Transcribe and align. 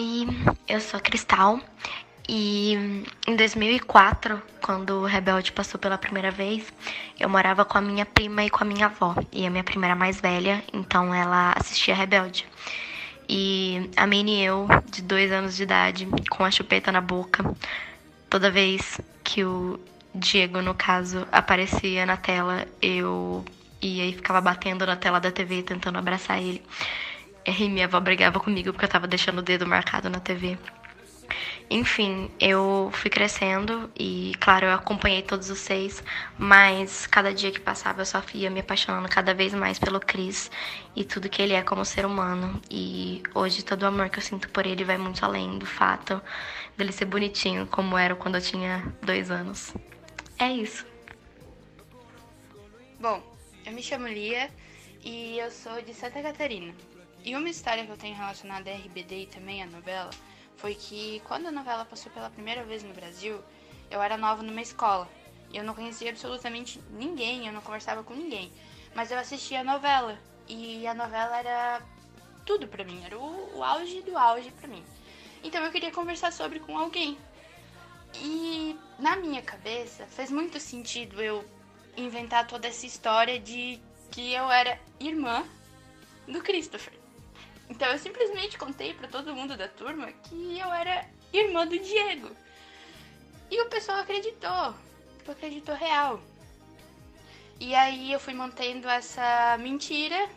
Oi, 0.00 0.26
eu 0.66 0.80
sou 0.80 0.98
Cristal 0.98 1.60
e 2.26 3.04
em 3.26 3.36
2004, 3.36 4.42
quando 4.62 4.94
o 4.94 5.04
Rebelde 5.04 5.52
passou 5.52 5.78
pela 5.78 5.98
primeira 5.98 6.30
vez, 6.30 6.72
eu 7.18 7.28
morava 7.28 7.66
com 7.66 7.76
a 7.76 7.82
minha 7.82 8.06
prima 8.06 8.42
e 8.42 8.48
com 8.48 8.64
a 8.64 8.66
minha 8.66 8.86
avó. 8.86 9.14
E 9.30 9.44
a 9.44 9.50
minha 9.50 9.62
prima 9.62 9.84
era 9.84 9.94
mais 9.94 10.18
velha, 10.18 10.64
então 10.72 11.14
ela 11.14 11.52
assistia 11.54 11.94
Rebelde. 11.94 12.46
E 13.28 13.90
a 13.94 14.06
Minnie 14.06 14.40
e 14.40 14.44
eu, 14.44 14.66
de 14.90 15.02
dois 15.02 15.30
anos 15.30 15.54
de 15.54 15.64
idade, 15.64 16.08
com 16.30 16.46
a 16.46 16.50
chupeta 16.50 16.90
na 16.90 17.02
boca, 17.02 17.54
toda 18.30 18.50
vez 18.50 18.98
que 19.22 19.44
o 19.44 19.78
Diego, 20.14 20.62
no 20.62 20.72
caso, 20.72 21.28
aparecia 21.30 22.06
na 22.06 22.16
tela, 22.16 22.66
eu 22.80 23.44
ia 23.82 24.06
e 24.06 24.14
ficava 24.14 24.40
batendo 24.40 24.86
na 24.86 24.96
tela 24.96 25.20
da 25.20 25.30
TV 25.30 25.62
tentando 25.62 25.98
abraçar 25.98 26.40
ele. 26.40 26.62
E 27.44 27.68
minha 27.68 27.86
avó 27.86 27.98
brigava 28.00 28.38
comigo 28.38 28.72
porque 28.72 28.84
eu 28.84 28.88
tava 28.88 29.06
deixando 29.06 29.38
o 29.38 29.42
dedo 29.42 29.66
marcado 29.66 30.10
na 30.10 30.20
TV. 30.20 30.58
Enfim, 31.72 32.28
eu 32.40 32.90
fui 32.92 33.08
crescendo 33.08 33.88
e, 33.96 34.32
claro, 34.40 34.66
eu 34.66 34.72
acompanhei 34.72 35.22
todos 35.22 35.50
os 35.50 35.60
seis, 35.60 36.02
mas 36.36 37.06
cada 37.06 37.32
dia 37.32 37.52
que 37.52 37.60
passava 37.60 38.00
eu 38.00 38.06
só 38.06 38.20
ia 38.34 38.50
me 38.50 38.58
apaixonando 38.58 39.08
cada 39.08 39.32
vez 39.32 39.54
mais 39.54 39.78
pelo 39.78 40.00
Chris 40.00 40.50
e 40.96 41.04
tudo 41.04 41.28
que 41.28 41.40
ele 41.40 41.54
é 41.54 41.62
como 41.62 41.84
ser 41.84 42.04
humano. 42.04 42.60
E 42.68 43.22
hoje 43.32 43.64
todo 43.64 43.84
o 43.84 43.86
amor 43.86 44.08
que 44.08 44.18
eu 44.18 44.22
sinto 44.22 44.48
por 44.48 44.66
ele 44.66 44.82
vai 44.82 44.98
muito 44.98 45.24
além 45.24 45.58
do 45.58 45.66
fato 45.66 46.20
dele 46.76 46.90
ser 46.90 47.04
bonitinho, 47.04 47.66
como 47.68 47.96
era 47.96 48.16
quando 48.16 48.34
eu 48.34 48.42
tinha 48.42 48.92
dois 49.00 49.30
anos. 49.30 49.72
É 50.40 50.50
isso. 50.50 50.84
Bom, 52.98 53.22
eu 53.64 53.72
me 53.72 53.82
chamo 53.82 54.08
Lia 54.08 54.50
e 55.04 55.38
eu 55.38 55.50
sou 55.52 55.80
de 55.82 55.94
Santa 55.94 56.20
Catarina. 56.20 56.74
E 57.22 57.36
uma 57.36 57.50
história 57.50 57.84
que 57.84 57.92
eu 57.92 57.96
tenho 57.98 58.16
relacionada 58.16 58.70
a 58.70 58.74
RBD 58.74 59.22
e 59.22 59.26
também 59.26 59.62
a 59.62 59.66
novela 59.66 60.10
foi 60.56 60.74
que 60.74 61.20
quando 61.26 61.46
a 61.46 61.52
novela 61.52 61.84
passou 61.84 62.10
pela 62.12 62.30
primeira 62.30 62.64
vez 62.64 62.82
no 62.82 62.94
Brasil, 62.94 63.42
eu 63.90 64.00
era 64.00 64.16
nova 64.16 64.42
numa 64.42 64.62
escola. 64.62 65.08
Eu 65.52 65.62
não 65.62 65.74
conhecia 65.74 66.10
absolutamente 66.10 66.80
ninguém, 66.90 67.46
eu 67.46 67.52
não 67.52 67.60
conversava 67.60 68.02
com 68.02 68.14
ninguém. 68.14 68.50
Mas 68.94 69.10
eu 69.10 69.18
assistia 69.18 69.60
a 69.60 69.64
novela. 69.64 70.18
E 70.48 70.86
a 70.86 70.94
novela 70.94 71.38
era 71.38 71.82
tudo 72.46 72.66
pra 72.66 72.84
mim, 72.84 73.02
era 73.04 73.18
o, 73.18 73.58
o 73.58 73.62
auge 73.62 74.00
do 74.02 74.16
auge 74.16 74.50
pra 74.52 74.68
mim. 74.68 74.84
Então 75.44 75.62
eu 75.62 75.70
queria 75.70 75.90
conversar 75.90 76.32
sobre 76.32 76.58
com 76.58 76.78
alguém. 76.78 77.18
E 78.14 78.78
na 78.98 79.16
minha 79.16 79.42
cabeça 79.42 80.06
fez 80.06 80.30
muito 80.30 80.58
sentido 80.58 81.20
eu 81.22 81.44
inventar 81.96 82.46
toda 82.46 82.66
essa 82.66 82.86
história 82.86 83.38
de 83.38 83.78
que 84.10 84.32
eu 84.32 84.50
era 84.50 84.80
irmã 84.98 85.44
do 86.26 86.40
Christopher. 86.42 86.99
Então 87.70 87.88
eu 87.88 87.98
simplesmente 87.98 88.58
contei 88.58 88.92
para 88.92 89.06
todo 89.06 89.34
mundo 89.34 89.56
da 89.56 89.68
turma 89.68 90.10
que 90.10 90.58
eu 90.58 90.72
era 90.72 91.06
irmã 91.32 91.64
do 91.64 91.78
Diego. 91.78 92.28
E 93.48 93.62
o 93.62 93.68
pessoal 93.68 94.00
acreditou. 94.00 94.74
Tipo, 95.18 95.30
acreditou 95.30 95.74
real. 95.76 96.20
E 97.60 97.74
aí 97.74 98.12
eu 98.12 98.18
fui 98.18 98.34
mantendo 98.34 98.88
essa 98.88 99.56
mentira 99.58 100.28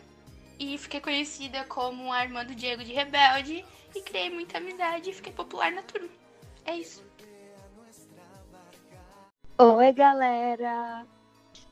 e 0.59 0.77
fiquei 0.77 1.01
conhecida 1.01 1.63
como 1.63 2.13
a 2.13 2.23
irmã 2.23 2.45
do 2.45 2.53
Diego 2.53 2.83
de 2.83 2.93
Rebelde 2.93 3.65
e 3.95 4.01
criei 4.01 4.29
muita 4.29 4.59
amizade 4.59 5.09
e 5.09 5.13
fiquei 5.13 5.33
popular 5.33 5.71
na 5.71 5.81
turma. 5.81 6.09
É 6.65 6.75
isso. 6.75 7.03
Oi, 9.57 9.91
galera! 9.93 11.05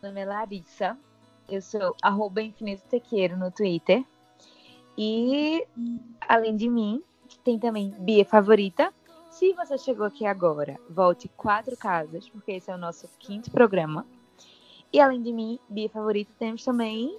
Meu 0.02 0.12
nome 0.12 0.22
é 0.22 0.26
Larissa. 0.26 0.98
Eu 1.48 1.62
sou 1.62 1.96
arroba 2.02 2.42
infinito 2.42 2.84
tequeiro 2.88 3.38
no 3.38 3.52
Twitter. 3.52 4.04
E, 4.98 5.66
além 6.28 6.56
de 6.56 6.70
mim, 6.70 7.02
tem 7.44 7.58
também 7.58 7.94
Bia 8.00 8.26
Favorita. 8.26 8.94
Se 9.30 9.54
você 9.54 9.78
chegou 9.78 10.06
aqui 10.06 10.26
agora, 10.26 10.80
volte 10.90 11.30
quatro 11.30 11.76
casas, 11.78 12.28
porque 12.28 12.52
esse 12.52 12.70
é 12.70 12.76
o 12.76 12.78
nosso 12.78 13.10
quinto 13.18 13.50
programa. 13.50 14.06
E, 14.92 15.00
além 15.00 15.22
de 15.22 15.32
mim, 15.32 15.58
Bia 15.70 15.90
Favorita, 15.90 16.32
temos 16.38 16.64
também... 16.66 17.18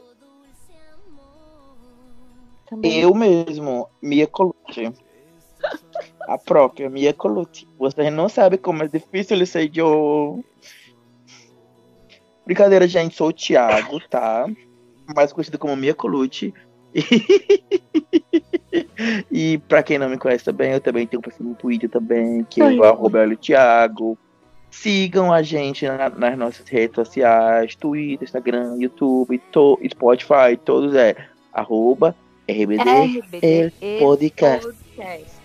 também... 2.67 3.01
Eu 3.01 3.15
mesmo, 3.15 3.89
Mia 4.01 4.27
Colucci. 4.27 4.93
A 6.23 6.37
própria 6.37 6.91
Mia 6.91 7.15
Colucci. 7.15 7.67
Você 7.79 8.11
não 8.11 8.29
sabe 8.29 8.59
como 8.59 8.83
é 8.83 8.89
difícil 8.89 9.45
ser 9.47 9.71
eu. 9.75 10.45
Brincadeira, 12.45 12.87
gente. 12.87 13.15
Sou 13.15 13.29
o 13.29 13.33
Thiago, 13.33 14.01
tá? 14.09 14.47
Mais 15.15 15.33
conhecido 15.33 15.59
como 15.59 15.77
Mia 15.77 15.95
Colucci. 15.95 16.53
e 19.31 19.59
para 19.69 19.83
quem 19.83 19.99
não 19.99 20.09
me 20.09 20.19
conhece 20.19 20.45
também, 20.45 20.73
eu 20.73 20.81
também 20.81 21.07
tenho 21.07 21.21
um 21.21 21.23
perfil 21.23 21.47
no 21.47 21.55
Twitter 21.55 21.89
também, 21.89 22.45
que 22.45 22.61
é 22.61 22.65
o 22.65 22.85
arroba 22.85 23.25
Thiago. 23.37 24.19
Sigam 24.71 25.33
a 25.33 25.43
gente 25.43 25.87
na, 25.87 26.09
nas 26.09 26.39
nossas 26.39 26.69
redes 26.69 26.95
sociais, 26.95 27.75
Twitter, 27.75 28.25
Instagram, 28.25 28.77
YouTube, 28.79 29.39
to, 29.51 29.79
Spotify, 29.91 30.57
todos 30.65 30.95
é 30.95 31.17
arroba 31.53 32.15
RBD, 32.49 33.21
RBD 33.21 33.99
podcast. 33.99 34.67
podcast. 34.67 35.43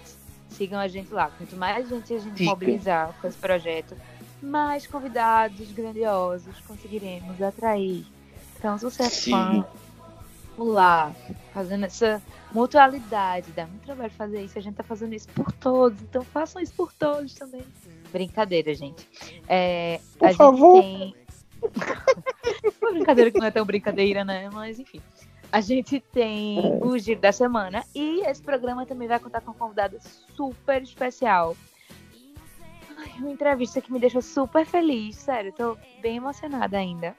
Sigam 0.50 0.80
a 0.80 0.88
gente 0.88 1.14
lá. 1.14 1.30
Quanto 1.38 1.56
mais 1.56 1.90
gente 1.90 2.14
a 2.14 2.20
gente 2.20 2.38
Siga. 2.38 2.50
mobilizar 2.50 3.14
com 3.22 3.28
esse 3.28 3.38
projeto, 3.38 3.96
mais 4.42 4.88
convidados 4.88 5.72
grandiosos 5.72 6.60
conseguiremos 6.68 7.42
atrair. 7.42 8.06
Então, 8.58 8.78
se 8.78 8.86
você 8.86 9.04
é 9.04 9.10
fã 9.10 9.66
lá, 10.64 11.14
fazendo 11.54 11.86
essa 11.86 12.22
mutualidade. 12.52 13.52
Dá 13.52 13.66
muito 13.68 13.84
trabalho 13.84 14.12
fazer 14.12 14.44
isso. 14.44 14.58
A 14.58 14.62
gente 14.62 14.76
tá 14.76 14.84
fazendo 14.84 15.14
isso 15.14 15.28
por 15.30 15.52
todos, 15.52 16.02
então 16.02 16.24
façam 16.24 16.62
isso 16.62 16.74
por 16.74 16.92
todos 16.94 17.34
também. 17.34 17.64
Brincadeira, 18.12 18.74
gente. 18.74 19.08
É, 19.48 20.00
por 20.18 20.34
favor. 20.34 20.82
Tem... 20.82 21.16
Uma 22.82 22.92
brincadeira 22.92 23.32
que 23.32 23.40
não 23.40 23.48
é 23.48 23.52
tão 23.52 23.66
brincadeira, 23.66 24.24
né? 24.24 24.50
Mas 24.52 24.80
enfim. 24.80 25.02
A 25.52 25.62
gente 25.62 26.00
tem 26.00 26.60
é. 26.60 26.86
o 26.86 26.98
Giro 26.98 27.22
da 27.22 27.32
Semana 27.32 27.84
e 27.96 28.22
esse 28.28 28.42
programa 28.42 28.86
também 28.86 29.08
vai 29.08 29.20
contar 29.20 29.42
com 29.42 29.52
uma 29.52 29.58
convidada 29.58 29.98
super 30.36 30.82
especial. 30.82 31.56
Ai, 32.98 33.12
uma 33.20 33.32
entrevista 33.32 33.80
que 33.80 33.92
me 33.92 34.00
deixou 34.00 34.22
super 34.22 34.66
feliz, 34.66 35.16
sério, 35.16 35.54
tô 35.54 35.78
bem 36.02 36.18
emocionada 36.18 36.78
ainda. 36.78 37.16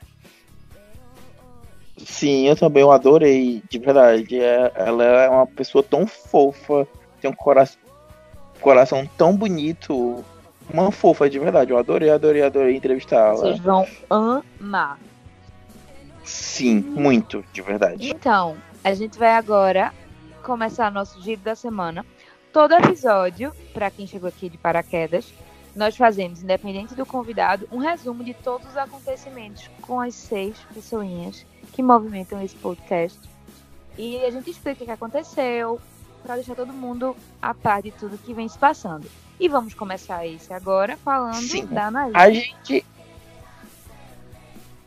Sim, 2.04 2.46
eu 2.48 2.56
também 2.56 2.82
eu 2.82 2.92
adorei, 2.92 3.62
de 3.68 3.78
verdade. 3.78 4.40
É, 4.40 4.72
ela 4.74 5.04
é 5.04 5.28
uma 5.28 5.46
pessoa 5.46 5.82
tão 5.82 6.06
fofa, 6.06 6.86
tem 7.20 7.30
um 7.30 7.34
coração, 7.34 7.80
coração 8.60 9.08
tão 9.16 9.36
bonito. 9.36 10.24
Uma 10.72 10.92
fofa, 10.92 11.30
de 11.30 11.38
verdade. 11.38 11.70
Eu 11.70 11.78
adorei, 11.78 12.10
adorei, 12.10 12.42
adorei 12.42 12.76
entrevistá-la. 12.76 13.36
Vocês 13.36 13.58
vão 13.58 13.86
amar. 14.10 14.98
Sim, 16.24 16.80
muito, 16.80 17.42
de 17.52 17.62
verdade. 17.62 18.10
Então, 18.10 18.56
a 18.84 18.92
gente 18.92 19.18
vai 19.18 19.32
agora 19.32 19.92
começar 20.42 20.90
nosso 20.90 21.20
giro 21.22 21.40
da 21.40 21.54
semana. 21.54 22.04
Todo 22.52 22.74
episódio, 22.74 23.52
para 23.72 23.90
quem 23.90 24.06
chegou 24.06 24.28
aqui 24.28 24.48
de 24.48 24.58
paraquedas, 24.58 25.32
nós 25.78 25.96
fazemos, 25.96 26.42
independente 26.42 26.94
do 26.96 27.06
convidado, 27.06 27.68
um 27.70 27.78
resumo 27.78 28.24
de 28.24 28.34
todos 28.34 28.68
os 28.68 28.76
acontecimentos 28.76 29.70
com 29.80 30.00
as 30.00 30.12
seis 30.12 30.56
pessoinhas 30.74 31.46
que 31.72 31.82
movimentam 31.82 32.42
esse 32.42 32.56
podcast. 32.56 33.16
E 33.96 34.16
a 34.24 34.30
gente 34.30 34.50
explica 34.50 34.82
o 34.82 34.86
que 34.86 34.92
aconteceu, 34.92 35.80
para 36.24 36.34
deixar 36.34 36.56
todo 36.56 36.72
mundo 36.72 37.16
a 37.40 37.54
par 37.54 37.80
de 37.80 37.92
tudo 37.92 38.18
que 38.18 38.34
vem 38.34 38.48
se 38.48 38.58
passando. 38.58 39.08
E 39.38 39.48
vamos 39.48 39.72
começar 39.72 40.26
esse 40.26 40.52
agora 40.52 40.96
falando 40.96 41.36
Sim. 41.36 41.66
da 41.66 41.86
Anaí. 41.86 42.10
A 42.12 42.28
gente. 42.28 42.84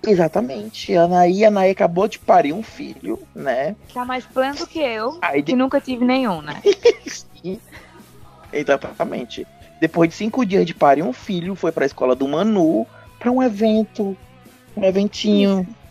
Exatamente. 0.05 0.93
A 0.97 1.03
Anaí, 1.03 1.45
a 1.45 1.47
Anaí 1.47 1.71
acabou 1.71 2.09
de 2.09 2.19
parir 2.19 2.51
um 2.51 2.61
filho, 2.61 3.17
né? 3.33 3.77
Tá 3.93 4.03
mais 4.03 4.25
pleno 4.25 4.57
do 4.57 4.67
que 4.67 4.79
eu, 4.79 5.17
Aí 5.21 5.41
que 5.41 5.53
de... 5.53 5.57
nunca 5.57 5.79
tive 5.79 6.03
nenhum, 6.03 6.41
né? 6.41 6.61
Sim. 7.07 7.61
Exatamente. 8.51 9.47
Depois 9.81 10.09
de 10.09 10.15
cinco 10.15 10.45
dias 10.45 10.65
de 10.65 10.73
parir 10.73 11.03
um 11.03 11.11
filho, 11.11 11.55
foi 11.55 11.73
para 11.73 11.83
a 11.83 11.87
escola 11.87 12.15
do 12.15 12.25
Manu 12.25 12.87
para 13.19 13.29
um 13.29 13.43
evento, 13.43 14.15
um 14.77 14.83
eventinho. 14.83 15.61
Isso 15.61 15.81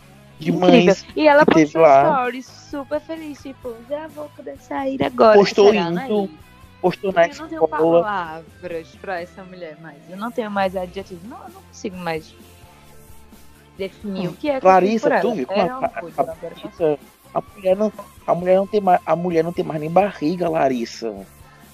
de 0.41 0.51
mães. 0.51 1.05
E 1.15 1.27
ela 1.27 1.45
postou 1.45 1.85
stories 1.85 2.45
super 2.45 2.99
feliz, 2.99 3.41
tipo, 3.41 3.73
já 3.87 4.07
vou 4.07 4.27
poder 4.29 4.57
sair 4.57 5.01
agora. 5.03 5.37
Postou 5.37 5.73
indo, 5.73 6.29
postou 6.81 7.13
na 7.13 7.27
Eu 7.27 7.35
não 7.35 7.47
tenho 7.47 7.67
palavras 7.67 8.87
pra 8.99 9.21
essa 9.21 9.43
mulher 9.43 9.77
mais. 9.79 9.97
Eu 10.09 10.17
não 10.17 10.31
tenho 10.31 10.49
mais 10.49 10.75
adjetivos. 10.75 11.23
Não, 11.23 11.37
eu 11.37 11.49
não 11.49 11.61
consigo 11.61 11.95
mais 11.95 12.33
definir 13.77 14.27
hum. 14.27 14.31
o 14.31 14.33
que 14.33 14.49
é 14.49 14.59
Clarissa, 14.59 15.21
tu 15.21 15.33
viu 15.33 15.47
como 15.47 15.61
a, 15.61 15.75
a, 15.75 15.77
a, 15.77 16.97
a, 17.33 17.41
mulher 17.41 17.75
não, 17.75 17.93
a 18.27 18.35
mulher 18.35 18.55
não 18.57 18.67
tem 18.67 18.81
mais, 18.81 19.01
a 19.05 19.15
mulher 19.15 19.43
não 19.43 19.53
tem 19.53 19.63
mais 19.63 19.79
nem 19.79 19.89
barriga, 19.89 20.49
Larissa. 20.49 21.13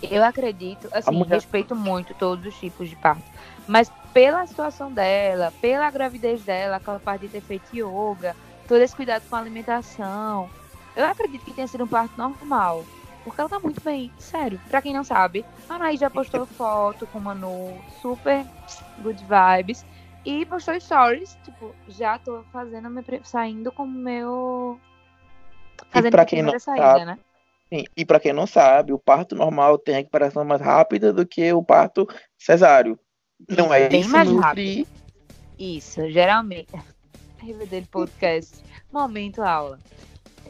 Eu 0.01 0.23
acredito, 0.23 0.87
assim, 0.91 1.11
mulher... 1.11 1.35
respeito 1.35 1.75
muito 1.75 2.13
todos 2.13 2.45
os 2.45 2.59
tipos 2.59 2.89
de 2.89 2.95
parto. 2.95 3.23
Mas 3.67 3.91
pela 4.13 4.45
situação 4.45 4.91
dela, 4.91 5.51
pela 5.59 5.89
gravidez 5.89 6.43
dela, 6.43 6.77
aquela 6.77 6.99
parte 6.99 7.21
de 7.21 7.29
ter 7.29 7.41
feito 7.41 7.75
yoga, 7.75 8.35
todo 8.67 8.81
esse 8.81 8.95
cuidado 8.95 9.23
com 9.29 9.35
a 9.35 9.39
alimentação. 9.39 10.49
Eu 10.95 11.05
acredito 11.05 11.45
que 11.45 11.53
tenha 11.53 11.67
sido 11.67 11.83
um 11.83 11.87
parto 11.87 12.17
normal. 12.17 12.85
Porque 13.23 13.41
ela 13.41 13.49
tá 13.49 13.59
muito 13.59 13.81
bem, 13.83 14.11
sério. 14.17 14.59
Pra 14.69 14.81
quem 14.81 14.93
não 14.93 15.03
sabe, 15.03 15.45
a 15.69 15.75
Anaí 15.75 15.97
já 15.97 16.09
postou 16.09 16.45
foto 16.47 17.05
com 17.07 17.19
o 17.19 17.21
Manu, 17.21 17.77
super 18.01 18.45
good 18.99 19.21
vibes. 19.25 19.85
E 20.25 20.45
postou 20.45 20.79
stories, 20.79 21.37
tipo, 21.43 21.75
já 21.87 22.17
tô 22.19 22.43
fazendo, 22.51 22.89
saindo 23.23 23.71
como 23.71 23.97
meu... 23.97 24.79
Fazendo 25.89 26.11
pra 26.11 26.23
a 26.23 26.25
quem 26.25 26.41
não 26.41 26.57
saída, 26.59 26.83
sabe, 26.83 27.05
né? 27.05 27.19
Sim, 27.71 27.83
E 27.95 28.05
pra 28.05 28.19
quem 28.19 28.31
não 28.31 28.47
sabe, 28.47 28.93
o 28.93 28.99
parto 28.99 29.35
normal 29.35 29.77
tem 29.77 29.95
recuperação 29.95 30.45
mais 30.45 30.61
rápida 30.61 31.11
do 31.11 31.25
que 31.25 31.51
o 31.51 31.63
parto 31.63 32.07
cesáreo. 32.37 32.97
Não 33.49 33.73
é 33.73 33.89
Bem 33.89 34.01
isso, 34.01 34.09
mais 34.09 34.29
Nutri? 34.29 34.87
Isso, 35.59 36.09
geralmente. 36.09 36.69
RBD 37.39 37.85
Podcast, 37.91 38.63
momento 38.91 39.41
aula. 39.43 39.79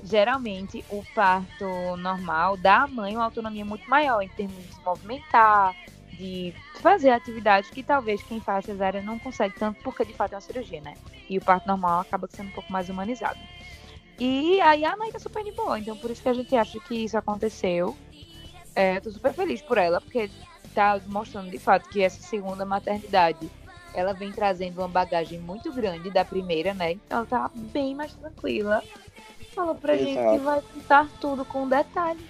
Geralmente, 0.04 0.86
o 0.90 1.04
parto 1.14 1.98
normal 1.98 2.56
dá 2.56 2.84
à 2.84 2.88
mãe 2.88 3.16
uma 3.16 3.26
autonomia 3.26 3.66
muito 3.66 3.90
maior 3.90 4.22
em 4.22 4.30
termos 4.30 4.64
de 4.66 4.74
se 4.74 4.82
movimentar, 4.82 5.76
de 6.14 6.54
fazer 6.82 7.10
atividades 7.10 7.72
que 7.72 7.84
talvez 7.84 8.22
quem 8.24 8.40
faz 8.40 8.64
cesárea 8.64 9.02
não 9.02 9.20
consegue 9.20 9.56
tanto, 9.58 9.82
porque 9.84 10.06
de 10.06 10.14
fato 10.14 10.34
é 10.34 10.36
uma 10.36 10.42
cirurgia, 10.42 10.82
né? 10.82 10.94
E 11.30 11.38
o 11.38 11.42
parto 11.42 11.68
normal 11.68 12.02
acaba 12.02 12.28
sendo 12.30 12.50
um 12.50 12.52
pouco 12.52 12.72
mais 12.72 12.90
humanizado. 12.90 13.40
E 14.20 14.60
aí 14.62 14.84
a 14.84 14.98
mãe 14.98 15.12
tá 15.12 15.20
super 15.20 15.44
de 15.44 15.52
boa, 15.52 15.78
então 15.78 15.96
por 15.96 16.10
isso 16.10 16.22
que 16.22 16.30
a 16.30 16.34
gente 16.34 16.56
acha 16.56 16.80
que 16.80 16.96
isso 16.96 17.18
aconteceu. 17.18 17.96
É, 18.76 19.00
tô 19.00 19.12
super 19.12 19.34
feliz 19.34 19.62
por 19.62 19.78
ela, 19.78 20.02
porque 20.02 20.30
tá 20.74 21.00
mostrando 21.08 21.50
de 21.50 21.60
fato 21.60 21.90
que 21.90 22.02
essa 22.02 22.22
segunda 22.22 22.66
maternidade 22.66 23.50
ela 23.94 24.14
vem 24.14 24.32
trazendo 24.32 24.80
uma 24.80 24.88
bagagem 24.88 25.40
muito 25.40 25.72
grande 25.72 26.12
da 26.12 26.24
primeira, 26.24 26.74
né? 26.74 26.92
Então 26.92 27.20
ela 27.20 27.26
tá 27.26 27.52
bem 27.54 27.96
mais 27.96 28.14
tranquila. 28.14 28.84
Falou 29.56 29.74
pra 29.74 29.98
gente 29.98 30.14
que 30.14 30.20
Exato. 30.20 30.44
vai 30.44 30.62
contar 30.62 31.08
tudo 31.20 31.44
com 31.44 31.68
detalhes. 31.68 32.22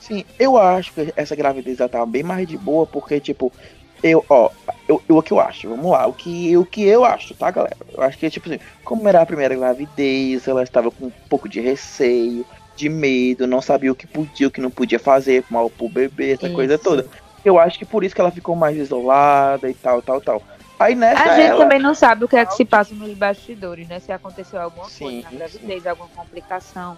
Sim, 0.00 0.24
eu 0.38 0.56
acho 0.56 0.92
que 0.92 1.12
essa 1.16 1.34
gravidez 1.34 1.80
ela 1.80 1.88
tava 1.88 2.06
bem 2.06 2.22
mais 2.22 2.46
de 2.46 2.56
boa, 2.56 2.86
porque, 2.86 3.18
tipo, 3.20 3.52
eu, 4.02 4.24
ó, 4.28 4.50
eu, 4.88 5.02
eu- 5.08 5.16
o 5.18 5.22
que 5.22 5.32
eu 5.32 5.40
acho, 5.40 5.68
vamos 5.68 5.90
lá, 5.90 6.06
o 6.06 6.12
que, 6.12 6.56
o 6.56 6.64
que 6.64 6.82
eu 6.82 7.04
acho, 7.04 7.34
tá, 7.34 7.50
galera? 7.50 7.76
Eu 7.92 8.02
acho 8.02 8.18
que, 8.18 8.30
tipo 8.30 8.48
assim, 8.48 8.58
como 8.84 9.06
era 9.08 9.20
a 9.22 9.26
primeira 9.26 9.54
gravidez, 9.54 10.46
ela 10.48 10.62
estava 10.62 10.90
com 10.90 11.06
um 11.06 11.12
pouco 11.28 11.48
de 11.48 11.60
receio, 11.60 12.44
de 12.76 12.88
medo, 12.88 13.46
não 13.46 13.60
sabia 13.60 13.92
o 13.92 13.94
que 13.94 14.06
podia, 14.06 14.48
o 14.48 14.50
que 14.50 14.60
não 14.60 14.70
podia 14.70 14.98
fazer, 14.98 15.44
mal 15.50 15.68
pro 15.68 15.88
bebê, 15.88 16.32
essa 16.32 16.48
coisa 16.50 16.74
Isso. 16.74 16.84
toda. 16.84 17.06
Eu 17.44 17.58
acho 17.58 17.78
que 17.78 17.84
por 17.84 18.04
isso 18.04 18.14
que 18.14 18.20
ela 18.20 18.30
ficou 18.30 18.54
mais 18.54 18.76
isolada 18.76 19.68
e 19.68 19.74
tal, 19.74 20.02
tal, 20.02 20.20
tal. 20.20 20.42
Aí 20.78 20.94
nessa 20.94 21.22
A 21.24 21.34
gente 21.36 21.50
ela, 21.50 21.58
também 21.58 21.78
não 21.78 21.94
sabe 21.94 22.24
o 22.24 22.28
que 22.28 22.36
é 22.36 22.44
que 22.44 22.54
se 22.54 22.64
passa 22.64 22.94
nos 22.94 23.12
bastidores, 23.14 23.86
né? 23.88 23.98
Se 24.00 24.12
aconteceu 24.12 24.60
alguma 24.60 24.88
Sim, 24.88 25.04
coisa 25.04 25.22
na 25.22 25.30
sim. 25.30 25.36
gravidez, 25.36 25.86
alguma 25.86 26.08
complicação 26.08 26.96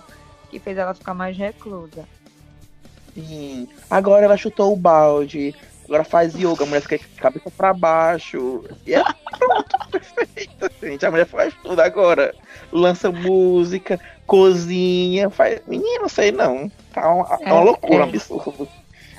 que 0.48 0.58
fez 0.58 0.76
ela 0.78 0.94
ficar 0.94 1.14
mais 1.14 1.37
reclusa. 1.37 2.05
Sim. 3.14 3.69
Agora 3.90 4.25
ela 4.25 4.37
chutou 4.37 4.72
o 4.72 4.76
balde. 4.76 5.55
Agora 5.93 6.05
faz 6.05 6.35
yoga, 6.35 6.65
a 6.65 6.67
mulher 6.67 6.81
fica 6.81 6.99
cabeça 7.19 7.50
pra 7.50 7.75
baixo. 7.75 8.65
E 8.87 8.94
é 8.94 9.03
pronto, 9.39 9.77
perfeito. 9.93 10.71
Gente, 10.83 11.05
a 11.05 11.11
mulher 11.11 11.27
faz 11.27 11.53
tudo 11.62 11.79
agora. 11.81 12.35
Lança 12.73 13.12
música, 13.12 14.00
cozinha, 14.27 15.29
faz. 15.29 15.61
Menino, 15.67 16.00
não 16.00 16.09
sei 16.09 16.33
não. 16.33 16.71
Tá 16.94 17.12
uma, 17.12 17.27
é 17.43 17.53
uma 17.53 17.61
É, 17.61 17.65
loucura, 17.65 17.94
um 17.97 18.00
é. 18.00 18.03
absurdo. 18.05 18.67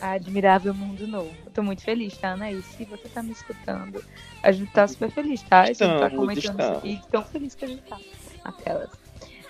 Admirável 0.01 0.73
Mundo 0.73 1.05
Novo. 1.05 1.29
Eu 1.45 1.51
tô 1.51 1.61
muito 1.61 1.83
feliz, 1.83 2.17
tá, 2.17 2.31
Anaís? 2.31 2.65
Se 2.65 2.85
você 2.85 3.07
tá 3.07 3.21
me 3.21 3.33
escutando, 3.33 4.03
a 4.41 4.51
gente 4.51 4.71
tá 4.71 4.87
super 4.87 5.11
feliz, 5.11 5.43
tá? 5.43 5.61
A 5.61 5.65
gente 5.67 5.77
tá 5.77 5.85
Estamos, 5.85 6.15
comentando 6.15 6.39
isso 6.39 6.51
estamos. 6.51 6.77
aqui, 6.79 7.01
tão 7.11 7.23
feliz 7.23 7.53
que 7.53 7.65
a 7.65 7.67
gente 7.67 7.83
tá. 7.83 7.97
Aquelas. 8.43 8.89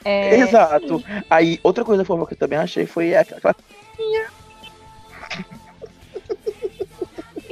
É, 0.04 0.36
Exato. 0.40 1.00
sim. 1.00 1.06
Aí, 1.30 1.58
outra 1.64 1.86
coisa 1.86 2.04
fofa 2.04 2.26
que 2.28 2.34
eu 2.34 2.38
também 2.38 2.60
achei 2.60 2.86
foi 2.86 3.16
aquela. 3.16 3.56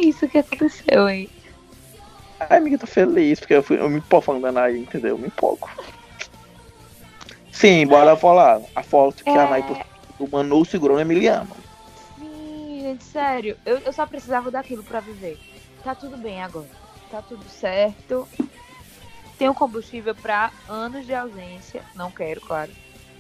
Isso 0.01 0.27
que 0.27 0.39
aconteceu, 0.39 1.07
hein? 1.07 1.29
Ai, 2.39 2.57
amiga, 2.57 2.77
tô 2.77 2.87
feliz, 2.87 3.39
porque 3.39 3.53
eu, 3.53 3.61
fui, 3.61 3.79
eu 3.79 3.87
me 3.87 3.99
empolgo 3.99 4.39
da 4.39 4.49
Anaí, 4.49 4.79
entendeu? 4.79 5.11
Eu 5.11 5.17
me 5.17 5.27
empolgo. 5.27 5.69
Sim, 7.51 7.85
bora 7.85 8.15
falar. 8.15 8.59
A 8.75 8.81
foto 8.81 9.23
que 9.23 9.29
a 9.29 9.33
É. 9.33 9.45
Anaí 9.45 9.61
postou, 9.61 9.85
o 10.19 10.29
Manu 10.29 10.65
segurou 10.65 10.95
no 10.95 11.01
Emiliano. 11.01 11.55
Sim, 12.17 12.79
gente, 12.81 13.03
sério. 13.03 13.55
Eu, 13.63 13.77
eu 13.79 13.93
só 13.93 14.07
precisava 14.07 14.49
daquilo 14.49 14.83
pra 14.83 14.99
viver. 14.99 15.39
Tá 15.83 15.93
tudo 15.93 16.17
bem 16.17 16.41
agora. 16.41 16.67
Tá 17.11 17.21
tudo 17.21 17.47
certo. 17.47 18.27
Tenho 19.37 19.53
combustível 19.53 20.15
pra 20.15 20.51
anos 20.67 21.05
de 21.05 21.13
ausência. 21.13 21.83
Não 21.93 22.09
quero, 22.09 22.41
claro. 22.41 22.71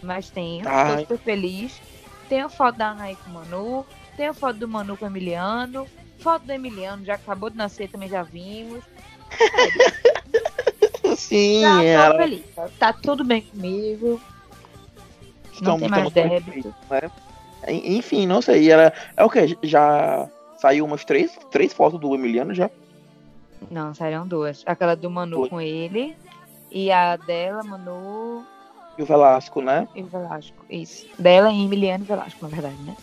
Mas 0.01 0.31
tenho. 0.31 0.67
Ai. 0.67 0.95
Tô 0.95 1.01
super 1.01 1.17
feliz. 1.19 1.79
Tenho 2.27 2.49
foto 2.49 2.77
da 2.77 2.89
Anaí 2.89 3.15
com 3.17 3.29
o 3.29 3.33
Manu. 3.33 3.85
Tenho 4.17 4.33
foto 4.33 4.57
do 4.57 4.67
Manu 4.67 4.97
com 4.97 5.05
o 5.05 5.07
Emiliano. 5.07 5.85
Foto 6.21 6.45
do 6.45 6.51
Emiliano, 6.51 7.03
já 7.03 7.15
acabou 7.15 7.49
de 7.49 7.57
nascer, 7.57 7.89
também 7.89 8.07
já 8.09 8.21
vimos. 8.23 8.83
Sim, 11.17 11.61
Já 11.61 11.75
tô 11.77 11.81
ela 11.83 12.17
feliz. 12.17 12.45
Tá, 12.55 12.69
tá 12.79 12.93
tudo 12.93 13.23
bem 13.23 13.41
comigo. 13.41 14.21
Não 15.61 15.79
tem 15.79 15.89
mais 15.89 16.11
débito. 16.11 16.73
né? 16.89 17.11
En- 17.67 17.97
Enfim, 17.97 18.25
não 18.25 18.41
sei. 18.41 18.71
Ela, 18.71 18.93
é 19.15 19.23
o 19.23 19.29
que? 19.29 19.57
Já 19.63 20.27
saiu 20.57 20.85
umas 20.85 21.03
três, 21.05 21.37
três 21.51 21.73
fotos 21.73 21.99
do 21.99 22.13
Emiliano 22.15 22.53
já? 22.53 22.69
Não, 23.69 23.93
saíram 23.93 24.27
duas. 24.27 24.63
Aquela 24.65 24.95
do 24.95 25.09
Manu 25.09 25.37
Foi. 25.41 25.49
com 25.49 25.61
ele. 25.61 26.15
E 26.71 26.91
a 26.91 27.15
dela, 27.17 27.63
Manu 27.63 28.43
E 28.97 29.03
o 29.03 29.05
Velasco, 29.05 29.61
né? 29.61 29.87
e 29.93 30.01
o 30.01 30.07
Velasco. 30.07 30.65
Isso. 30.69 31.05
Dela 31.19 31.51
e 31.51 31.63
Emiliano 31.63 32.03
e 32.03 32.07
Velasco, 32.07 32.39
na 32.41 32.47
verdade, 32.47 32.81
né? 32.83 32.95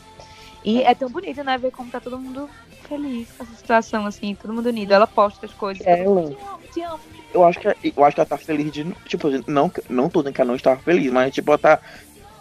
E 0.64 0.82
é 0.82 0.94
tão 0.94 1.08
bonito, 1.08 1.44
né? 1.44 1.56
Ver 1.58 1.70
como 1.70 1.90
tá 1.90 2.00
todo 2.00 2.18
mundo 2.18 2.48
feliz 2.88 3.30
com 3.32 3.44
essa 3.44 3.54
situação, 3.54 4.06
assim, 4.06 4.34
todo 4.34 4.52
mundo 4.52 4.66
unido. 4.68 4.92
Ela 4.92 5.06
posta 5.06 5.46
as 5.46 5.52
coisas. 5.52 5.86
É, 5.86 6.00
ela- 6.04 6.22
te 6.30 6.32
amo, 6.34 6.60
te 6.74 6.80
amo. 6.82 7.00
Eu 7.34 7.44
acho 7.44 7.60
que, 7.60 7.68
eu 7.96 8.04
acho 8.04 8.14
que 8.14 8.20
ela 8.20 8.28
tá 8.28 8.38
feliz 8.38 8.72
de. 8.72 8.84
Tipo, 9.06 9.28
não, 9.50 9.70
não 9.88 10.08
tô 10.08 10.20
dizendo 10.20 10.34
que 10.34 10.40
ela 10.40 10.48
não 10.48 10.56
estava 10.56 10.80
feliz, 10.80 11.12
mas 11.12 11.34
tipo, 11.34 11.50
ela 11.50 11.58
tá 11.58 11.78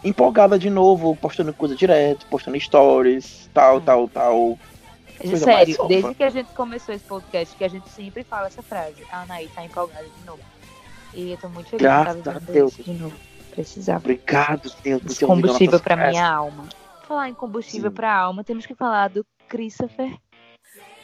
empolgada 0.02 0.58
de 0.58 0.70
novo, 0.70 1.14
postando 1.16 1.52
coisa 1.52 1.74
direto, 1.76 2.24
postando 2.26 2.58
stories, 2.58 3.50
tal, 3.52 3.76
Hum. 3.76 3.80
tal, 3.80 4.08
tal. 4.08 4.58
Coisa 5.18 5.36
Sério, 5.44 5.76
desde 5.88 6.14
que 6.14 6.22
a 6.22 6.30
gente 6.30 6.50
começou 6.52 6.94
esse 6.94 7.04
podcast, 7.04 7.54
que 7.56 7.64
a 7.64 7.68
gente 7.68 7.88
sempre 7.90 8.22
fala 8.22 8.46
essa 8.46 8.62
frase. 8.62 9.04
A 9.10 9.22
Anaí 9.22 9.48
tá 9.48 9.64
empolgada 9.64 10.04
de 10.04 10.24
novo. 10.24 10.40
E 11.12 11.32
eu 11.32 11.36
tô 11.38 11.48
muito 11.48 11.68
feliz 11.70 11.82
Graças 11.82 12.12
de 12.14 12.18
estar 12.20 12.36
a 12.36 12.38
Deus. 12.38 12.76
de 12.76 12.92
novo. 12.92 13.14
Precisava. 13.50 13.98
Obrigado, 13.98 14.70
Deus, 14.84 15.02
por 15.02 15.14
ter 15.16 15.26
combustível 15.26 15.80
preces. 15.80 16.10
minha 16.10 16.30
alma. 16.32 16.64
Falar 17.08 17.28
em 17.28 17.34
combustível 17.34 17.90
Sim. 17.90 17.96
pra 17.96 18.14
alma, 18.14 18.44
temos 18.44 18.64
que 18.64 18.74
falar 18.76 19.08
do 19.08 19.26
Christopher 19.48 20.14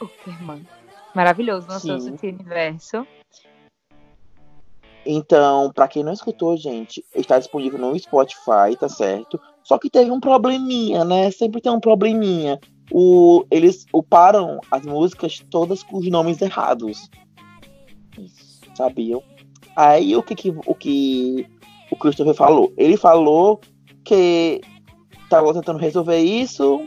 Uckerman. 0.01 0.65
Maravilhoso, 1.13 1.67
lançou 1.67 1.99
Sim. 1.99 2.17
universo. 2.23 3.07
Então, 5.05 5.71
pra 5.71 5.87
quem 5.87 6.03
não 6.03 6.11
escutou, 6.11 6.57
gente, 6.57 7.05
está 7.13 7.37
disponível 7.37 7.77
no 7.77 7.97
Spotify, 7.97 8.75
tá 8.79 8.89
certo? 8.89 9.39
Só 9.63 9.77
que 9.77 9.89
teve 9.89 10.09
um 10.09 10.19
probleminha, 10.19 11.05
né? 11.05 11.29
Sempre 11.29 11.61
tem 11.61 11.71
um 11.71 11.79
probleminha. 11.79 12.59
O, 12.91 13.45
eles 13.51 13.85
uparam 13.93 14.59
as 14.69 14.83
músicas 14.83 15.43
todas 15.49 15.83
com 15.83 15.97
os 15.97 16.09
nomes 16.09 16.41
errados, 16.41 17.09
Isso. 18.17 18.61
sabiam? 18.75 19.23
Aí 19.75 20.15
o 20.15 20.23
que, 20.23 20.35
que 20.35 20.49
o 20.65 20.75
que 20.75 21.47
o 21.91 21.95
Christopher 21.95 22.33
falou? 22.33 22.71
Ele 22.77 22.95
falou 22.95 23.59
que 24.03 24.61
tava 25.29 25.53
tentando 25.53 25.79
resolver 25.79 26.19
isso 26.19 26.85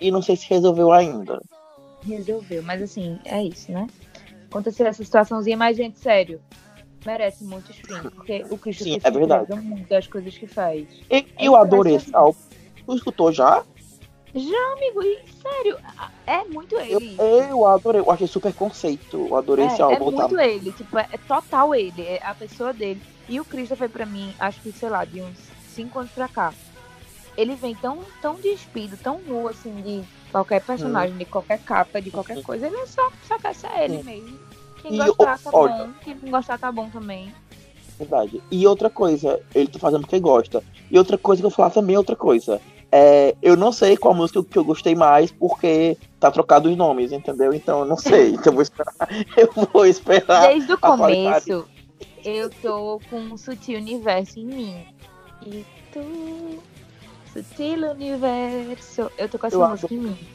e 0.00 0.10
não 0.10 0.20
sei 0.20 0.36
se 0.36 0.48
resolveu 0.50 0.92
ainda. 0.92 1.40
Resolveu, 2.04 2.62
mas 2.62 2.82
assim, 2.82 3.18
é 3.24 3.42
isso, 3.42 3.72
né? 3.72 3.86
Aconteceu 4.50 4.86
essa 4.86 5.02
situaçãozinha, 5.02 5.56
mas, 5.56 5.76
gente, 5.76 5.98
sério, 5.98 6.40
merece 7.04 7.42
muito 7.44 7.70
stream, 7.72 8.02
porque 8.10 8.44
o 8.50 8.58
Christopher 8.58 8.92
Sim, 8.94 9.00
é 9.02 9.10
verdade. 9.10 9.54
muito 9.56 9.88
das 9.88 10.06
coisas 10.06 10.36
que 10.36 10.46
faz. 10.46 10.86
E, 11.10 11.26
eu 11.38 11.56
adorei 11.56 11.96
esse 11.96 12.14
álbum. 12.14 12.38
Tu 12.86 12.94
escutou 12.94 13.32
já? 13.32 13.64
Já, 14.34 14.72
amigo, 14.72 15.00
e 15.02 15.20
sério, 15.40 15.78
é 16.26 16.44
muito 16.44 16.74
Eu, 16.76 17.00
ele. 17.00 17.16
eu 17.18 17.66
adorei, 17.66 18.00
eu 18.00 18.10
achei 18.10 18.26
super 18.26 18.52
conceito. 18.52 19.26
Eu 19.30 19.36
adorei 19.36 19.66
esse 19.66 19.76
É, 19.76 19.78
é 19.78 19.82
álbum. 19.84 20.12
tá? 20.12 20.28
muito 20.28 20.40
ele, 20.40 20.72
tipo, 20.72 20.98
é, 20.98 21.08
é 21.12 21.18
total 21.18 21.74
ele, 21.74 22.02
é 22.02 22.20
a 22.22 22.34
pessoa 22.34 22.72
dele. 22.72 23.00
E 23.28 23.40
o 23.40 23.44
Christopher, 23.44 23.88
pra 23.88 24.04
mim, 24.04 24.34
acho 24.38 24.60
que, 24.60 24.72
sei 24.72 24.88
lá, 24.88 25.04
de 25.04 25.20
uns 25.22 25.38
5 25.68 25.98
anos 26.00 26.10
pra 26.12 26.28
cá, 26.28 26.52
ele 27.36 27.54
vem 27.56 27.74
tão, 27.74 27.98
tão 28.20 28.34
despido, 28.36 28.96
tão 28.96 29.20
nu, 29.26 29.48
assim, 29.48 29.74
de 29.82 30.02
qualquer 30.30 30.60
personagem, 30.62 31.16
de 31.16 31.24
qualquer 31.24 31.58
capa, 31.60 32.00
de 32.00 32.10
qualquer 32.10 32.42
coisa. 32.42 32.66
Ele 32.66 32.76
é 32.76 32.86
só, 32.86 33.08
só 33.26 33.38
quer 33.38 33.54
ser 33.54 33.70
ele 33.78 33.98
Hum. 33.98 34.02
mesmo. 34.04 34.38
Quem 34.82 34.94
E 34.94 34.98
gostar, 34.98 35.38
tá 35.38 35.50
olha- 35.52 35.74
bom. 35.74 35.90
Quem 36.04 36.14
não 36.22 36.30
gostar, 36.30 36.58
tá 36.58 36.70
bom 36.72 36.88
também. 36.90 37.32
Verdade. 37.98 38.42
E 38.50 38.66
outra 38.66 38.90
coisa, 38.90 39.40
ele 39.54 39.68
tá 39.68 39.78
fazendo 39.78 40.02
porque 40.02 40.18
gosta. 40.20 40.62
E 40.90 40.98
outra 40.98 41.16
coisa 41.16 41.40
que 41.40 41.46
eu 41.46 41.50
vou 41.50 41.56
falar 41.56 41.70
também 41.70 41.94
é 41.94 41.98
outra 41.98 42.16
coisa. 42.16 42.60
É, 42.90 43.34
eu 43.42 43.56
não 43.56 43.72
sei 43.72 43.96
qual 43.96 44.14
música 44.14 44.42
que 44.44 44.56
eu 44.58 44.64
gostei 44.64 44.94
mais, 44.94 45.30
porque 45.32 45.96
tá 46.20 46.30
trocado 46.30 46.68
os 46.68 46.76
nomes, 46.76 47.10
entendeu? 47.12 47.52
Então 47.52 47.80
eu 47.80 47.84
não 47.86 47.96
sei. 47.96 48.30
Então 48.30 48.52
eu 48.52 48.54
vou 48.54 48.62
esperar. 48.62 48.96
Eu 49.36 49.52
vou 49.72 49.86
esperar. 49.86 50.48
Desde 50.48 50.72
o 50.72 50.78
começo, 50.78 51.66
eu 52.24 52.50
tô 52.50 53.00
com 53.10 53.18
um 53.20 53.36
sutil 53.36 53.78
universo 53.78 54.38
em 54.38 54.46
mim. 54.46 54.86
E 55.46 55.64
tu 55.92 56.62
Sutil 57.34 57.90
Universo. 57.90 59.10
Eu 59.18 59.28
tô 59.28 59.38
com 59.38 59.46
essa 59.46 59.56
Eu 59.56 59.68
música 59.68 59.92
em 59.94 59.98
mim. 59.98 60.28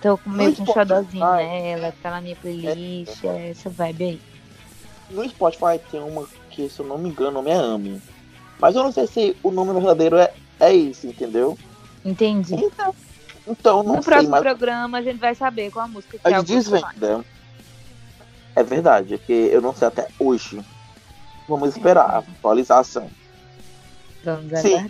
Tô 0.00 0.18
com 0.18 0.30
meio 0.30 0.54
com 0.56 0.62
um 0.64 0.66
xodozinho 0.66 1.24
nela, 1.36 1.94
tá 2.02 2.10
na 2.10 2.20
minha 2.20 2.34
playlist, 2.34 3.22
é 3.24 3.50
essa 3.50 3.70
vibe 3.70 4.04
aí. 4.04 4.20
No 5.10 5.28
Spotify 5.28 5.78
tem 5.90 6.00
uma 6.02 6.26
que, 6.50 6.68
se 6.68 6.80
eu 6.80 6.86
não 6.86 6.98
me 6.98 7.08
engano, 7.10 7.30
o 7.30 7.42
nome 7.42 7.50
é 7.50 7.54
Ami. 7.54 8.02
Mas 8.58 8.74
eu 8.74 8.82
não 8.82 8.90
sei 8.90 9.06
se 9.06 9.36
o 9.42 9.50
nome 9.52 9.72
verdadeiro 9.72 10.16
é, 10.16 10.32
é 10.58 10.74
esse, 10.74 11.06
entendeu? 11.06 11.56
Entendi. 12.04 12.54
Então, 12.54 12.94
então 13.46 13.82
não 13.84 13.96
No 13.96 14.02
sei, 14.02 14.12
próximo 14.12 14.30
mas 14.32 14.40
programa 14.42 14.98
a 14.98 15.02
gente 15.02 15.18
vai 15.18 15.34
saber 15.36 15.70
qual 15.70 15.84
a 15.84 15.88
música 15.88 16.18
que 16.18 16.26
a 16.26 16.30
é 16.30 16.38
gente 16.40 16.52
gosto 16.52 16.70
mais. 16.70 16.84
desvenda. 16.94 17.24
É 18.56 18.62
verdade, 18.62 19.14
é 19.14 19.18
que 19.18 19.32
eu 19.32 19.60
não 19.60 19.74
sei 19.74 19.86
até 19.88 20.08
hoje. 20.18 20.60
Vamos 21.48 21.68
esperar 21.70 22.10
a 22.10 22.18
atualização. 22.18 23.08
Vamos 24.24 24.60
Sim. 24.60 24.88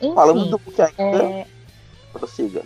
Enfim, 0.00 0.14
Falando 0.14 0.46
do 0.46 0.58
que 0.58 0.80
ainda, 0.80 1.22
é, 1.22 1.46
prossiga. 2.12 2.62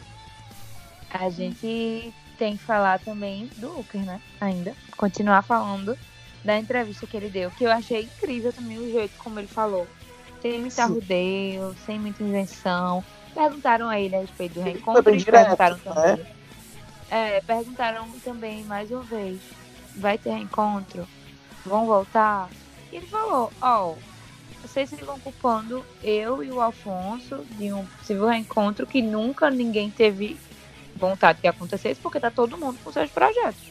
a 1.10 1.28
gente 1.30 2.12
tem 2.38 2.56
que 2.56 2.62
falar 2.62 2.98
também 3.00 3.50
do 3.56 3.80
Uker, 3.80 4.00
né? 4.02 4.20
Ainda. 4.40 4.74
Continuar 4.96 5.42
falando 5.42 5.96
da 6.44 6.58
entrevista 6.58 7.06
que 7.06 7.16
ele 7.16 7.30
deu, 7.30 7.50
que 7.50 7.64
eu 7.64 7.70
achei 7.70 8.02
incrível 8.02 8.52
também 8.52 8.78
o 8.78 8.90
jeito 8.92 9.16
como 9.18 9.38
ele 9.40 9.48
falou. 9.48 9.86
Sem 10.42 10.60
muito 10.60 10.78
arrudeio, 10.78 11.74
sem 11.86 11.98
muita 11.98 12.22
invenção. 12.22 13.02
Perguntaram 13.34 13.88
a 13.88 13.98
ele 13.98 14.14
a 14.14 14.20
respeito 14.20 14.54
do 14.54 14.62
Foi 14.62 14.72
reencontro 14.72 15.02
bem 15.02 15.14
e 15.14 15.18
direto, 15.18 15.56
perguntaram 15.56 15.76
né? 15.76 15.82
também. 16.16 16.26
É, 17.10 17.40
perguntaram 17.40 18.08
também 18.22 18.64
mais 18.64 18.90
uma 18.90 19.02
vez. 19.02 19.40
Vai 19.96 20.18
ter 20.18 20.30
reencontro? 20.30 21.08
Vão 21.64 21.86
voltar? 21.86 22.50
E 22.92 22.96
ele 22.96 23.06
falou, 23.06 23.50
ó, 23.62 23.94
vocês 24.66 24.90
ficam 24.90 25.18
culpando 25.20 25.84
eu 26.02 26.42
e 26.42 26.50
o 26.50 26.60
Alfonso 26.60 27.44
de 27.58 27.72
um 27.72 27.84
possível 27.84 28.26
reencontro 28.26 28.86
que 28.86 29.02
nunca 29.02 29.50
ninguém 29.50 29.90
teve 29.90 30.38
vontade 30.96 31.40
que 31.40 31.46
acontecesse, 31.48 32.00
porque 32.00 32.18
tá 32.18 32.30
todo 32.30 32.56
mundo 32.56 32.78
com 32.82 32.90
seus 32.90 33.10
projetos. 33.10 33.62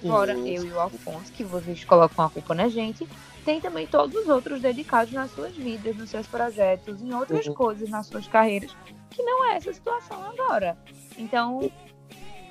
Fora 0.00 0.34
Isso. 0.34 0.46
eu 0.46 0.64
e 0.66 0.72
o 0.72 0.80
Alfonso, 0.80 1.32
que 1.32 1.44
vocês 1.44 1.84
colocam 1.84 2.24
a 2.24 2.30
culpa 2.30 2.54
na 2.54 2.68
gente, 2.68 3.06
tem 3.44 3.60
também 3.60 3.86
todos 3.86 4.14
os 4.22 4.28
outros 4.28 4.60
dedicados 4.60 5.12
nas 5.12 5.30
suas 5.32 5.54
vidas, 5.54 5.96
nos 5.96 6.10
seus 6.10 6.26
projetos, 6.26 7.00
em 7.02 7.12
outras 7.14 7.46
Uhum. 7.46 7.54
coisas, 7.54 7.88
nas 7.88 8.06
suas 8.06 8.26
carreiras, 8.26 8.74
que 9.10 9.22
não 9.22 9.44
é 9.50 9.56
essa 9.56 9.72
situação 9.72 10.22
agora. 10.26 10.76
Então, 11.16 11.70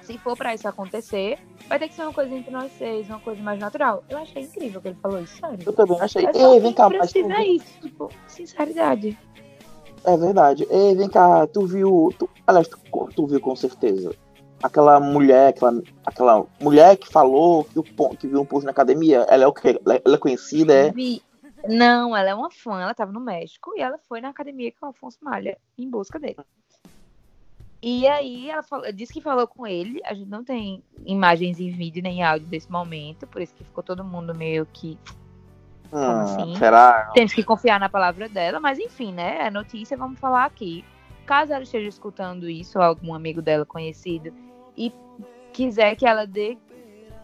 se 0.06 0.18
for 0.18 0.36
pra 0.38 0.54
isso 0.54 0.68
acontecer, 0.68 1.40
vai 1.68 1.80
ter 1.80 1.88
que 1.88 1.94
ser 1.94 2.04
uma 2.04 2.14
coisa 2.14 2.34
entre 2.36 2.52
nós 2.52 2.72
seis, 2.74 3.08
uma 3.10 3.20
coisa 3.20 3.42
mais 3.42 3.60
natural. 3.60 4.04
Eu 4.10 4.18
achei 4.18 4.44
incrível 4.44 4.82
que 4.82 4.90
ele 4.90 4.98
falou 5.02 5.20
isso, 5.22 5.38
sério. 5.38 5.60
Eu 5.66 5.74
também 5.74 6.00
achei. 6.00 6.26
Ei, 6.34 6.60
vem 6.60 6.74
cá, 6.74 6.90
quem 6.90 7.00
mas 7.00 7.12
tu 7.12 7.24
precisa 7.24 7.44
isso, 7.46 7.80
tipo, 7.82 8.10
sinceridade. 8.28 9.18
É 10.06 10.18
verdade. 10.18 10.68
Ei, 10.70 10.96
vem 10.96 11.10
cá, 11.10 11.48
tu 11.48 11.66
viu. 11.66 12.14
Tu, 12.18 12.30
aliás, 12.46 12.68
tu, 12.68 12.78
tu 13.16 13.28
viu 13.28 13.40
com 13.40 13.56
certeza. 13.56 14.14
Aquela 14.62 15.00
mulher, 15.00 15.50
aquela, 15.50 15.82
aquela 16.06 16.46
mulher 16.62 16.96
que 16.98 17.10
falou 17.10 17.66
que, 17.66 17.80
o, 17.80 17.84
que 18.16 18.28
viu 18.28 18.42
um 18.42 18.46
post 18.46 18.66
na 18.66 18.72
academia, 18.72 19.26
ela 19.30 19.44
é 19.44 19.48
o 19.48 19.54
quê? 19.54 19.80
Ela, 19.86 20.16
é 20.16 20.18
conhecida, 20.18 20.74
é? 20.74 20.92
Vi- 20.92 21.22
Não, 21.68 22.16
ela 22.16 22.30
é 22.30 22.36
uma 22.36 22.50
fã, 22.50 22.82
ela 22.82 22.94
tava 22.94 23.12
no 23.12 23.20
México 23.20 23.74
e 23.76 23.82
ela 23.82 23.98
foi 24.08 24.22
na 24.22 24.30
academia 24.30 24.72
com 24.72 24.86
o 24.86 24.90
Alfonso 24.90 25.18
Malha 25.22 25.58
em 25.78 25.90
busca 25.90 26.18
dele. 26.20 26.38
E 27.86 28.08
aí 28.08 28.50
ela 28.50 28.64
falou, 28.64 28.90
disse 28.94 29.12
que 29.12 29.20
falou 29.20 29.46
com 29.46 29.68
ele, 29.68 30.00
a 30.06 30.14
gente 30.14 30.30
não 30.30 30.42
tem 30.42 30.82
imagens 31.06 31.60
em 31.60 31.70
vídeo 31.70 32.02
nem 32.02 32.24
áudio 32.24 32.48
desse 32.48 32.72
momento, 32.72 33.28
por 33.28 33.42
isso 33.42 33.54
que 33.54 33.66
ficou 33.66 33.84
todo 33.84 34.06
mundo 34.06 34.34
meio 34.34 34.66
que 34.66 34.98
Hum, 35.92 36.22
assim? 36.22 36.56
Será? 36.56 37.12
temos 37.14 37.34
que 37.34 37.44
confiar 37.44 37.82
na 37.82 37.90
palavra 37.90 38.30
dela, 38.30 38.58
mas 38.58 38.80
enfim, 38.80 39.12
né? 39.12 39.48
É 39.48 39.52
notícia, 39.52 39.98
vamos 39.98 40.18
falar 40.18 40.46
aqui. 40.46 40.86
Caso 41.26 41.52
ela 41.52 41.64
esteja 41.64 41.90
escutando 41.90 42.50
isso, 42.50 42.80
ou 42.80 42.86
algum 42.86 43.14
amigo 43.14 43.42
dela 43.42 43.66
conhecido, 43.66 44.34
e 44.78 44.92
quiser 45.52 45.96
que 45.98 46.06
ela 46.06 46.26
dê 46.26 46.58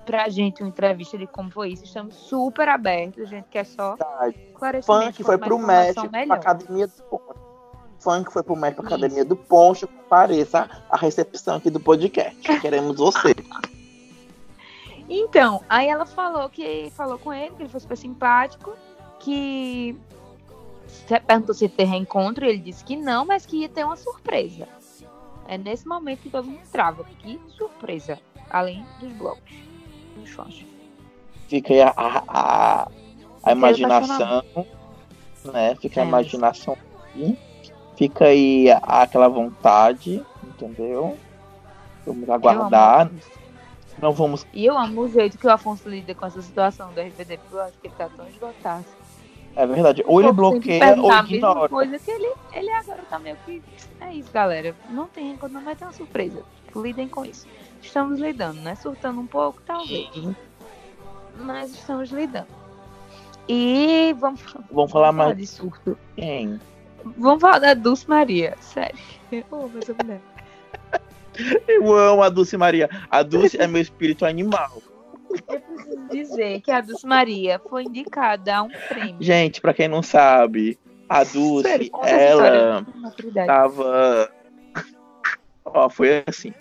pra 0.06 0.28
gente 0.28 0.62
uma 0.62 0.70
entrevista 0.70 1.18
de 1.18 1.26
como 1.26 1.50
foi 1.50 1.70
isso, 1.70 1.86
estamos 1.86 2.16
super 2.16 2.68
abertos, 2.68 3.24
a 3.24 3.26
gente 3.28 3.48
quer 3.48 3.66
só 3.66 3.96
Verdade. 3.96 4.84
Funk 4.84 5.24
foi 5.24 5.38
pro 5.38 5.58
México, 5.58 6.10
pra 6.10 6.36
academia 6.36 6.86
do. 6.86 7.49
Funk 8.00 8.32
foi 8.32 8.44
pro 8.44 8.56
Isso. 8.56 8.66
academia 8.82 9.26
do 9.26 9.36
Poncho. 9.36 9.88
Pareça 10.10 10.70
a 10.90 10.98
recepção 10.98 11.58
aqui 11.58 11.70
do 11.70 11.80
podcast. 11.80 12.38
Queremos 12.62 12.98
você. 12.98 13.36
Então, 15.10 15.62
aí 15.68 15.88
ela 15.88 16.06
falou 16.06 16.50
que 16.50 16.92
falou 16.96 17.18
com 17.18 17.34
ele, 17.34 17.56
que 17.56 17.64
ele 17.64 17.70
foi 17.70 17.80
super 17.80 17.98
simpático, 17.98 18.74
que 19.20 19.98
se- 20.88 21.20
perguntou 21.20 21.56
se 21.56 21.66
ia 21.66 21.70
ter 21.70 21.86
reencontro, 21.86 22.46
e 22.46 22.50
ele 22.50 22.60
disse 22.60 22.84
que 22.84 22.96
não, 22.96 23.26
mas 23.26 23.46
que 23.46 23.58
ia 23.58 23.70
ter 23.70 23.84
uma 23.84 23.96
surpresa. 23.96 24.68
É 25.48 25.58
nesse 25.58 25.88
momento 25.88 26.20
que 26.22 26.30
todo 26.30 26.46
mundo 26.46 26.62
trava. 26.72 27.04
Que 27.20 27.40
surpresa. 27.58 28.20
Além 28.52 28.86
dos 29.00 29.12
blocos. 29.14 29.52
Dos 30.16 30.30
fãs. 30.30 30.64
Fica 31.48 31.74
aí 31.74 31.82
a, 31.82 31.90
a, 31.98 32.24
a, 32.28 32.88
a 33.44 33.52
imaginação, 33.52 34.44
né? 35.46 35.76
Fica 35.82 36.02
a 36.02 36.04
É. 36.04 36.08
imaginação 36.08 36.78
aí. 37.16 37.36
Fica 38.00 38.28
aí 38.28 38.68
aquela 38.82 39.28
vontade, 39.28 40.26
entendeu? 40.42 41.18
Vamos 42.06 42.30
aguardar. 42.30 43.12
Não 44.02 44.14
vamos. 44.14 44.48
E 44.54 44.66
eu 44.66 44.78
amo 44.78 45.02
o 45.02 45.10
jeito 45.10 45.38
que 45.38 45.46
o 45.46 45.52
Afonso 45.52 45.90
lida 45.90 46.16
com 46.16 46.26
essa 46.26 46.42
situação 46.42 46.94
do 46.94 47.02
RPD, 47.02 47.40
porque 47.40 47.56
eu 47.58 47.62
acho 47.62 47.74
que 47.74 47.88
ele 47.88 47.94
tá 47.98 48.08
tão 48.08 48.26
esgotado. 48.30 48.86
É 49.54 49.68
verdade. 49.68 50.02
Ou 50.08 50.22
ele 50.22 50.32
bloqueia 50.32 50.82
ou 50.82 51.10
perguntar 51.10 51.20
a 51.20 51.24
mesma 51.24 51.36
ignora. 51.36 51.68
coisa 51.68 52.00
que 52.00 52.10
ele, 52.10 52.32
ele 52.54 52.72
agora 52.72 53.02
tá 53.10 53.20
meio 53.20 53.36
que. 53.46 53.62
É 54.00 54.14
isso, 54.14 54.32
galera. 54.32 54.74
Não 54.90 55.08
tem 55.08 55.38
não 55.52 55.62
vai 55.62 55.76
ter 55.76 55.84
uma 55.84 55.92
surpresa. 55.92 56.42
Tipo, 56.68 56.82
lidem 56.82 57.10
com 57.10 57.26
isso. 57.26 57.46
Estamos 57.82 58.18
lidando, 58.18 58.62
né? 58.62 58.76
Surtando 58.76 59.20
um 59.20 59.28
pouco, 59.28 59.62
talvez. 59.66 60.10
Mas 61.38 61.72
estamos 61.72 62.10
lidando. 62.12 62.48
E 63.46 64.16
vamos, 64.18 64.42
Vamos 64.72 64.90
falar 64.90 65.12
mais 65.12 65.36
de 65.36 65.46
surto. 65.46 65.98
quem? 66.16 66.62
Vamos 67.18 67.42
falar 67.42 67.60
da 67.60 67.74
Dulce 67.74 68.08
Maria. 68.08 68.56
Sério. 68.62 68.98
Eu 69.32 69.44
amo 69.52 69.78
essa 69.78 69.94
mulher. 69.94 70.22
Eu 71.68 71.94
amo 71.94 72.24
a 72.24 72.30
Dulce 72.30 72.58
Maria. 72.58 72.90
A 73.10 73.24
Dulce 73.24 73.58
é 73.62 73.68
meu 73.68 73.82
espírito 73.82 74.26
animal. 74.26 74.82
Eu 75.48 75.62
preciso 75.62 76.08
dizer 76.10 76.62
que 76.62 76.72
a 76.72 76.82
Dulce 76.82 77.06
Maria 77.06 77.62
foi 77.70 77.84
indicada 77.84 78.58
a 78.58 78.64
um 78.64 78.70
prêmio. 78.70 79.18
Gente, 79.20 79.62
pra 79.62 79.74
quem 79.74 79.88
não 79.88 80.02
sabe, 80.02 80.78
a 81.08 81.24
Dulce, 81.24 81.70
Sério, 81.70 81.90
ela 82.04 82.86
tava. 83.46 84.30
Ó, 85.66 85.90
foi 85.90 86.24
assim. 86.28 86.54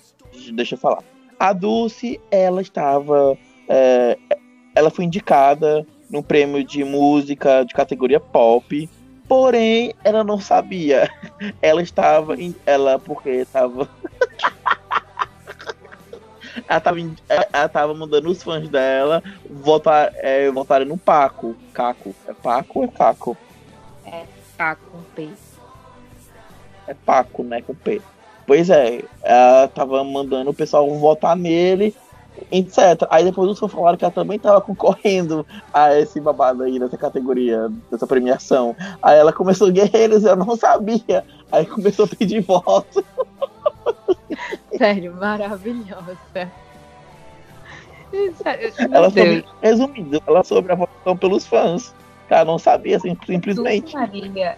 Deixa 0.52 0.74
eu 0.74 0.78
falar. 0.78 1.02
A 1.38 1.52
Dulce, 1.52 2.20
ela 2.30 2.60
estava. 2.60 3.36
é, 3.68 4.18
ela 4.74 4.90
foi 4.90 5.04
indicada 5.04 5.86
no 6.10 6.22
prêmio 6.22 6.64
de 6.64 6.84
música 6.84 7.64
de 7.64 7.74
categoria 7.74 8.20
pop. 8.20 8.88
Porém, 9.28 9.94
ela 10.02 10.24
não 10.24 10.40
sabia. 10.40 11.10
Ela 11.60 11.82
estava. 11.82 12.34
em- 12.34 12.56
Ela, 12.64 12.98
porque 12.98 13.28
estava. 13.28 13.86
ela 16.66 16.78
estava, 16.78 17.00
em- 17.00 17.16
ela 17.28 17.46
ela 17.52 17.68
tava 17.68 17.94
mandando 17.94 18.30
os 18.30 18.42
fãs 18.42 18.68
dela 18.68 19.22
votar, 19.48 20.10
é, 20.16 20.50
votarem 20.50 20.88
no 20.88 20.96
Paco. 20.96 21.54
Caco. 21.74 22.14
É 22.26 22.32
Paco 22.32 22.78
ou 22.80 22.84
é 22.86 22.88
Caco? 22.88 23.36
Tá 24.56 24.74
com 24.74 25.00
P. 25.14 25.28
É 26.88 26.94
Paco, 26.94 27.44
né? 27.44 27.62
Com 27.62 27.74
P. 27.74 28.00
Pois 28.46 28.70
é, 28.70 29.04
ela 29.22 29.68
tava 29.68 30.02
mandando 30.02 30.50
o 30.50 30.54
pessoal 30.54 30.88
votar 30.98 31.36
nele, 31.36 31.94
etc. 32.50 33.06
Aí 33.10 33.24
depois 33.24 33.50
os 33.50 33.58
fãs 33.58 33.70
falaram 33.72 33.96
que 33.98 34.04
ela 34.04 34.12
também 34.12 34.38
tava 34.38 34.60
concorrendo 34.60 35.46
a 35.72 35.98
esse 35.98 36.20
babado 36.20 36.62
aí, 36.62 36.78
dessa 36.78 36.96
categoria, 36.96 37.68
dessa 37.90 38.06
premiação. 38.06 38.74
Aí 39.02 39.18
ela 39.18 39.32
começou 39.32 39.70
guerreiros, 39.70 40.24
eu 40.24 40.36
não 40.36 40.56
sabia. 40.56 41.24
Aí 41.50 41.64
começou 41.66 42.04
a 42.04 42.08
pedir 42.08 42.40
voto. 42.40 43.04
Sério, 44.76 45.14
maravilhosa. 45.16 46.16
Sério, 48.42 48.72
Ela 48.90 49.10
meu 49.10 49.10
soube, 49.10 49.44
resumindo, 49.62 50.22
ela 50.26 50.42
soube 50.44 50.72
a 50.72 50.74
votação 50.74 51.16
pelos 51.16 51.46
fãs. 51.46 51.94
Ela 52.30 52.44
não 52.44 52.58
sabia, 52.58 52.98
sim- 53.00 53.16
simplesmente. 53.26 53.94
Maria, 53.94 54.56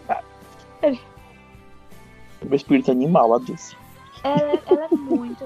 O 2.49 2.54
espírito 2.54 2.90
animal, 2.90 3.34
a 3.34 3.38
Dulce. 3.38 3.76
ela, 4.22 4.58
ela 4.66 4.84
é 4.90 4.94
muito. 4.94 5.44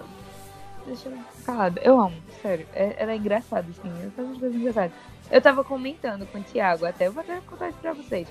Deixa 0.86 1.08
eu 1.08 1.16
calada. 1.46 1.80
Eu 1.82 1.98
amo, 2.00 2.14
sério. 2.44 2.66
É- 2.74 2.94
Ela 2.98 3.12
é 3.12 3.16
engraçada, 3.16 3.66
assim. 3.70 4.12
Umas 4.18 4.38
coisas 4.38 4.54
engraçadas. 4.54 4.92
Eu 5.30 5.40
tava 5.40 5.64
comentando 5.64 6.26
com 6.30 6.38
o 6.38 6.42
Thiago, 6.42 6.84
até 6.84 7.06
eu 7.06 7.12
vou 7.12 7.22
até 7.22 7.40
contar 7.40 7.70
isso 7.70 7.78
pra 7.78 7.94
vocês. 7.94 8.28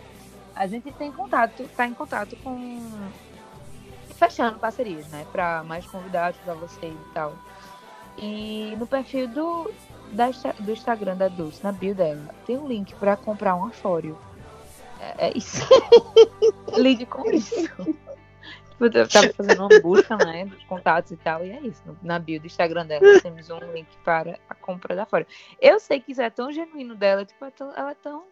A 0.55 0.67
gente 0.67 0.91
tem 0.93 1.11
contato, 1.11 1.67
tá 1.75 1.87
em 1.87 1.93
contato 1.93 2.35
com. 2.37 2.79
Fechando 4.15 4.59
parcerias, 4.59 5.07
né? 5.07 5.25
Pra 5.31 5.63
mais 5.63 5.85
convidados 5.87 6.39
pra 6.41 6.53
vocês 6.53 6.93
e 6.93 7.13
tal. 7.13 7.33
E 8.19 8.75
no 8.77 8.85
perfil 8.85 9.27
do, 9.27 9.71
da, 10.11 10.29
do 10.59 10.71
Instagram 10.71 11.17
da 11.17 11.27
Dulce, 11.27 11.63
na 11.63 11.71
bio 11.71 11.95
dela, 11.95 12.23
tem 12.45 12.55
um 12.57 12.67
link 12.67 12.93
pra 12.95 13.17
comprar 13.17 13.55
um 13.55 13.65
afório. 13.65 14.15
É, 14.99 15.29
é 15.29 15.37
isso. 15.37 15.67
Lide 16.77 17.07
com 17.07 17.29
isso. 17.31 17.67
Eu 18.85 19.07
tava 19.07 19.33
fazendo 19.33 19.59
uma 19.67 19.81
busca, 19.81 20.15
né, 20.17 20.45
dos 20.45 20.63
contatos 20.65 21.11
e 21.11 21.17
tal, 21.17 21.45
e 21.45 21.51
é 21.51 21.59
isso. 21.61 21.81
Na 22.01 22.19
bio 22.19 22.39
do 22.39 22.47
Instagram 22.47 22.85
dela 22.85 23.21
temos 23.21 23.49
um 23.49 23.59
link 23.73 23.87
para 24.03 24.39
a 24.49 24.55
compra 24.55 24.95
da 24.95 25.05
Fora. 25.05 25.25
Eu 25.61 25.79
sei 25.79 25.99
que 25.99 26.11
isso 26.11 26.21
é 26.21 26.29
tão 26.29 26.51
genuíno 26.51 26.95
dela, 26.95 27.25
tipo, 27.25 27.43
é 27.45 27.51
tão- 27.51 27.73
ela 27.75 27.91
é 27.91 27.95
tão 27.95 28.23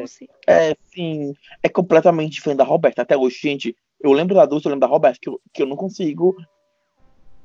doce. 0.00 0.28
É, 0.46 0.76
sim. 0.86 1.34
É 1.62 1.68
completamente 1.68 2.32
diferente 2.34 2.58
da 2.58 2.64
Roberta. 2.64 3.02
Até 3.02 3.16
hoje, 3.16 3.38
gente, 3.40 3.76
eu 4.00 4.12
lembro 4.12 4.34
da 4.34 4.44
Dulce, 4.46 4.66
eu 4.66 4.70
lembro 4.70 4.86
da 4.86 4.92
Roberta, 4.92 5.18
que 5.20 5.28
eu, 5.28 5.40
que 5.52 5.62
eu 5.62 5.66
não 5.66 5.76
consigo. 5.76 6.36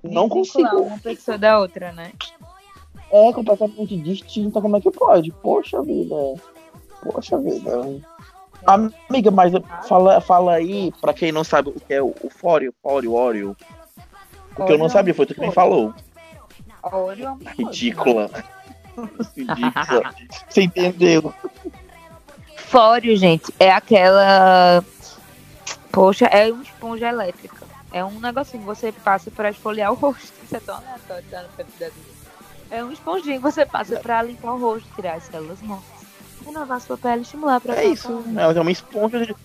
Não 0.04 0.30
consigo. 0.30 0.82
uma 0.82 1.00
pessoa 1.00 1.38
da 1.38 1.60
outra, 1.60 1.92
né? 1.92 2.12
É 3.12 3.34
completamente 3.34 3.98
distinta. 3.98 4.62
Como 4.62 4.76
é 4.78 4.82
que 4.82 4.92
pode? 4.92 5.32
Poxa 5.32 5.82
vida. 5.82 6.16
Poxa 7.02 7.38
vida. 7.40 7.72
Amiga, 8.66 9.30
mas 9.32 9.54
fala, 9.88 10.20
fala 10.20 10.54
aí, 10.54 10.92
pra 11.00 11.14
quem 11.14 11.32
não 11.32 11.44
sabe 11.44 11.70
o 11.70 11.74
que 11.74 11.94
é 11.94 12.02
o, 12.02 12.16
o 12.22 12.30
Fóreo, 12.30 12.74
Fóreo, 12.82 13.14
Oreo. 13.14 13.56
Porque 14.56 14.72
eu 14.72 14.78
não 14.78 14.86
Oreo 14.86 14.94
sabia, 14.94 15.14
foi 15.14 15.26
tu 15.26 15.36
que 15.36 15.42
me 15.42 15.52
falou. 15.52 15.94
Oreo 16.82 17.38
é 17.42 17.44
né? 17.44 17.54
Ridícula. 17.58 18.30
Ridícula. 19.36 20.16
Você 20.50 20.64
entendeu? 20.64 21.34
Fóreo, 22.58 23.16
gente, 23.16 23.54
é 23.60 23.72
aquela. 23.72 24.84
Poxa, 25.92 26.26
é 26.26 26.52
uma 26.52 26.64
esponja 26.64 27.10
elétrica. 27.10 27.66
É 27.92 28.04
um 28.04 28.20
negocinho 28.20 28.62
que 28.62 28.68
você 28.68 28.92
passa 28.92 29.32
pra 29.32 29.50
esfoliar 29.50 29.92
o 29.92 29.96
rosto. 29.96 30.34
Isso 30.44 30.56
é 30.56 30.60
tão 30.60 30.76
aleatório, 30.76 31.24
tá. 31.30 31.46
É 32.72 32.84
um 32.84 32.92
esponjinho 32.92 33.38
que 33.38 33.44
você 33.44 33.64
passa 33.64 34.00
pra 34.00 34.24
limpar 34.24 34.54
o 34.54 34.60
rosto, 34.60 34.90
tirar 34.96 35.14
as 35.14 35.24
células 35.24 35.62
mortas. 35.62 35.95
Renovar 36.46 36.80
sua 36.82 36.98
pele, 36.98 37.22
estimular 37.22 37.60
pra 37.60 37.76
É 37.76 37.86
isso. 37.86 38.24
É, 38.38 38.54
tem 38.54 38.62
uma 38.62 38.72
esponja. 38.72 39.26
De... 39.26 39.36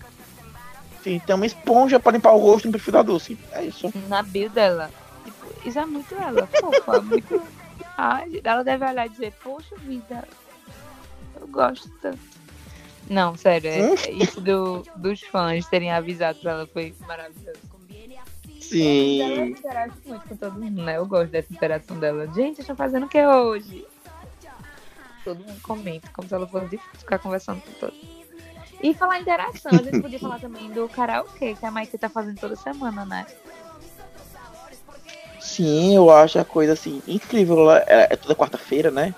Sim, 1.03 1.19
tem 1.25 1.35
uma 1.35 1.45
esponja 1.45 1.99
pra 1.99 2.11
limpar 2.11 2.33
o 2.33 2.37
rosto 2.37 2.65
no 2.67 2.71
perfil 2.71 2.93
da 2.93 3.01
Dulce. 3.01 3.37
É 3.51 3.63
isso. 3.63 3.91
Na 4.07 4.21
bio 4.21 4.49
dela. 4.49 4.91
Tipo, 5.25 5.67
isso 5.67 5.79
é 5.79 5.85
muito 5.85 6.13
ela, 6.15 6.47
fofa, 6.47 7.01
muito. 7.01 7.41
Ai, 7.97 8.41
ela 8.43 8.63
deve 8.63 8.85
olhar 8.85 9.05
e 9.05 9.09
dizer, 9.09 9.33
poxa 9.43 9.75
vida, 9.77 10.27
eu 11.39 11.47
gosto 11.47 11.89
tanto. 12.01 12.19
Não, 13.09 13.35
sério, 13.35 13.69
é, 13.69 13.81
Hum? 13.81 13.95
é 14.05 14.11
isso 14.11 14.39
do, 14.39 14.83
dos 14.95 15.21
fãs 15.21 15.67
terem 15.67 15.91
avisado 15.91 16.39
pra 16.39 16.51
ela 16.51 16.67
foi 16.67 16.93
maravilhoso. 17.07 17.59
Ela 18.73 18.75
Sim. 18.77 19.41
interage 19.49 19.93
muito 20.05 20.29
com 20.29 20.37
todo 20.37 20.53
mundo, 20.57 20.81
né? 20.81 20.95
Eu 20.95 21.05
gosto 21.05 21.29
dessa 21.29 21.51
interação 21.51 21.99
dela. 21.99 22.25
Gente, 22.33 22.61
estão 22.61 22.73
fazendo 22.75 23.05
o 23.05 23.09
que 23.09 23.21
hoje? 23.25 23.85
Todo 25.23 25.39
mundo 25.39 25.61
comenta, 25.61 26.09
como 26.13 26.27
se 26.27 26.33
ela 26.33 26.47
fosse 26.47 26.79
ficar 26.97 27.19
conversando 27.19 27.61
com 27.61 27.71
todos. 27.73 27.99
E 28.81 28.93
falar 28.95 29.19
em 29.19 29.21
interação, 29.21 29.71
a 29.71 29.83
gente 29.83 30.01
podia 30.01 30.19
falar 30.19 30.39
também 30.39 30.71
do 30.71 30.89
karaokê, 30.89 31.53
que 31.53 31.65
a 31.65 31.69
Maite 31.71 31.97
tá 31.97 32.09
fazendo 32.09 32.39
toda 32.39 32.55
semana, 32.55 33.05
né? 33.05 33.27
Sim, 35.39 35.95
eu 35.95 36.09
acho 36.09 36.39
a 36.39 36.45
coisa 36.45 36.73
assim 36.73 37.01
incrível. 37.07 37.59
Ela 37.59 37.79
É, 37.87 38.07
é 38.13 38.15
toda 38.15 38.35
quarta-feira, 38.35 38.89
né? 38.89 39.13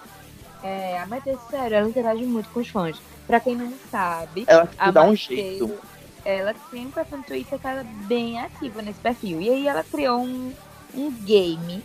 É, 0.61 0.99
a 0.99 1.05
Maite, 1.05 1.37
sério, 1.49 1.77
ela 1.77 1.87
interage 1.89 2.25
muito 2.25 2.49
com 2.49 2.59
os 2.59 2.67
fãs. 2.69 2.97
Pra 3.27 3.39
quem 3.39 3.55
não 3.55 3.73
sabe, 3.89 4.43
Ela 4.47 4.69
a 4.77 4.91
dá 4.91 5.03
um 5.03 5.07
Maite, 5.07 5.35
jeito. 5.35 5.79
ela 6.25 6.53
tem 6.71 6.87
um 6.87 6.91
perfil 6.91 7.17
no 7.19 7.23
Twitter 7.23 7.59
que 7.59 7.67
ela 7.67 7.81
é 7.81 7.83
bem 7.83 8.39
ativa 8.41 8.81
nesse 8.81 8.99
perfil. 8.99 9.41
E 9.41 9.49
aí 9.49 9.67
ela 9.67 9.83
criou 9.83 10.19
um, 10.21 10.53
um 10.93 11.11
game, 11.11 11.81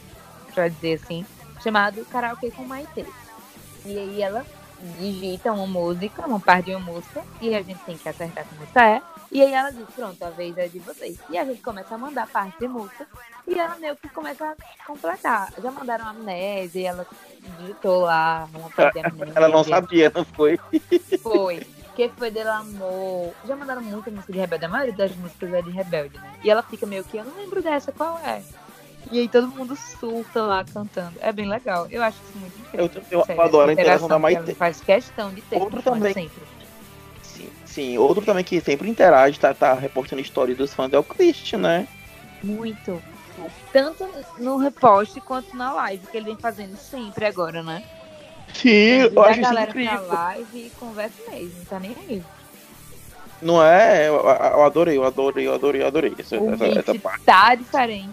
pra 0.53 0.67
dizer 0.69 1.01
assim, 1.03 1.25
chamado 1.63 2.05
Karaokê 2.07 2.51
com 2.51 2.65
Maite. 2.65 3.07
E 3.89 3.99
aí 3.99 4.23
ela 4.23 4.45
digita 4.99 5.51
uma 5.51 5.67
música, 5.67 6.27
uma 6.27 6.39
parte 6.39 6.67
de 6.67 6.75
uma 6.75 6.93
música, 6.93 7.25
e 7.41 7.55
a 7.55 7.63
gente 7.63 7.81
tem 7.85 7.97
que 7.97 8.07
acertar 8.07 8.45
que 8.45 8.55
música 8.55 8.85
é. 8.87 9.03
E 9.33 9.43
aí 9.43 9.53
ela 9.53 9.71
diz, 9.71 9.87
pronto, 9.95 10.23
a 10.23 10.31
vez 10.31 10.57
é 10.59 10.69
de 10.69 10.79
vocês. 10.79 11.19
E 11.31 11.39
a 11.39 11.45
gente 11.45 11.63
começa 11.63 11.95
a 11.95 11.99
mandar 11.99 12.27
parte 12.29 12.59
de 12.59 12.69
música, 12.69 13.07
e 13.47 13.59
ela 13.59 13.77
meio 13.77 13.97
que 13.97 14.09
começa 14.11 14.45
a 14.45 14.85
completar. 14.87 15.53
Já 15.61 15.71
mandaram 15.71 16.07
amnésia, 16.07 16.81
e 16.81 16.85
ela 16.85 17.07
digitou 17.59 18.03
lá 18.03 18.47
uma 18.55 18.69
parte 18.69 19.01
de 19.01 19.01
amnésia. 19.09 19.33
Ela 19.35 19.49
não 19.49 19.65
sabia, 19.65 20.13
não 20.15 20.25
foi? 20.25 20.59
Foi. 21.23 21.67
Que 21.97 22.09
foi 22.11 22.31
dele 22.31 22.49
amor. 22.49 23.33
Já 23.45 23.57
mandaram 23.57 23.83
muita 23.83 24.09
música 24.09 24.33
de 24.33 24.39
Rebelde. 24.39 24.65
A 24.67 24.69
maioria 24.69 24.95
das 24.95 25.17
músicas 25.17 25.53
é 25.53 25.63
de 25.63 25.71
Rebelde, 25.71 26.17
né? 26.17 26.39
E 26.45 26.51
ela 26.51 26.63
fica 26.63 26.87
meio 26.87 27.03
que, 27.03 27.17
eu 27.17 27.25
não 27.25 27.35
lembro 27.35 27.61
dessa, 27.61 27.91
qual 27.91 28.17
é? 28.21 28.41
E 29.11 29.21
aí 29.21 29.29
todo 29.29 29.49
mundo 29.49 29.75
surta 29.77 30.43
lá 30.43 30.65
cantando. 30.65 31.15
É 31.21 31.33
bem 31.33 31.49
legal. 31.49 31.87
Eu 31.91 32.03
acho 32.03 32.19
isso 32.29 32.39
muito 32.39 32.59
incrível. 32.59 32.91
Eu, 32.95 33.19
eu 33.21 33.25
Sério, 33.25 33.43
adoro 33.43 33.71
a 33.71 33.73
interação 33.73 34.09
da 34.09 34.19
Maite. 34.19 34.55
faz 34.55 34.81
questão 34.81 35.33
de 35.33 35.41
ter 35.43 35.57
Outro 35.57 35.81
também. 35.83 36.13
sempre. 36.13 36.43
Sim, 37.23 37.49
sim, 37.65 37.99
outro 37.99 38.25
também 38.25 38.45
que 38.45 38.61
sempre 38.61 38.89
interage, 38.91 39.39
tá, 39.39 39.55
tá 39.55 39.73
repostando 39.75 40.21
história 40.21 40.55
dos 40.55 40.75
fãs 40.75 40.93
é 40.93 40.99
o 40.99 41.05
Christian, 41.05 41.59
né? 41.61 41.89
Muito. 42.43 43.01
Tanto 43.73 44.07
no 44.39 44.57
repost 44.57 45.21
quanto 45.21 45.57
na 45.57 45.73
live, 45.73 46.07
que 46.09 46.17
ele 46.17 46.27
vem 46.27 46.37
fazendo 46.37 46.77
sempre 46.77 47.25
agora, 47.25 47.63
né? 47.63 47.85
Sim, 48.53 49.03
eu 49.15 49.23
acho 49.23 49.29
a 49.29 49.33
isso 49.33 49.41
galera 49.43 49.73
pra 49.73 49.83
incrível. 49.83 50.09
live 50.09 50.59
e 50.59 50.71
conversa 50.79 51.31
mesmo, 51.31 51.53
não 51.59 51.65
tá 51.67 51.79
nem 51.79 51.95
aí. 52.09 52.23
Não 53.41 53.63
é? 53.63 54.09
Eu, 54.09 54.15
eu 54.17 54.65
adorei, 54.65 54.97
eu 54.97 55.05
adorei, 55.05 55.47
eu 55.47 55.55
adorei, 55.55 55.83
eu 55.83 55.87
adorei 55.87 56.15
essa, 56.19 56.37
O 56.41 56.53
essa, 56.53 56.65
essa 56.67 56.95
parte. 56.97 57.25
tá 57.25 57.55
diferente. 57.55 58.13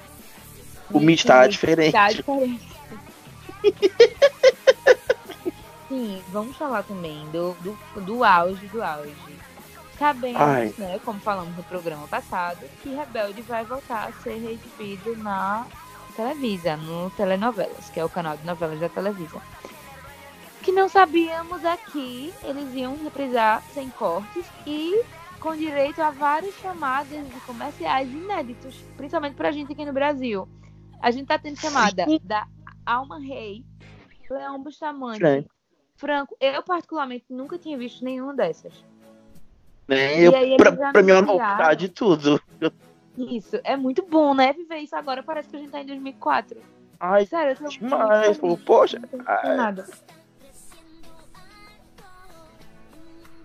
O 0.95 0.99
Meet 1.01 1.25
tá 1.25 1.45
diferente. 1.45 1.91
Tá 1.91 2.09
diferente. 2.09 2.65
Sim, 5.89 6.23
vamos 6.29 6.55
falar 6.55 6.83
também 6.83 7.27
do, 7.31 7.53
do, 7.55 7.77
do 8.01 8.23
auge 8.23 8.65
do 8.67 8.81
auge. 8.81 9.13
Sabemos, 9.99 10.41
Ai. 10.41 10.73
né, 10.77 10.97
como 11.03 11.19
falamos 11.19 11.53
no 11.57 11.63
programa 11.63 12.07
passado, 12.07 12.65
que 12.81 12.95
Rebelde 12.95 13.41
vai 13.41 13.65
voltar 13.65 14.07
a 14.07 14.13
ser 14.23 14.37
exibido 14.37 15.17
na 15.17 15.67
Televisa, 16.15 16.77
no 16.77 17.09
Telenovelas, 17.09 17.89
que 17.89 17.99
é 17.99 18.05
o 18.05 18.09
canal 18.09 18.37
de 18.37 18.45
novelas 18.45 18.79
da 18.79 18.87
Televisa. 18.87 19.41
Que 20.61 20.71
não 20.71 20.87
sabíamos 20.87 21.61
é 21.65 21.75
que 21.91 22.33
eles 22.41 22.73
iam 22.73 22.97
reprisar 23.03 23.61
sem 23.73 23.89
cortes 23.89 24.45
e 24.65 25.03
com 25.41 25.57
direito 25.57 26.01
a 26.01 26.09
várias 26.09 26.55
chamadas 26.55 27.27
de 27.27 27.39
comerciais 27.41 28.09
inéditos, 28.09 28.75
principalmente 28.95 29.35
pra 29.35 29.51
gente 29.51 29.73
aqui 29.73 29.83
no 29.83 29.91
Brasil. 29.91 30.47
A 31.01 31.11
gente 31.11 31.27
tá 31.27 31.37
tendo 31.37 31.59
chamada 31.59 32.05
da 32.23 32.47
Alma 32.85 33.19
Rei, 33.19 33.63
Leão 34.29 34.61
Bustamante, 34.61 35.19
Franco. 35.19 35.49
Franco. 35.95 36.37
Eu, 36.39 36.63
particularmente, 36.63 37.25
nunca 37.29 37.57
tinha 37.57 37.77
visto 37.77 38.03
nenhuma 38.03 38.33
dessas. 38.33 38.73
Né? 39.87 40.19
E 40.19 40.25
Eu, 40.25 40.35
aí 40.35 40.57
pra, 40.57 40.71
pra 40.71 41.03
mim 41.03 41.11
é 41.11 41.15
uma 41.15 41.21
novidade 41.21 41.87
de 41.87 41.93
tudo. 41.93 42.41
Isso, 43.17 43.59
é 43.63 43.77
muito 43.77 44.05
bom, 44.05 44.33
né? 44.33 44.51
Viver 44.51 44.79
isso 44.79 44.95
agora 44.95 45.23
parece 45.23 45.49
que 45.49 45.55
a 45.55 45.59
gente 45.59 45.71
tá 45.71 45.81
em 45.81 45.85
2004. 45.85 46.59
Ai, 46.99 47.25
Sério, 47.25 47.51
eu 47.51 47.55
tô 47.57 47.67
demais, 47.67 48.37
pô, 48.37 48.57
poxa, 48.57 48.99
ai. 49.25 49.51
emocionada. 49.51 49.87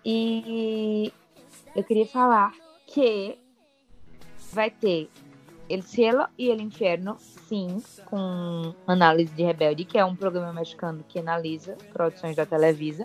E 0.05 1.13
eu 1.77 1.85
queria 1.85 2.07
falar 2.07 2.53
que 2.87 3.39
vai 4.53 4.71
ter 4.71 5.11
El 5.71 5.85
Cielo 5.85 6.27
e 6.37 6.51
El 6.51 6.61
Inferno, 6.61 7.17
sim, 7.21 7.81
com 8.05 8.75
análise 8.89 9.33
de 9.33 9.45
Rebelde, 9.45 9.85
que 9.85 9.97
é 9.97 10.05
um 10.05 10.17
programa 10.17 10.53
mexicano 10.53 11.05
que 11.09 11.21
analisa 11.21 11.79
produções 11.93 12.35
da 12.35 12.45
Televisa. 12.45 13.05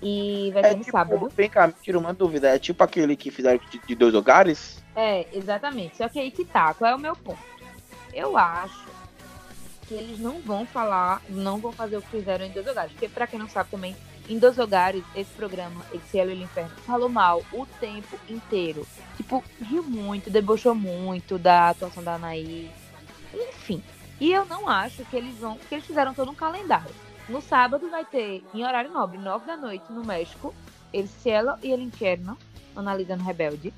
E 0.00 0.52
vai 0.54 0.62
é 0.62 0.68
ter 0.68 0.76
no 0.76 0.84
tipo, 0.84 0.92
sábado. 0.92 1.28
vem 1.36 1.50
cá, 1.50 1.66
me 1.66 1.74
tira 1.82 1.98
uma 1.98 2.14
dúvida. 2.14 2.48
É 2.48 2.60
tipo 2.60 2.84
aquele 2.84 3.16
que 3.16 3.28
fizeram 3.30 3.60
de, 3.70 3.78
de 3.84 3.94
dois 3.96 4.14
lugares? 4.14 4.82
É, 4.94 5.26
exatamente. 5.32 5.96
Só 5.96 6.08
que 6.08 6.20
aí 6.20 6.30
que 6.30 6.44
tá, 6.44 6.72
qual 6.74 6.92
é 6.92 6.94
o 6.94 6.98
meu 6.98 7.16
ponto? 7.16 7.42
Eu 8.14 8.38
acho 8.38 8.88
que 9.88 9.94
eles 9.94 10.20
não 10.20 10.40
vão 10.40 10.64
falar, 10.64 11.20
não 11.28 11.58
vão 11.58 11.72
fazer 11.72 11.96
o 11.96 12.02
que 12.02 12.10
fizeram 12.10 12.46
em 12.46 12.52
Dois 12.52 12.64
Lugares. 12.64 12.92
Porque, 12.92 13.08
pra 13.08 13.26
quem 13.26 13.38
não 13.38 13.48
sabe 13.48 13.68
também, 13.70 13.96
em 14.30 14.38
Dois 14.38 14.56
Lugares, 14.56 15.02
esse 15.14 15.32
programa, 15.32 15.84
esse 15.92 16.06
Cielo 16.08 16.30
e 16.30 16.34
o 16.34 16.42
Inferno, 16.42 16.70
falou 16.86 17.08
mal 17.08 17.42
o 17.52 17.66
tempo 17.80 18.16
inteiro. 18.28 18.86
Tipo, 19.16 19.42
riu 19.60 19.82
muito, 19.82 20.30
debochou 20.30 20.72
muito 20.72 21.36
da 21.36 21.70
atuação 21.70 22.02
da 22.02 22.14
Anaí. 22.14 22.70
Enfim. 23.34 23.82
E 24.20 24.32
eu 24.32 24.44
não 24.46 24.68
acho 24.68 25.04
que 25.06 25.16
eles 25.16 25.36
vão. 25.38 25.56
Porque 25.56 25.74
eles 25.74 25.86
fizeram 25.86 26.14
todo 26.14 26.30
um 26.30 26.34
calendário. 26.34 26.94
No 27.28 27.40
sábado 27.40 27.90
vai 27.90 28.04
ter, 28.04 28.44
em 28.54 28.64
horário 28.64 28.92
nobre, 28.92 29.18
nove 29.18 29.46
da 29.46 29.56
noite, 29.56 29.84
no 29.90 30.04
México, 30.04 30.54
El 30.92 31.06
Cielo 31.08 31.54
e 31.62 31.72
El 31.72 31.80
Inferno, 31.80 32.38
analisando 32.76 33.24
Rebelde. 33.24 33.74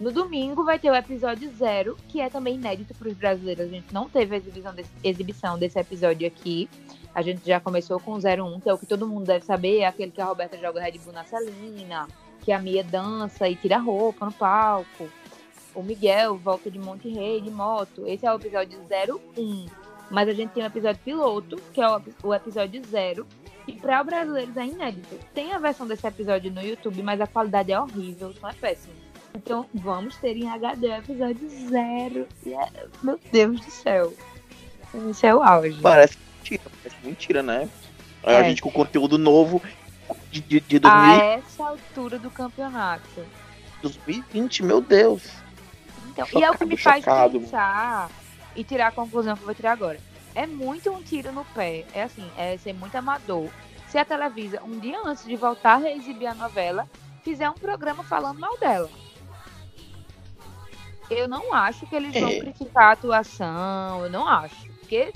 No 0.00 0.10
domingo 0.10 0.64
vai 0.64 0.78
ter 0.78 0.90
o 0.90 0.94
episódio 0.94 1.52
zero, 1.56 1.96
que 2.08 2.20
é 2.20 2.28
também 2.28 2.56
inédito 2.56 2.94
para 2.94 3.08
os 3.08 3.14
brasileiros. 3.14 3.66
A 3.66 3.68
gente 3.68 3.94
não 3.94 4.08
teve 4.08 4.34
a 4.34 4.38
exibição 4.38 4.74
desse, 4.74 4.90
exibição 5.04 5.58
desse 5.58 5.78
episódio 5.78 6.26
aqui. 6.26 6.68
A 7.14 7.22
gente 7.22 7.46
já 7.46 7.60
começou 7.60 8.00
com 8.00 8.12
o 8.12 8.18
01, 8.18 8.60
que 8.60 8.68
é 8.68 8.74
o 8.74 8.78
que 8.78 8.86
todo 8.86 9.06
mundo 9.06 9.24
deve 9.24 9.44
saber, 9.44 9.78
é 9.78 9.86
aquele 9.86 10.10
que 10.10 10.20
a 10.20 10.24
Roberta 10.24 10.58
joga 10.58 10.80
Red 10.80 10.98
Bull 10.98 11.12
na 11.12 11.24
Celina, 11.24 12.08
que 12.40 12.50
a 12.50 12.58
Mia 12.58 12.82
dança 12.82 13.48
e 13.48 13.54
tira 13.54 13.78
roupa 13.78 14.26
no 14.26 14.32
palco. 14.32 15.08
O 15.74 15.82
Miguel 15.82 16.36
volta 16.36 16.70
de 16.70 16.78
Monte 16.78 17.08
Rei 17.08 17.40
de 17.40 17.50
moto. 17.50 18.06
Esse 18.06 18.26
é 18.26 18.32
o 18.32 18.36
episódio 18.36 18.78
01. 19.36 19.66
Mas 20.10 20.28
a 20.28 20.32
gente 20.32 20.50
tem 20.50 20.62
um 20.62 20.66
episódio 20.66 21.00
piloto, 21.04 21.56
que 21.72 21.80
é 21.80 21.88
o, 21.88 22.02
o 22.22 22.34
episódio 22.34 22.82
zero. 22.86 23.26
E 23.66 23.72
para 23.72 24.00
os 24.00 24.06
brasileiros 24.06 24.56
é 24.56 24.66
inédito. 24.66 25.18
Tem 25.32 25.52
a 25.52 25.58
versão 25.58 25.86
desse 25.86 26.06
episódio 26.06 26.52
no 26.52 26.60
YouTube, 26.60 27.02
mas 27.02 27.20
a 27.20 27.26
qualidade 27.26 27.72
é 27.72 27.80
horrível, 27.80 28.28
o 28.28 28.34
som 28.34 28.48
é 28.48 28.52
péssimo. 28.52 28.94
Então 29.34 29.66
vamos 29.74 30.16
ter 30.16 30.36
em 30.36 30.48
HD 30.48 30.88
o 30.88 30.94
episódio 30.94 31.48
zero. 31.68 32.28
E 32.44 32.54
é... 32.54 32.68
Meu 33.02 33.18
Deus 33.32 33.60
do 33.60 33.70
céu. 33.70 34.12
Isso 35.10 35.26
é 35.26 35.34
o 35.34 35.42
auge. 35.42 35.80
Parece 35.80 36.16
mentira, 36.44 36.62
parece 36.82 37.06
mentira, 37.06 37.42
né? 37.42 37.68
É. 38.22 38.36
A 38.36 38.42
gente 38.42 38.60
com 38.60 38.70
conteúdo 38.70 39.16
novo 39.16 39.62
de, 40.30 40.40
de, 40.40 40.60
de 40.60 40.78
2000... 40.78 41.02
A 41.02 41.24
essa 41.24 41.64
altura 41.64 42.18
do 42.18 42.30
campeonato. 42.30 43.24
2020, 43.82 44.62
meu 44.62 44.80
Deus. 44.80 45.22
Então, 46.10 46.26
chocado, 46.26 46.40
e 46.40 46.44
é 46.44 46.50
o 46.50 46.58
que 46.58 46.64
me 46.64 46.76
faz 46.76 47.04
chocado. 47.04 47.40
pensar 47.40 48.10
e 48.54 48.62
tirar 48.62 48.88
a 48.88 48.92
conclusão 48.92 49.34
que 49.34 49.42
eu 49.42 49.46
vou 49.46 49.54
tirar 49.54 49.72
agora. 49.72 49.98
É 50.34 50.46
muito 50.46 50.90
um 50.90 51.02
tiro 51.02 51.32
no 51.32 51.44
pé. 51.46 51.84
É 51.92 52.02
assim, 52.02 52.28
é 52.36 52.56
ser 52.56 52.72
muito 52.72 52.94
amador. 52.94 53.48
Se 53.88 53.98
a 53.98 54.04
Televisa, 54.04 54.62
um 54.62 54.78
dia 54.78 54.98
antes 55.04 55.24
de 55.24 55.36
voltar 55.36 55.74
a 55.74 55.78
reexibir 55.78 56.26
a 56.26 56.34
novela, 56.34 56.88
fizer 57.22 57.48
um 57.48 57.54
programa 57.54 58.02
falando 58.02 58.40
mal 58.40 58.58
dela. 58.58 58.90
Eu 61.10 61.28
não 61.28 61.52
acho 61.52 61.86
que 61.86 61.94
eles 61.94 62.12
vão 62.18 62.30
é. 62.30 62.40
criticar 62.40 62.84
a 62.84 62.92
atuação, 62.92 64.04
eu 64.04 64.10
não 64.10 64.26
acho. 64.26 64.68
Porque 64.80 65.12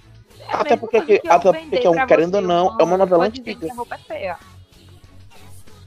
é 0.48 0.54
até 0.56 0.76
porque, 0.76 1.00
que, 1.02 1.28
até 1.28 1.52
porque 1.52 1.86
é 1.86 1.90
um, 1.90 2.06
querendo 2.06 2.36
ou 2.36 2.42
não, 2.42 2.76
é 2.78 2.84
uma 2.84 2.96
novela 2.96 3.26
antiga. 3.26 3.66
é. 4.10 4.36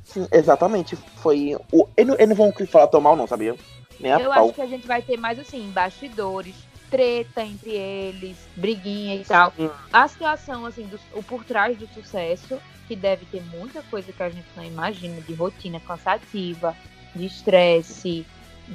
Sim, 0.04 0.28
exatamente. 0.32 0.96
Foi. 0.96 1.58
O, 1.72 1.88
eles, 1.96 2.16
eles 2.20 2.30
não 2.30 2.36
vão 2.36 2.68
falar 2.68 2.88
tão 2.88 3.02
mal, 3.02 3.16
não, 3.16 3.26
sabia? 3.26 3.56
Nem 4.00 4.12
eu 4.12 4.32
acho 4.32 4.54
que 4.54 4.62
a 4.62 4.68
gente 4.68 4.88
vai 4.88 5.02
ter 5.02 5.18
mais 5.18 5.40
assim, 5.40 5.72
bastidores, 5.72 6.56
treta 6.90 7.44
entre 7.44 7.72
eles, 7.72 8.36
briguinha 8.56 9.16
e 9.16 9.24
tal. 9.24 9.54
A 9.94 10.08
situação, 10.08 10.66
assim, 10.66 10.86
do, 10.88 11.00
o 11.14 11.24
por 11.24 11.46
trás 11.46 11.78
do 11.78 11.88
sucesso, 11.88 12.60
que 12.88 12.96
deve 12.96 13.26
ter 13.26 13.42
muita 13.44 13.82
coisa 13.84 14.12
que 14.12 14.22
a 14.22 14.30
gente 14.30 14.48
não 14.56 14.66
imagina, 14.66 15.22
de 15.22 15.34
rotina 15.34 15.80
cansativa, 15.80 16.76
de 17.16 17.26
estresse, 17.26 18.26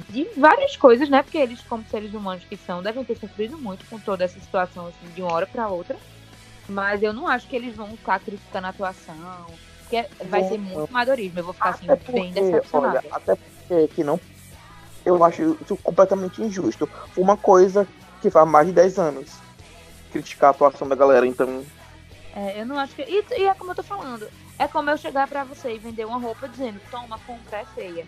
de 0.09 0.27
várias 0.37 0.77
coisas, 0.77 1.09
né? 1.09 1.23
Porque 1.23 1.37
eles, 1.37 1.61
como 1.61 1.83
seres 1.89 2.13
humanos 2.13 2.43
que 2.43 2.55
são, 2.55 2.83
devem 2.83 3.03
ter 3.03 3.17
sofrido 3.17 3.57
muito 3.57 3.85
com 3.89 3.99
toda 3.99 4.23
essa 4.23 4.39
situação, 4.39 4.87
assim, 4.87 5.13
de 5.13 5.21
uma 5.21 5.33
hora 5.33 5.47
para 5.47 5.67
outra. 5.67 5.97
Mas 6.69 7.01
eu 7.01 7.13
não 7.13 7.27
acho 7.27 7.47
que 7.47 7.55
eles 7.55 7.75
vão 7.75 7.89
ficar 7.97 8.19
criticando 8.19 8.67
a 8.67 8.69
atuação, 8.69 9.15
porque 9.79 10.05
vai 10.25 10.43
ser 10.43 10.57
muito 10.57 10.89
amadorismo. 10.89 11.39
Eu 11.39 11.45
vou 11.45 11.53
ficar, 11.53 11.69
assim, 11.69 11.87
porque, 11.87 12.11
bem 12.11 12.31
decepcionada. 12.31 12.99
Olha, 12.99 13.15
até 13.15 13.35
porque 13.35 13.87
que 13.95 14.03
não... 14.03 14.19
Eu 15.05 15.23
acho 15.23 15.57
isso 15.61 15.77
completamente 15.77 16.41
injusto. 16.41 16.89
Uma 17.15 17.37
coisa 17.37 17.87
que 18.21 18.29
faz 18.29 18.47
mais 18.47 18.67
de 18.67 18.73
10 18.73 18.99
anos 18.99 19.31
criticar 20.11 20.49
a 20.49 20.51
atuação 20.51 20.87
da 20.87 20.95
galera, 20.95 21.25
então... 21.25 21.63
É, 22.35 22.61
eu 22.61 22.65
não 22.65 22.77
acho 22.77 22.93
que... 22.93 23.01
E, 23.03 23.25
e 23.39 23.45
é 23.45 23.53
como 23.53 23.71
eu 23.71 23.75
tô 23.75 23.83
falando. 23.83 24.27
É 24.59 24.67
como 24.67 24.89
eu 24.89 24.97
chegar 24.97 25.27
para 25.27 25.45
você 25.45 25.73
e 25.73 25.79
vender 25.79 26.05
uma 26.05 26.19
roupa 26.19 26.47
dizendo, 26.49 26.81
toma, 26.91 27.17
compra, 27.25 27.59
é 27.59 27.65
feia. 27.73 28.05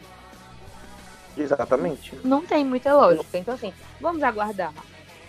Exatamente. 1.41 2.15
Não 2.23 2.45
tem 2.45 2.65
muita 2.65 2.93
lógica. 2.93 3.37
Então, 3.37 3.53
assim, 3.53 3.73
vamos 3.99 4.21
aguardar. 4.23 4.73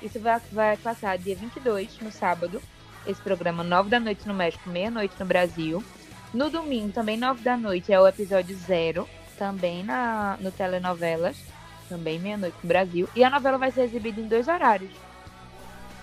Isso 0.03 0.19
vai, 0.19 0.41
vai 0.53 0.77
passar 0.77 1.17
dia 1.19 1.37
22, 1.37 1.99
no 2.01 2.11
sábado. 2.11 2.61
Esse 3.07 3.21
programa, 3.21 3.63
9 3.63 3.89
da 3.89 4.01
noite 4.01 4.27
no 4.27 4.35
México, 4.35 4.69
meia-noite 4.69 5.15
no 5.19 5.27
Brasil. 5.27 5.83
No 6.33 6.51
domingo, 6.51 6.93
também 6.93 7.17
9 7.17 7.43
da 7.43 7.57
noite, 7.57 7.93
é 7.93 8.01
o 8.01 8.07
episódio 8.07 8.57
zero, 8.57 9.09
também 9.39 9.83
na, 9.83 10.37
no 10.41 10.53
Telenovelas, 10.53 11.37
também 11.89 12.19
meia-noite 12.19 12.57
no 12.63 12.69
Brasil. 12.69 13.09
E 13.17 13.25
a 13.25 13.31
novela 13.31 13.59
vai 13.59 13.71
ser 13.71 13.83
exibida 13.83 14.21
em 14.21 14.29
dois 14.29 14.47
horários: 14.49 14.93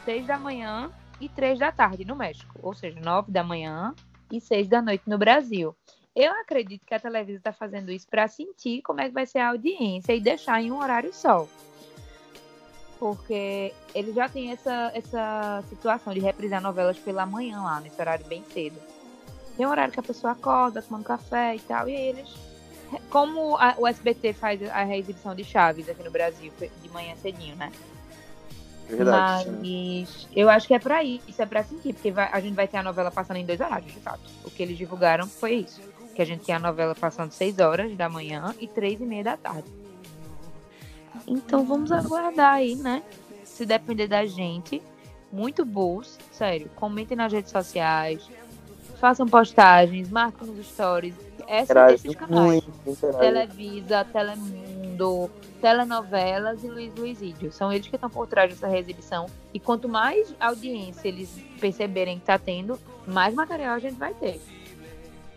6 0.06 0.26
da 0.26 0.38
manhã 0.38 0.91
e 1.22 1.30
3 1.30 1.60
da 1.60 1.72
tarde 1.72 2.04
no 2.04 2.15
México. 2.15 2.60
Ou 2.62 2.74
seja, 2.74 3.00
9 3.00 3.32
da 3.32 3.43
manhã 3.43 3.93
e 4.32 4.41
6 4.41 4.67
da 4.67 4.82
noite 4.82 5.04
no 5.08 5.17
Brasil. 5.17 5.76
Eu 6.17 6.32
acredito 6.32 6.84
que 6.84 6.95
a 6.95 6.99
televisão 6.99 7.38
está 7.38 7.53
fazendo 7.53 7.91
isso 7.91 8.08
para 8.08 8.27
sentir 8.27 8.82
como 8.82 8.99
é 8.99 9.08
que 9.08 9.13
vai 9.13 9.27
ser 9.27 9.38
a 9.38 9.49
audiência 9.49 10.15
e 10.15 10.19
deixar 10.19 10.60
em 10.60 10.71
um 10.71 10.80
horário 10.80 11.13
só. 11.13 11.47
Porque 12.97 13.71
ele 13.93 14.12
já 14.13 14.27
tem 14.27 14.49
essa, 14.49 14.91
essa 14.95 15.63
situação 15.69 16.12
de 16.15 16.19
reprisar 16.19 16.60
novelas 16.60 16.97
pela 16.97 17.23
manhã 17.23 17.62
lá, 17.62 17.80
nesse 17.80 18.01
horário 18.01 18.25
bem 18.25 18.43
cedo. 18.51 18.80
Tem 19.56 19.63
um 19.67 19.69
horário 19.69 19.93
que 19.93 19.99
a 19.99 20.03
pessoa 20.03 20.34
acorda, 20.34 20.82
toma 20.82 21.01
um 21.01 21.03
café 21.03 21.56
e 21.56 21.60
tal, 21.60 21.88
e 21.88 21.93
eles. 21.93 22.34
Como 23.12 23.56
a, 23.58 23.75
o 23.77 23.86
SBT 23.86 24.34
faz 24.34 24.67
a 24.71 24.84
reexibição 24.84 25.36
de 25.36 25.43
Chaves 25.43 25.88
aqui 25.88 26.01
no 26.01 26.10
Brasil, 26.10 26.51
de 26.82 26.89
manhã 26.89 27.15
cedinho, 27.17 27.56
né? 27.58 27.71
Verdade. 28.89 29.51
Mas 29.51 30.27
eu 30.36 30.49
acho 30.49 30.65
que 30.65 30.73
é 30.73 30.80
pra 30.80 31.03
isso 31.03 31.39
é 31.39 31.45
pra 31.45 31.63
sentir, 31.63 31.93
porque 31.93 32.10
vai, 32.10 32.27
a 32.32 32.39
gente 32.39 32.56
vai 32.56 32.67
ter 32.67 32.77
a 32.77 32.84
novela 32.84 33.12
passando 33.12 33.38
em 33.38 33.45
dois 33.45 33.60
horários, 33.60 33.93
de 33.93 33.99
fato. 33.99 34.21
O 34.43 34.49
que 34.49 34.63
eles 34.63 34.77
divulgaram 34.77 35.27
foi 35.27 35.56
isso 35.56 35.96
que 36.17 36.21
a 36.23 36.25
gente 36.25 36.45
tem 36.45 36.56
a 36.56 36.60
novela 36.60 36.95
passando 36.95 37.32
6 37.32 37.60
horas 37.60 37.95
da 37.95 38.10
manhã 38.10 38.56
e 38.60 38.67
3 38.67 39.01
e 39.01 39.06
meia 39.06 39.23
da 39.23 39.38
tarde. 39.38 39.71
Então 41.27 41.63
vamos 41.63 41.91
aguardar 41.91 42.56
aí, 42.56 42.75
né? 42.75 43.03
Se 43.43 43.67
depender 43.67 44.08
da 44.08 44.25
gente, 44.25 44.82
muito 45.32 45.63
bons, 45.63 46.17
sério. 46.32 46.71
Comentem 46.75 47.15
nas 47.15 47.32
redes 47.32 47.51
sociais, 47.51 48.27
façam 48.99 49.27
postagens, 49.27 50.10
marquem 50.10 50.47
nos 50.47 50.65
stories. 50.65 51.13
Essa, 51.47 51.93
esses 51.93 52.15
canais. 52.15 52.63
Muito, 52.86 53.17
Televisa, 53.19 54.03
Telemundo, 54.03 55.30
telenovelas 55.62 56.63
e 56.63 56.67
Luiz 56.67 56.95
Luizídio. 56.95 57.51
São 57.51 57.71
eles 57.71 57.88
que 57.88 57.95
estão 57.95 58.10
por 58.10 58.25
trás 58.25 58.49
dessa 58.49 58.67
reexibição. 58.67 59.27
E 59.53 59.60
quanto 59.60 59.88
mais 59.88 60.34
audiência 60.39 61.08
eles 61.08 61.30
perceberem 61.62 62.15
que 62.15 62.23
está 62.23 62.39
tendo, 62.39 62.80
mais 63.06 63.36
material 63.36 63.75
a 63.75 63.80
gente 63.80 63.95
vai 63.97 64.15
ter. 64.15 64.41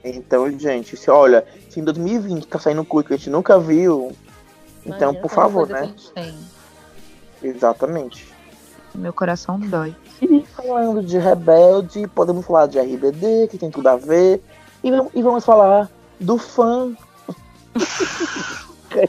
Então, 0.02 0.50
gente, 0.58 0.96
se 0.96 1.10
olha, 1.10 1.44
se 1.68 1.80
em 1.80 1.84
2020 1.84 2.46
tá 2.46 2.58
saindo 2.58 2.84
coisa 2.84 3.08
que 3.08 3.14
a 3.14 3.16
gente 3.16 3.30
nunca 3.30 3.58
viu, 3.58 4.12
então, 4.84 5.14
por 5.14 5.30
favor, 5.30 5.68
né? 5.68 5.94
Exatamente. 7.42 8.28
Meu 8.94 9.12
coração 9.12 9.58
dói. 9.58 9.94
E 10.20 10.44
falando 10.46 11.02
de 11.02 11.18
Rebelde, 11.18 12.06
podemos 12.08 12.44
falar 12.44 12.66
de 12.66 12.78
RBD, 12.78 13.48
que 13.48 13.58
tem 13.58 13.70
tudo 13.70 13.88
a 13.88 13.96
ver. 13.96 14.42
E, 14.82 14.88
e 14.88 15.22
vamos 15.22 15.44
falar 15.44 15.88
do 16.18 16.36
fã. 16.38 16.92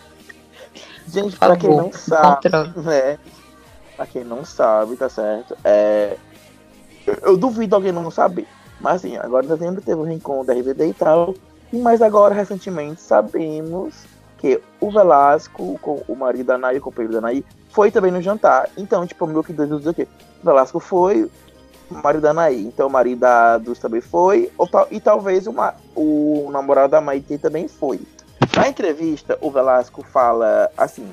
gente, 1.08 1.38
pra 1.38 1.58
quem 1.58 1.70
não 1.76 1.92
sabe, 1.92 2.50
né? 2.78 3.18
Pra 3.96 4.06
quem 4.06 4.24
não 4.24 4.46
sabe, 4.46 4.96
tá 4.98 5.10
certo? 5.10 5.58
É... 5.64 6.18
Eu, 7.06 7.16
eu 7.24 7.38
duvido 7.38 7.76
alguém 7.76 7.92
não 7.92 8.12
saber. 8.12 8.48
Mas 8.82 8.96
assim, 8.96 9.16
agora 9.18 9.46
em 9.46 9.50
dezembro 9.50 9.82
teve 9.82 10.02
o 10.02 10.04
reencontro 10.04 10.46
da 10.46 10.54
RBD 10.54 10.88
e 10.88 10.94
tal. 10.94 11.36
E 11.72 11.78
mais 11.78 12.02
agora, 12.02 12.34
recentemente, 12.34 13.00
sabemos 13.00 14.06
que 14.40 14.60
o 14.80 14.92
Velasco, 14.92 15.80
com 15.82 16.04
o 16.08 16.16
marido 16.16 16.48
da 16.48 16.58
Nay, 16.58 16.78
o 16.78 16.82
companheiro 16.82 17.14
da 17.14 17.22
Nay, 17.22 17.46
foi 17.70 17.92
também 17.92 18.12
no 18.12 18.22
jantar. 18.22 18.70
Então, 18.76 19.06
tipo, 19.06 19.26
meu 19.28 19.44
que 19.44 19.54
Deus 19.54 19.86
o 19.86 19.94
quê? 19.94 20.08
O 20.42 20.46
Velasco 20.46 20.80
foi, 20.80 21.30
o 21.90 21.94
marido 21.94 22.22
da 22.22 22.34
Nay. 22.34 22.60
Então, 22.60 22.88
o 22.88 22.90
marido 22.90 23.20
da 23.20 23.62
também 23.80 24.02
foi. 24.02 24.52
Ou, 24.58 24.68
e 24.90 25.00
talvez 25.00 25.46
uma, 25.46 25.76
o 25.96 26.50
namorado 26.52 26.92
da 26.92 27.00
Maite 27.00 27.38
também 27.38 27.68
foi. 27.68 28.02
Na 28.58 28.68
entrevista, 28.68 29.38
o 29.40 29.52
Velasco 29.52 30.04
fala 30.04 30.70
assim: 30.76 31.08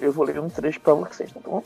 eu 0.00 0.12
vou 0.12 0.24
ler 0.24 0.38
um 0.38 0.48
trecho 0.48 0.80
pra 0.80 0.94
vocês, 0.94 1.32
tá 1.32 1.40
bom? 1.44 1.62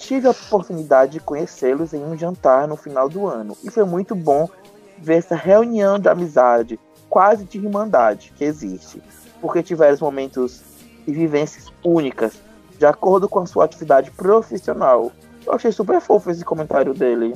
Tive 0.00 0.26
a 0.26 0.30
oportunidade 0.30 1.12
de 1.12 1.20
conhecê-los 1.20 1.92
em 1.92 2.02
um 2.02 2.16
jantar 2.16 2.66
no 2.66 2.74
final 2.74 3.06
do 3.06 3.26
ano 3.26 3.54
e 3.62 3.70
foi 3.70 3.84
muito 3.84 4.14
bom 4.14 4.48
ver 4.98 5.18
essa 5.18 5.36
reunião 5.36 5.98
de 5.98 6.08
amizade, 6.08 6.80
quase 7.08 7.44
de 7.44 7.58
irmandade 7.58 8.32
que 8.34 8.42
existe, 8.42 9.02
porque 9.42 9.62
tiveram 9.62 9.98
momentos 10.00 10.62
e 11.06 11.12
vivências 11.12 11.70
únicas, 11.84 12.40
de 12.78 12.86
acordo 12.86 13.28
com 13.28 13.40
a 13.40 13.46
sua 13.46 13.66
atividade 13.66 14.10
profissional. 14.10 15.12
Eu 15.46 15.52
achei 15.52 15.70
super 15.70 16.00
fofo 16.00 16.30
esse 16.30 16.44
comentário 16.46 16.94
dele. 16.94 17.34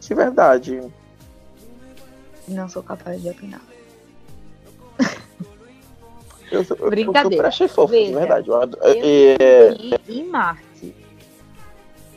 De 0.00 0.14
verdade. 0.14 0.80
Não 2.48 2.66
sou 2.66 2.82
capaz 2.82 3.20
de 3.20 3.28
opinar. 3.28 3.69
Eu, 6.50 6.64
eu, 6.68 6.90
Brincadeira. 6.90 7.44
Eu, 7.44 7.48
achei 7.48 7.68
fofo, 7.68 7.92
Veja, 7.92 8.08
de 8.08 8.14
verdade. 8.14 8.48
Eu, 8.48 8.60
eu, 8.62 8.70
é... 8.82 10.00
e 10.08 10.22
Marte 10.24 10.70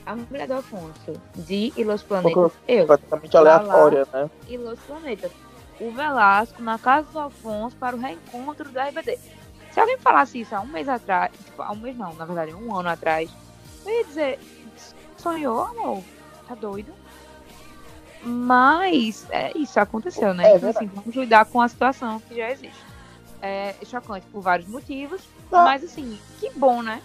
a 0.06 0.16
Mulher 0.16 0.48
do 0.48 0.54
Afonso, 0.54 1.14
de 1.36 1.74
E 1.76 1.84
Los 1.84 2.04
Planetas, 2.04 2.52
eu. 2.68 2.88
Completamente 2.88 3.38
aleatória, 3.38 4.08
né? 4.12 4.30
E 4.48 4.58
Los 4.58 4.80
Planetas. 4.82 5.32
O 5.80 5.92
Velasco 5.92 6.62
na 6.62 6.78
casa 6.78 7.08
do 7.12 7.20
Afonso 7.20 7.76
para 7.78 7.96
o 7.96 8.00
reencontro 8.00 8.70
do 8.70 8.80
RBD. 8.80 9.18
Se 9.72 9.80
alguém 9.80 9.98
falasse 9.98 10.42
isso 10.42 10.56
há 10.56 10.62
um 10.62 10.68
mês 10.68 10.88
atrás, 10.88 11.32
tipo, 11.44 11.62
há 11.62 11.72
um 11.72 11.78
mês 11.78 11.98
não, 11.98 12.14
na 12.14 12.26
verdade, 12.26 12.54
um 12.54 12.76
ano 12.76 12.90
atrás, 12.90 13.30
eu 13.86 13.92
ia 13.92 14.04
dizer, 14.04 14.40
sonhou, 15.18 15.62
amor? 15.62 16.04
Tá 16.48 16.54
doido? 16.54 16.94
Mas 18.24 19.26
é, 19.32 19.52
isso 19.58 19.80
aconteceu, 19.80 20.34
né? 20.34 20.52
É, 20.52 20.58
então, 20.58 20.70
assim, 20.70 20.86
vamos 20.86 21.16
lidar 21.16 21.46
com 21.46 21.60
a 21.60 21.68
situação 21.68 22.20
que 22.20 22.36
já 22.36 22.52
existe. 22.52 22.93
É 23.46 23.76
chocante 23.86 24.26
por 24.32 24.42
vários 24.42 24.70
motivos, 24.70 25.20
ah. 25.52 25.66
mas 25.66 25.84
assim, 25.84 26.18
que 26.40 26.50
bom, 26.52 26.82
né? 26.82 27.02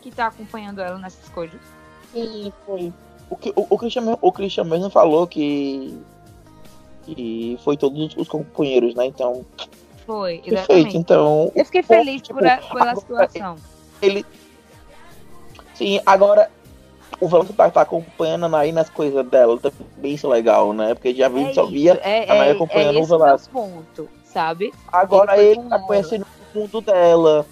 Que 0.00 0.12
tá 0.12 0.28
acompanhando 0.28 0.80
ela 0.80 0.96
nessas 0.96 1.28
coisas. 1.30 1.60
Sim, 2.12 2.52
foi. 2.64 2.92
O, 3.28 3.34
que, 3.36 3.52
o, 3.56 3.66
o, 3.68 3.76
Christian, 3.76 4.16
o 4.22 4.30
Christian 4.30 4.62
mesmo 4.62 4.88
falou 4.88 5.26
que, 5.26 5.98
que 7.02 7.58
foi 7.64 7.76
todos 7.76 8.14
os 8.16 8.28
companheiros, 8.28 8.94
né? 8.94 9.06
Então, 9.06 9.44
Foi, 10.06 10.38
Perfeito, 10.38 10.54
exatamente. 10.54 10.96
então. 10.96 11.50
Eu 11.52 11.64
fiquei 11.64 11.82
feliz 11.82 12.22
tipo, 12.22 12.38
por 12.38 12.46
a- 12.46 12.58
pela 12.58 12.92
agora, 12.92 13.00
situação. 13.00 13.56
Ele. 14.00 14.24
Sim, 15.74 16.00
agora. 16.06 16.48
O 17.18 17.28
Valente 17.28 17.54
tá, 17.54 17.70
tá 17.70 17.80
acompanhando 17.80 18.54
aí 18.54 18.72
nas 18.72 18.90
coisas 18.90 19.26
dela, 19.28 19.58
também 19.58 20.14
isso 20.14 20.26
é 20.26 20.30
legal, 20.30 20.74
né? 20.74 20.92
Porque 20.94 21.14
já 21.14 21.28
vi, 21.28 21.44
É 21.44 21.54
só 21.54 21.62
isso, 21.62 21.72
via 21.72 21.94
é, 22.04 22.30
a 22.30 22.34
é, 22.44 22.50
acompanhando 22.50 22.96
é 22.96 23.00
o 23.00 23.02
esse 23.02 23.12
o 23.14 23.18
Velasco. 23.18 23.52
ponto, 23.52 24.08
sabe? 24.36 24.70
Agora 24.92 25.38
Ele 25.38 25.58
ele 25.60 25.68
tá 25.70 25.78
conhecendo 25.78 26.26
o 26.54 26.58
mundo 26.58 26.82
dela. 26.82 27.46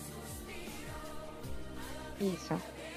Isso. 2.20 2.52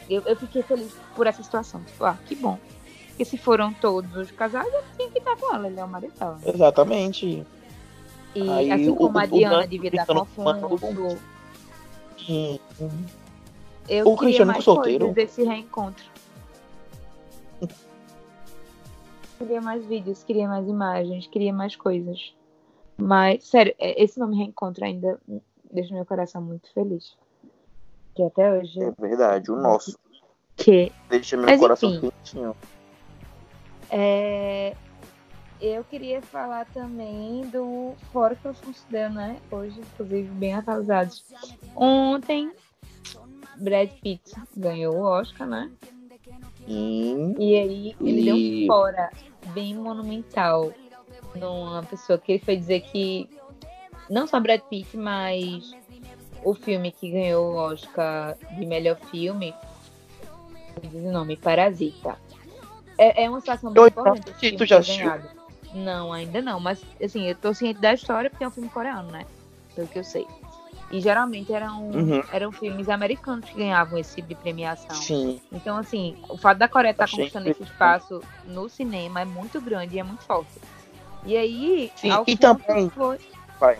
Eu, 0.09 0.21
eu 0.25 0.35
fiquei 0.35 0.61
feliz 0.61 0.93
por 1.15 1.25
essa 1.25 1.41
situação. 1.41 1.81
Tipo, 1.85 2.03
ah, 2.03 2.17
que 2.25 2.35
bom. 2.35 2.59
Porque 3.07 3.23
se 3.23 3.37
foram 3.37 3.71
todos 3.73 4.13
os 4.17 4.29
casais, 4.31 4.67
ele 4.67 4.83
tinha 4.97 5.09
que 5.09 5.19
estar 5.19 5.37
com 5.37 5.55
ela, 5.55 5.67
ele 5.67 5.79
é 5.79 5.83
o 5.85 5.87
marido 5.87 6.13
dela. 6.19 6.37
Exatamente. 6.45 7.45
E 8.35 8.49
Aí 8.49 8.71
assim 8.73 8.89
o- 8.89 8.95
como 8.97 9.17
a 9.17 9.23
o 9.23 9.27
Diana 9.27 9.55
Dani 9.55 9.67
devia 9.67 9.89
estar 9.89 10.05
com 10.05 10.25
Sim. 12.17 12.59
eu 13.87 14.05
O 14.05 14.17
Cristiano 14.17 14.51
mais 14.51 14.65
solteiro? 14.65 15.13
desse 15.13 15.43
reencontro. 15.45 16.03
Queria 19.37 19.61
mais 19.61 19.85
vídeos, 19.85 20.23
queria 20.25 20.47
mais 20.47 20.67
imagens, 20.67 21.25
queria 21.27 21.53
mais 21.53 21.75
coisas. 21.75 22.33
Mas, 22.97 23.43
sério, 23.45 23.73
é- 23.77 24.01
esse 24.03 24.19
nome 24.19 24.37
reencontro 24.37 24.83
ainda 24.83 25.19
deixa 25.71 25.93
meu 25.93 26.05
coração 26.05 26.41
muito 26.41 26.71
feliz. 26.73 27.15
Que 28.15 28.23
até 28.23 28.51
hoje. 28.51 28.81
É 28.83 28.91
verdade, 28.99 29.51
o 29.51 29.55
nosso. 29.55 29.97
Que 30.55 30.91
Deixa 31.09 31.37
meu 31.37 31.45
Mas, 31.45 31.59
coração 31.59 31.89
enfim. 31.89 32.09
quentinho. 32.09 32.55
É, 33.89 34.75
eu 35.61 35.83
queria 35.83 36.21
falar 36.21 36.65
também 36.73 37.41
do 37.49 37.93
Fora 38.11 38.35
que 38.35 38.45
eu 38.45 38.53
considero, 38.55 39.13
né? 39.13 39.37
Hoje, 39.51 39.79
inclusive, 39.79 40.27
bem 40.29 40.53
atualizados. 40.55 41.23
Ontem, 41.75 42.51
Brad 43.57 43.89
Pitt 44.01 44.33
ganhou 44.55 44.95
o 44.95 45.01
Oscar, 45.03 45.47
né? 45.47 45.71
Sim. 46.65 47.35
E 47.39 47.55
aí 47.55 47.95
ele 48.01 48.25
deu 48.25 48.35
E- 48.35 48.63
um 48.63 48.67
fora 48.67 49.11
bem 49.53 49.75
monumental 49.75 50.73
numa 51.37 51.83
pessoa 51.83 52.17
que 52.17 52.33
ele 52.33 52.43
foi 52.43 52.57
dizer 52.57 52.81
que 52.81 53.29
não 54.09 54.27
só 54.27 54.39
Brad 54.39 54.61
Pitt, 54.61 54.95
mas 54.97 55.75
o 56.43 56.53
filme 56.53 56.91
que 56.91 57.11
ganhou 57.11 57.53
o 57.53 57.55
Oscar 57.55 58.35
de 58.57 58.65
melhor 58.65 58.97
filme, 59.11 59.53
me 60.81 60.89
diz 60.89 61.03
o 61.03 61.11
nome, 61.11 61.35
Parasita. 61.37 62.17
É, 62.97 63.23
é 63.23 63.29
uma 63.29 63.39
situação 63.39 63.71
bem 63.71 63.85
importante. 63.85 64.29
esse 64.41 64.57
tu 64.57 64.65
já 64.65 64.79
assistiu? 64.79 65.05
ganhado. 65.05 65.29
Não, 65.73 66.13
ainda 66.13 66.41
não, 66.41 66.59
mas 66.59 66.81
assim, 67.03 67.27
eu 67.27 67.35
tô 67.35 67.53
ciente 67.53 67.79
da 67.79 67.93
história 67.93 68.29
porque 68.29 68.43
é 68.43 68.47
um 68.47 68.51
filme 68.51 68.69
coreano, 68.69 69.11
né? 69.11 69.25
Pelo 69.75 69.87
que 69.87 69.99
eu 69.99 70.03
sei. 70.03 70.25
E 70.89 71.01
geralmente 71.01 71.51
eram, 71.51 71.89
Uhum. 71.89 72.23
eram 72.31 72.51
filmes 72.51 72.87
americanos 72.87 73.49
que 73.49 73.57
ganhavam 73.57 73.99
esse 73.99 74.15
tipo 74.15 74.29
de 74.29 74.35
premiação. 74.35 74.95
Sim. 74.95 75.41
Então, 75.51 75.77
assim, 75.77 76.15
o 76.29 76.37
fato 76.37 76.57
da 76.57 76.67
Coreia 76.69 76.91
estar 76.91 77.03
Achei 77.03 77.17
conquistando 77.19 77.49
esse 77.49 77.63
espaço 77.63 78.21
no 78.45 78.69
cinema 78.69 79.21
é 79.21 79.25
muito 79.25 79.59
grande 79.59 79.97
e 79.97 79.99
é 79.99 80.03
muito 80.03 80.23
forte. 80.23 80.49
E 81.27 81.35
aí, 81.35 81.91
Sim, 81.97 82.09
e 82.25 82.37
também- 82.37 82.89
foi... 82.89 83.17
Vai. 83.59 83.77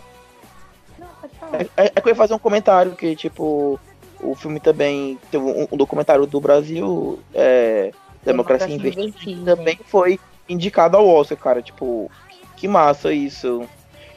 Não, 0.99 1.07
pode 1.21 1.33
falar. 1.35 1.61
É, 1.61 1.85
é 1.85 1.89
que 1.89 2.01
eu 2.07 2.09
ia 2.09 2.15
fazer 2.15 2.33
um 2.33 2.39
comentário 2.39 2.91
que, 2.93 3.15
tipo, 3.15 3.79
o 4.19 4.35
filme 4.35 4.59
também 4.59 5.17
teve 5.31 5.45
um, 5.45 5.65
um 5.71 5.77
documentário 5.77 6.25
do 6.27 6.41
Brasil, 6.41 7.19
é, 7.33 7.93
Democracia 8.25 8.67
Democracia 8.67 8.77
que 8.77 8.89
Vertigem. 9.13 9.45
também 9.45 9.79
foi 9.85 10.19
indicado 10.49 10.97
ao 10.97 11.07
Oscar, 11.07 11.37
cara. 11.37 11.61
Tipo, 11.61 12.11
que 12.57 12.67
massa 12.67 13.13
isso. 13.13 13.63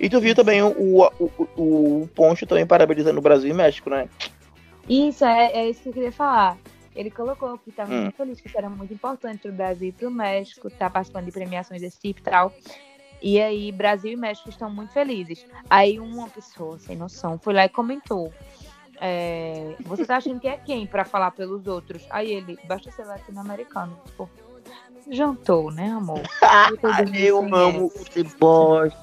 E 0.01 0.11
tu 0.11 0.21
viu 0.21 0.35
também 0.35 0.61
o, 0.61 0.73
o, 1.03 1.31
o, 1.39 2.03
o 2.03 2.09
Poncho 2.13 2.47
também 2.47 2.67
parabenizando 2.67 3.21
o 3.21 3.23
Brasil 3.23 3.49
e 3.51 3.55
México, 3.55 3.89
né? 3.91 4.09
Isso, 4.89 5.25
é, 5.25 5.53
é 5.53 5.71
isso 5.71 5.83
que 5.83 5.91
eu 5.91 5.93
queria 5.93 6.11
falar. 6.11 6.57
Ele 6.97 7.11
colocou 7.13 7.57
que 7.59 7.71
estava 7.71 7.93
Hum. 7.95 8.03
muito 8.03 8.17
feliz, 8.17 8.41
que 8.41 8.49
isso 8.49 8.59
era 8.59 8.69
muito 8.69 8.93
importante 8.93 9.43
para 9.43 9.51
o 9.53 9.55
Brasil 9.55 9.89
e 9.91 9.93
para 9.93 10.09
o 10.09 10.11
México, 10.11 10.67
estar 10.67 10.91
participando 10.91 11.27
de 11.27 11.31
premiações 11.31 11.81
desse 11.81 12.01
tipo 12.01 12.19
e 12.19 12.23
tal. 12.25 12.53
E 13.23 13.41
aí, 13.41 13.71
Brasil 13.71 14.13
e 14.13 14.17
México 14.17 14.49
estão 14.49 14.71
muito 14.71 14.93
felizes. 14.93 15.45
Aí, 15.69 16.01
uma 16.01 16.29
pessoa 16.29 16.79
sem 16.79 16.97
noção 16.97 17.39
foi 17.39 17.53
lá 17.53 17.65
e 17.65 17.69
comentou: 17.69 18.33
é, 19.01 19.75
Você 19.81 20.05
tá 20.05 20.17
achando 20.17 20.41
que 20.41 20.49
é 20.49 20.57
quem 20.57 20.87
para 20.87 21.05
falar 21.05 21.31
pelos 21.33 21.67
outros? 21.67 22.07
Aí 22.11 22.31
ele, 22.33 22.59
basta 22.67 22.91
ser 22.91 23.05
latino-americano. 23.05 23.99
Tipo, 24.07 24.29
jantou, 25.11 25.71
né, 25.71 25.91
amor? 25.91 26.23
Eu 27.15 27.39
amo 27.39 27.87
o 27.87 27.91
conhece. 27.91 28.23
deboche. 28.23 28.97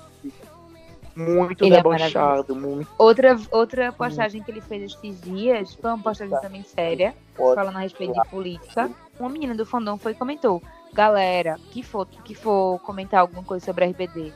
Muito 1.16 1.66
Ele 1.66 1.74
é 1.74 1.78
debochado, 1.78 2.56
muito 2.56 2.88
Outra, 2.96 3.36
outra 3.50 3.92
postagem 3.92 4.44
que 4.44 4.52
ele 4.52 4.62
fez 4.62 4.94
esses 4.94 5.20
dias 5.22 5.74
foi 5.74 5.90
uma 5.90 5.98
postagem 5.98 6.40
também 6.40 6.62
séria, 6.64 7.16
falando 7.36 7.76
a 7.76 7.80
respeito 7.80 8.14
de 8.14 8.30
política. 8.30 8.92
Uma 9.20 9.28
menina 9.28 9.56
do 9.56 9.66
fandom 9.66 9.98
foi 9.98 10.12
e 10.12 10.16
comentou: 10.16 10.62
Galera, 10.94 11.60
que 11.72 11.84
for, 11.84 12.06
que 12.06 12.34
for 12.34 12.80
comentar 12.80 13.20
alguma 13.22 13.44
coisa 13.44 13.66
sobre 13.66 13.86
RBD, 13.86 14.34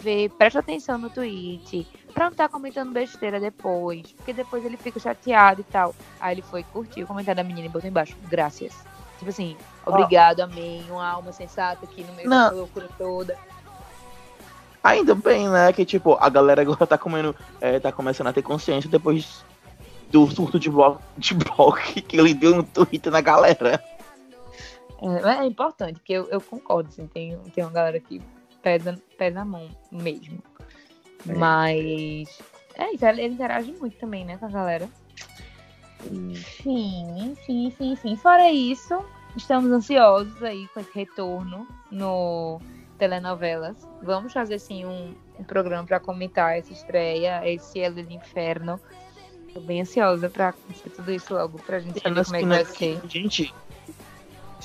vê, 0.00 0.30
presta 0.38 0.60
atenção 0.60 0.98
no 0.98 1.10
tweet, 1.10 1.86
pra 2.12 2.26
não 2.26 2.32
estar 2.32 2.48
comentando 2.48 2.92
besteira 2.92 3.40
depois, 3.40 4.12
porque 4.12 4.32
depois 4.32 4.64
ele 4.64 4.76
fica 4.76 5.00
chateado 5.00 5.62
e 5.62 5.64
tal. 5.64 5.94
Aí 6.20 6.34
ele 6.34 6.42
foi 6.42 6.62
curtir 6.62 7.02
o 7.02 7.06
comentário 7.06 7.36
da 7.36 7.44
menina 7.44 7.66
e 7.66 7.70
botou 7.70 7.88
embaixo: 7.88 8.16
Graças. 8.28 8.72
Tipo 9.18 9.30
assim, 9.30 9.56
obrigado, 9.86 10.40
amém, 10.40 10.84
uma 10.90 11.06
alma 11.08 11.32
sensata 11.32 11.84
aqui 11.84 12.04
no 12.04 12.12
meio 12.14 12.28
Não. 12.28 12.44
dessa 12.44 12.54
loucura 12.56 12.88
toda. 12.98 13.36
Ainda 14.82 15.14
bem, 15.14 15.48
né? 15.48 15.72
Que 15.72 15.84
tipo, 15.84 16.18
a 16.20 16.28
galera 16.28 16.60
agora 16.60 16.86
tá 16.86 16.98
comendo. 16.98 17.34
é, 17.60 17.80
tá 17.80 17.90
começando 17.90 18.26
a 18.26 18.32
ter 18.32 18.42
consciência 18.42 18.90
depois 18.90 19.42
do 20.10 20.30
surto 20.30 20.60
de 20.60 20.68
bloco, 20.68 21.02
de 21.16 21.34
bloco 21.34 21.78
que 22.02 22.16
ele 22.16 22.34
deu 22.34 22.54
no 22.54 22.62
Twitter 22.62 23.10
na 23.10 23.20
galera. 23.20 23.82
É, 25.04 25.42
é 25.42 25.46
importante, 25.46 25.94
porque 25.94 26.14
eu, 26.14 26.28
eu 26.30 26.40
concordo, 26.40 26.88
assim, 26.88 27.06
tem, 27.06 27.38
tem 27.54 27.62
uma 27.62 27.72
galera 27.72 28.00
que 28.00 28.22
pesa, 28.62 28.98
pesa 29.18 29.40
a 29.40 29.44
mão 29.44 29.68
mesmo. 29.92 30.42
É. 31.28 31.34
Mas 31.34 32.38
é 32.74 32.92
isso, 32.92 33.04
ele 33.06 33.26
interage 33.26 33.72
muito 33.72 33.96
também, 33.98 34.24
né, 34.24 34.38
com 34.38 34.46
a 34.46 34.50
galera. 34.50 34.88
Enfim, 36.10 37.30
enfim, 37.30 37.66
enfim, 37.66 37.92
enfim. 37.92 38.16
Fora 38.16 38.50
isso, 38.50 39.04
estamos 39.36 39.70
ansiosos 39.70 40.42
aí 40.42 40.66
com 40.68 40.80
esse 40.80 40.92
retorno 40.92 41.66
no 41.90 42.60
telenovelas. 42.98 43.76
Vamos 44.02 44.32
fazer 44.32 44.54
assim 44.54 44.84
um, 44.84 45.14
um 45.38 45.44
programa 45.44 45.86
para 45.86 46.00
comentar 46.00 46.58
essa 46.58 46.72
estreia, 46.72 47.46
esse 47.48 47.80
Elo 47.80 48.02
do 48.02 48.12
Inferno. 48.12 48.80
Tô 49.52 49.60
bem 49.60 49.82
ansiosa 49.82 50.28
pra 50.28 50.52
conhecer 50.52 50.90
tudo 50.90 51.12
isso 51.12 51.32
logo, 51.32 51.58
pra 51.60 51.78
gente 51.78 52.00
saber 52.00 52.24
como 52.24 52.36
é 52.36 52.40
que 52.40 52.46
vai 52.46 52.64
ser. 52.64 53.00
Gente, 53.08 53.54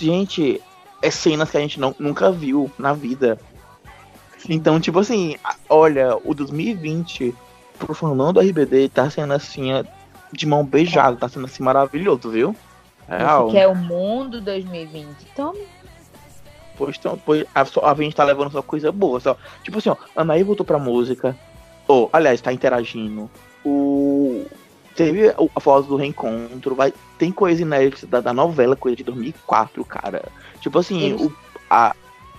gente, 0.05 0.61
é 1.01 1.11
cenas 1.11 1.49
que 1.49 1.57
a 1.57 1.61
gente 1.61 1.79
não, 1.79 1.95
nunca 1.99 2.31
viu 2.31 2.71
na 2.77 2.93
vida. 2.93 3.39
Então, 4.49 4.79
tipo 4.79 4.99
assim, 4.99 5.35
olha, 5.67 6.17
o 6.23 6.33
2020 6.33 7.35
pro 7.77 7.93
fanão 7.93 8.33
do 8.33 8.39
RBD 8.39 8.89
tá 8.89 9.09
sendo 9.09 9.33
assim, 9.33 9.73
é, 9.73 9.83
de 10.31 10.45
mão 10.45 10.65
beijada, 10.65 11.17
tá 11.17 11.27
sendo 11.27 11.45
assim 11.45 11.63
maravilhoso, 11.63 12.29
viu? 12.29 12.55
Real. 13.07 13.47
Esse 13.47 13.55
que 13.55 13.61
é 13.61 13.67
o 13.67 13.75
mundo 13.75 14.39
2020. 14.41 15.07
Então, 15.33 15.53
Pois, 16.79 16.95
então, 16.97 17.19
pois 17.25 17.45
a, 17.53 17.61
a 17.61 17.95
gente 17.95 18.15
tá 18.15 18.23
levando 18.23 18.53
só 18.53 18.61
coisa 18.61 18.89
boa. 18.89 19.19
Só. 19.19 19.35
Tipo 19.63 19.79
assim, 19.79 19.89
ó, 19.89 19.97
Anaí 20.15 20.43
voltou 20.43 20.65
pra 20.65 20.79
música. 20.79 21.35
Ou, 21.85 22.09
aliás, 22.13 22.39
tá 22.39 22.53
interagindo. 22.53 23.29
O. 23.65 24.45
Teve 24.95 25.29
a 25.29 25.59
foto 25.59 25.87
do 25.87 25.95
reencontro. 25.95 26.75
Vai, 26.75 26.93
tem 27.17 27.31
coisa 27.31 27.61
inédita 27.61 28.05
da, 28.07 28.19
da 28.21 28.33
novela, 28.33 28.75
coisa 28.75 28.95
de 28.97 29.03
2004, 29.03 29.83
cara. 29.85 30.29
Tipo 30.59 30.79
assim, 30.79 31.01
Eles- 31.01 31.21
o, 31.21 31.33
a, 31.69 31.95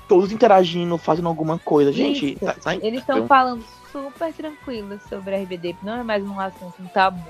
todos 0.09 0.33
interagindo, 0.33 0.99
fazendo 0.99 1.29
alguma 1.29 1.59
coisa. 1.59 1.93
Gente, 1.93 2.37
tá, 2.37 2.55
tá 2.55 2.75
eles 2.77 3.01
estão 3.01 3.27
falando 3.27 3.65
super 3.93 4.33
tranquilos 4.33 5.01
sobre 5.09 5.35
a 5.35 5.39
RBD, 5.39 5.77
não 5.83 5.95
é 6.01 6.03
mais 6.03 6.23
um 6.25 6.39
assunto, 6.39 6.75
um 6.81 6.87
tabu. 6.89 7.25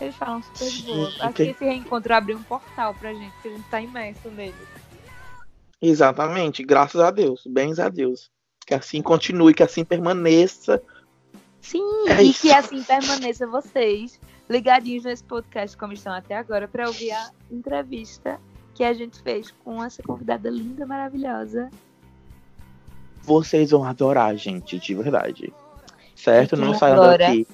Eles 0.00 0.14
falam 0.16 0.42
super 0.42 0.68
de 0.70 0.82
boa. 0.84 1.10
Sim, 1.10 1.16
Acho 1.20 1.34
que 1.34 1.42
esse 1.42 1.64
reencontro 1.64 2.14
abriu 2.14 2.38
um 2.38 2.42
portal 2.42 2.94
pra 2.94 3.12
gente, 3.12 3.32
porque 3.32 3.48
a 3.48 3.50
gente 3.52 3.68
tá 3.68 3.80
imerso 3.82 4.28
nele. 4.30 4.54
Exatamente, 5.82 6.62
graças 6.62 7.00
a 7.00 7.10
Deus, 7.10 7.42
bens 7.46 7.78
a 7.78 7.88
Deus. 7.88 8.30
Que 8.66 8.74
assim 8.74 9.02
continue, 9.02 9.54
que 9.54 9.62
assim 9.62 9.84
permaneça. 9.84 10.80
Sim, 11.60 11.82
É 12.08 12.22
e 12.22 12.30
isso. 12.30 12.42
que 12.42 12.52
assim 12.52 12.82
permaneça 12.82 13.46
vocês 13.46 14.18
ligadinhos 14.50 15.04
nesse 15.04 15.22
podcast 15.22 15.76
como 15.76 15.92
estão 15.92 16.12
até 16.12 16.36
agora 16.36 16.66
para 16.66 16.88
ouvir 16.88 17.12
a 17.12 17.30
entrevista 17.48 18.40
que 18.74 18.82
a 18.82 18.92
gente 18.92 19.22
fez 19.22 19.52
com 19.64 19.82
essa 19.82 20.02
convidada 20.02 20.50
linda, 20.50 20.84
maravilhosa. 20.84 21.70
Vocês 23.22 23.70
vão 23.70 23.84
adorar, 23.84 24.34
gente, 24.36 24.78
de 24.78 24.94
verdade. 24.94 25.52
Certo? 26.16 26.56
Não 26.56 26.74
saiam 26.74 27.16
daqui. 27.16 27.46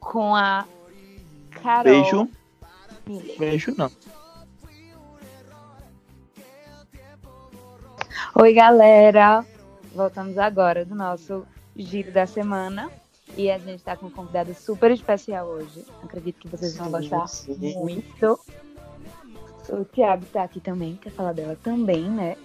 Com 0.00 0.34
a 0.34 0.66
Carol 1.62 1.84
Beijo. 1.84 2.28
Miller. 3.06 3.38
Beijo 3.38 3.74
não. 3.76 3.90
Oi, 8.34 8.52
galera! 8.52 9.44
Voltamos 9.94 10.38
agora 10.38 10.84
do 10.84 10.94
nosso 10.94 11.46
giro 11.76 12.10
da 12.10 12.26
semana. 12.26 12.90
E 13.36 13.50
a 13.50 13.58
gente 13.58 13.82
tá 13.82 13.96
com 13.96 14.06
um 14.06 14.10
convidado 14.10 14.54
super 14.54 14.90
especial 14.90 15.46
hoje. 15.46 15.84
Acredito 16.02 16.40
que 16.40 16.48
vocês 16.48 16.76
vão 16.76 16.90
gostar 16.90 17.26
sim. 17.26 17.56
muito. 17.78 18.40
O 19.68 19.84
Thiago 19.84 20.26
tá 20.32 20.42
aqui 20.42 20.60
também, 20.60 20.96
quer 20.96 21.10
falar 21.10 21.32
dela 21.32 21.56
também, 21.62 22.02
né? 22.02 22.36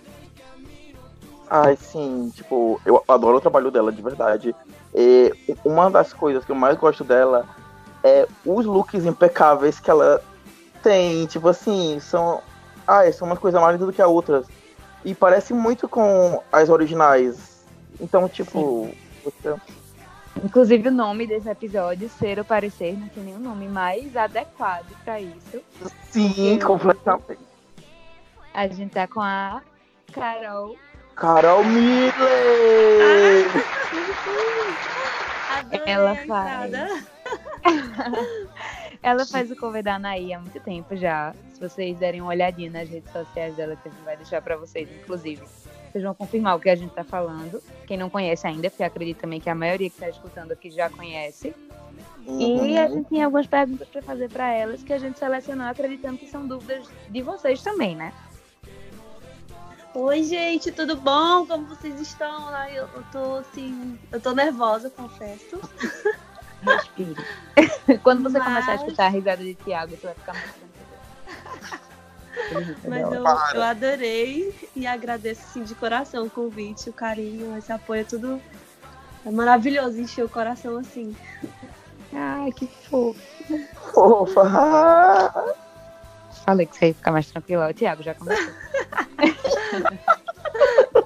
Ai, 1.50 1.76
sim, 1.76 2.32
tipo, 2.34 2.82
eu 2.86 3.04
adoro 3.08 3.38
o 3.38 3.42
trabalho 3.42 3.72
dela, 3.72 3.92
de 3.92 4.02
verdade. 4.02 4.56
E 4.94 5.34
uma 5.64 5.90
das 5.90 6.14
coisas 6.14 6.44
que 6.44 6.52
eu 6.52 6.56
mais 6.56 6.78
gosto 6.78 7.04
dela 7.04 7.48
é 8.04 8.28
os 8.46 8.66
looks 8.66 9.06
impecáveis 9.06 9.80
que 9.80 9.90
ela 9.90 10.22
tem. 10.82 11.26
Tipo 11.26 11.50
assim, 11.50 12.00
são. 12.00 12.42
Ai, 12.88 13.12
são 13.12 13.28
uma 13.28 13.38
coisa 13.38 13.60
mais 13.60 13.74
linda 13.74 13.86
do 13.86 13.94
que 13.94 14.02
a 14.02 14.08
outras. 14.08 14.46
E 15.04 15.14
parece 15.14 15.54
muito 15.54 15.88
com 15.88 16.42
as 16.52 16.70
originais. 16.70 17.64
Então, 18.00 18.28
tipo. 18.30 18.92
você- 19.24 19.56
Inclusive 20.44 20.90
o 20.90 20.92
nome 20.92 21.26
desse 21.26 21.50
episódio, 21.50 22.10
Ser 22.10 22.40
ou 22.40 22.46
Parecer, 22.46 22.98
não 22.98 23.08
tem 23.08 23.24
nenhum 23.24 23.40
nome 23.40 23.68
mais 23.68 24.16
adequado 24.16 24.88
pra 25.04 25.20
isso. 25.20 25.62
Sim, 26.12 26.60
completamente. 26.60 27.40
A 28.54 28.68
gente 28.68 28.92
tá 28.92 29.08
com 29.08 29.22
a 29.22 29.62
Carol. 30.12 30.78
Carol 31.16 31.64
Miller! 31.64 32.14
Adorei 35.50 35.82
Ela 35.86 36.16
faz. 36.28 36.72
Ela 39.02 39.26
faz 39.26 39.52
o 39.52 39.56
cover 39.56 39.84
da 39.84 39.96
Anaí 39.96 40.34
há 40.34 40.40
muito 40.40 40.60
tempo 40.60 40.96
já. 40.96 41.34
Se 41.54 41.60
vocês 41.60 41.98
derem 41.98 42.22
uma 42.22 42.32
olhadinha 42.32 42.72
nas 42.72 42.90
redes 42.90 43.12
sociais 43.12 43.56
dela, 43.56 43.76
que 43.76 43.88
a 43.88 43.92
gente 43.92 44.04
vai 44.04 44.18
deixar 44.18 44.42
pra 44.42 44.58
vocês, 44.58 44.90
inclusive. 44.90 45.44
Vocês 45.96 46.04
vão 46.04 46.14
confirmar 46.14 46.58
o 46.58 46.60
que 46.60 46.70
a 46.70 46.76
gente 46.76 46.92
tá 46.94 47.06
falando. 47.06 47.64
Quem 47.88 47.96
não 47.96 48.10
conhece 48.10 48.46
ainda, 48.46 48.70
porque 48.70 48.84
acredito 48.84 49.20
também 49.22 49.40
que 49.40 49.50
a 49.50 49.56
maioria 49.56 49.90
que 49.90 49.96
tá 49.98 50.10
escutando 50.10 50.52
aqui 50.52 50.70
já 50.70 50.90
conhece. 50.90 51.56
E 52.28 52.78
a 52.78 52.84
Uhum. 52.88 52.94
gente 52.96 53.08
tem 53.10 53.24
algumas 53.24 53.48
perguntas 53.48 53.88
pra 53.88 54.02
fazer 54.02 54.30
pra 54.30 54.52
elas 54.52 54.84
que 54.84 54.92
a 54.92 54.98
gente 54.98 55.18
selecionou 55.18 55.66
acreditando 55.66 56.18
que 56.18 56.28
são 56.28 56.46
dúvidas 56.46 56.86
de 57.10 57.22
vocês 57.22 57.62
também, 57.64 57.96
né? 57.96 58.12
Oi, 59.94 60.22
gente, 60.24 60.70
tudo 60.74 60.98
bom? 60.98 61.46
Como 61.48 61.66
vocês 61.68 61.98
estão? 62.02 62.50
Ai, 62.50 62.78
eu, 62.78 62.90
eu 62.94 63.04
tô 63.14 63.36
assim. 63.38 63.98
Eu 64.12 64.20
tô 64.20 64.34
nervosa, 64.34 64.90
confesso. 64.90 65.62
Respire. 66.62 67.16
Quando 68.04 68.22
você 68.22 68.38
começar 68.38 68.74
a 68.74 68.76
Mas- 68.76 68.82
escutar 68.82 69.06
a 69.06 69.10
risada 69.10 69.42
de 69.42 69.54
Tiago, 69.56 69.96
você 69.96 70.08
vai 70.08 70.16
ficar 70.16 70.34
muito. 70.34 70.65
Mas 72.88 73.12
eu, 73.12 73.24
Para. 73.24 73.58
eu 73.58 73.64
adorei 73.64 74.70
e 74.76 74.86
agradeço 74.86 75.42
assim, 75.50 75.64
de 75.64 75.74
coração 75.76 76.26
o 76.26 76.30
convite, 76.30 76.90
o 76.90 76.94
carinho, 76.94 77.58
esse 77.58 77.72
apoio, 77.72 78.02
é 78.02 78.04
tudo 78.04 78.42
é 79.26 79.32
maravilhoso 79.32 80.00
encher 80.00 80.24
o 80.24 80.30
coração 80.30 80.78
assim. 80.78 81.16
Ai, 82.14 82.52
que 82.52 82.68
fofo. 82.68 83.20
Fofa! 83.92 85.56
Falei 86.46 86.68
que 86.68 86.76
você 86.76 86.88
ia 86.90 86.94
ficar 86.94 87.12
mais 87.12 87.32
tranquila. 87.32 87.70
O 87.70 87.74
Tiago 87.74 88.04
já 88.04 88.14
começou. 88.14 88.54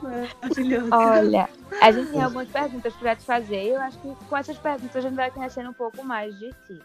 Maravilhoso. 0.02 0.89
Olha, 0.91 1.49
a 1.82 1.91
gente 1.91 2.12
tem 2.12 2.21
algumas 2.21 2.49
perguntas 2.49 2.93
pra 2.95 3.15
te 3.15 3.23
fazer. 3.23 3.67
Eu 3.67 3.82
acho 3.82 3.97
que 3.99 4.13
com 4.25 4.36
essas 4.36 4.58
perguntas 4.58 4.95
a 4.97 5.02
gente 5.02 5.15
vai 5.15 5.32
conhecendo 5.32 5.69
um 5.69 5.73
pouco 5.73 6.04
mais 6.04 6.38
de 6.38 6.49
ti. 6.67 6.82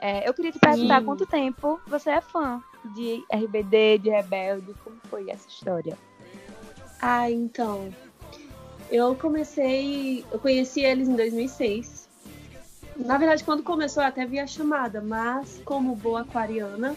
É, 0.00 0.28
eu 0.28 0.34
queria 0.34 0.50
te 0.50 0.58
perguntar 0.58 0.98
Sim. 0.98 1.06
quanto 1.06 1.26
tempo 1.26 1.80
você 1.86 2.10
é 2.10 2.20
fã 2.20 2.60
de 2.94 3.24
RBD, 3.32 3.98
de 3.98 4.10
Rebelde. 4.10 4.74
Como 4.84 4.96
foi 5.10 5.28
essa 5.30 5.48
história? 5.48 5.96
Ah, 7.00 7.30
então. 7.30 7.88
Eu 8.90 9.14
comecei. 9.16 10.24
Eu 10.30 10.38
conheci 10.38 10.80
eles 10.82 11.08
em 11.08 11.16
2006. 11.16 12.06
Na 12.96 13.18
verdade, 13.18 13.44
quando 13.44 13.62
começou, 13.62 14.02
eu 14.02 14.08
até 14.08 14.24
vi 14.24 14.38
a 14.38 14.46
chamada, 14.46 15.02
mas 15.02 15.60
como 15.66 15.94
boa 15.94 16.22
aquariana, 16.22 16.96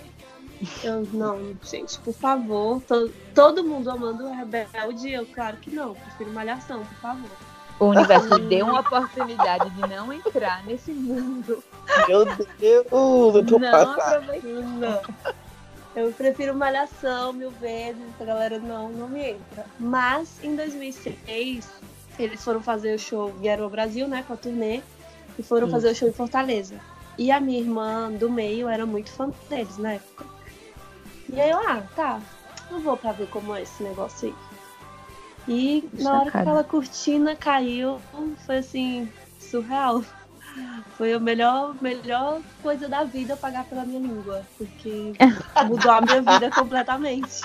eu 0.82 1.06
não, 1.12 1.58
gente, 1.63 1.99
por 1.99 2.13
favor. 2.13 2.82
to- 2.84 3.12
todo 3.36 3.65
mundo 3.65 3.89
amando 3.91 4.23
o 4.25 4.34
Rebelde, 4.34 5.12
eu, 5.12 5.25
claro 5.25 5.58
que 5.58 5.69
não. 5.69 5.95
Prefiro 5.95 6.32
Malhação, 6.32 6.86
por 6.86 6.97
favor. 6.99 7.30
O 7.82 7.86
universo 7.88 8.30
me 8.36 8.39
deu 8.47 8.65
uma 8.67 8.80
oportunidade 8.80 9.69
de 9.71 9.82
não 9.89 10.13
entrar 10.13 10.63
nesse 10.65 10.91
mundo. 10.91 11.62
Meu 12.08 12.23
Deus, 12.25 12.86
eu 12.91 13.45
tô 13.45 13.60
Não 13.60 13.71
passada. 13.71 14.17
aproveitar. 14.19 14.47
Não. 14.47 15.02
Eu 16.00 16.14
prefiro 16.14 16.56
Malhação 16.56 17.34
mil 17.34 17.52
vezes, 17.52 18.02
essa 18.16 18.24
galera 18.24 18.58
não, 18.58 18.90
não 18.90 19.10
me 19.10 19.32
entra. 19.32 19.66
Mas 19.78 20.42
em 20.42 20.56
2006, 20.56 21.68
eles 22.18 22.44
foram 22.44 22.62
fazer 22.62 22.96
o 22.96 23.00
show, 23.00 23.34
vieram 23.34 23.66
ao 23.66 23.70
Brasil, 23.70 24.08
né, 24.08 24.24
com 24.26 24.34
a 24.34 24.38
turnê, 24.38 24.82
e 25.38 25.44
foram 25.44 25.68
Isso. 25.68 25.76
fazer 25.76 25.90
o 25.90 25.96
show 25.96 26.08
em 26.08 26.14
Fortaleza. 26.14 26.80
E 27.18 27.32
a 27.32 27.40
minha 27.42 27.60
irmã 27.60 28.10
do 28.12 28.32
meio 28.32 28.70
era 28.70 28.86
muito 28.86 29.12
fã 29.12 29.30
deles 29.50 29.78
na 29.78 29.94
época. 29.94 30.26
E 31.34 31.40
aí 31.40 31.50
eu, 31.50 31.60
ah, 31.60 31.84
tá, 31.94 32.22
eu 32.72 32.80
vou 32.80 32.96
pra 32.96 33.12
ver 33.12 33.28
como 33.28 33.54
é 33.54 33.64
esse 33.64 33.84
negócio 33.84 34.30
aí. 34.30 34.36
E 35.50 35.90
na 36.02 36.22
hora 36.22 36.32
que 36.32 36.38
aquela 36.38 36.64
cortina 36.64 37.36
caiu, 37.36 38.00
foi 38.46 38.60
assim, 38.60 39.12
surreal. 39.38 40.02
Foi 40.98 41.13
a 41.13 41.19
melhor, 41.19 41.76
melhor 41.82 42.41
coisa 42.62 42.88
da 42.89 43.04
vida 43.04 43.38
pagar 43.38 43.65
pela 43.65 43.86
minha 43.86 44.00
língua, 44.00 44.43
porque 44.58 45.13
mudou 45.65 45.91
a 45.91 46.02
minha 46.02 46.22
vida 46.22 46.52
completamente. 46.52 47.41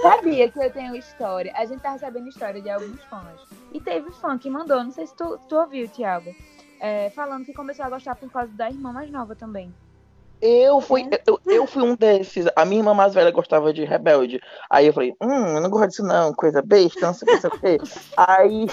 Sabia 0.00 0.50
que 0.50 0.58
eu 0.58 0.70
tenho 0.70 0.94
história. 0.94 1.52
A 1.56 1.64
gente 1.64 1.80
tá 1.80 1.92
recebendo 1.92 2.28
história 2.28 2.60
de 2.60 2.70
alguns 2.70 3.02
fãs. 3.04 3.40
E 3.72 3.80
teve 3.80 4.10
fã 4.12 4.38
que 4.38 4.50
mandou, 4.50 4.82
não 4.84 4.92
sei 4.92 5.06
se 5.06 5.14
tu, 5.14 5.38
tu 5.48 5.56
ouviu, 5.56 5.88
Thiago. 5.88 6.34
é, 6.80 7.10
falando 7.10 7.44
que 7.44 7.52
começou 7.52 7.84
a 7.84 7.90
gostar 7.90 8.14
por 8.14 8.30
causa 8.30 8.52
da 8.52 8.70
irmã 8.70 8.92
mais 8.92 9.10
nova 9.10 9.34
também. 9.34 9.72
Eu 10.40 10.80
fui, 10.80 11.08
eu, 11.26 11.40
eu 11.46 11.66
fui 11.66 11.82
um 11.82 11.96
desses. 11.96 12.46
A 12.54 12.64
minha 12.64 12.80
irmã 12.80 12.94
mais 12.94 13.12
velha 13.12 13.30
gostava 13.32 13.72
de 13.72 13.84
Rebelde. 13.84 14.40
Aí 14.70 14.86
eu 14.86 14.92
falei, 14.92 15.12
hum, 15.20 15.56
eu 15.56 15.60
não 15.60 15.68
gosto 15.68 15.88
disso 15.88 16.02
não, 16.04 16.32
coisa 16.32 16.62
besta, 16.62 17.00
não 17.00 17.14
sei 17.14 17.26
o 17.26 17.26
que, 17.26 17.32
não 17.32 17.40
sei 17.40 17.50
o 17.50 17.60
que. 17.60 17.90
Aí, 18.16 18.66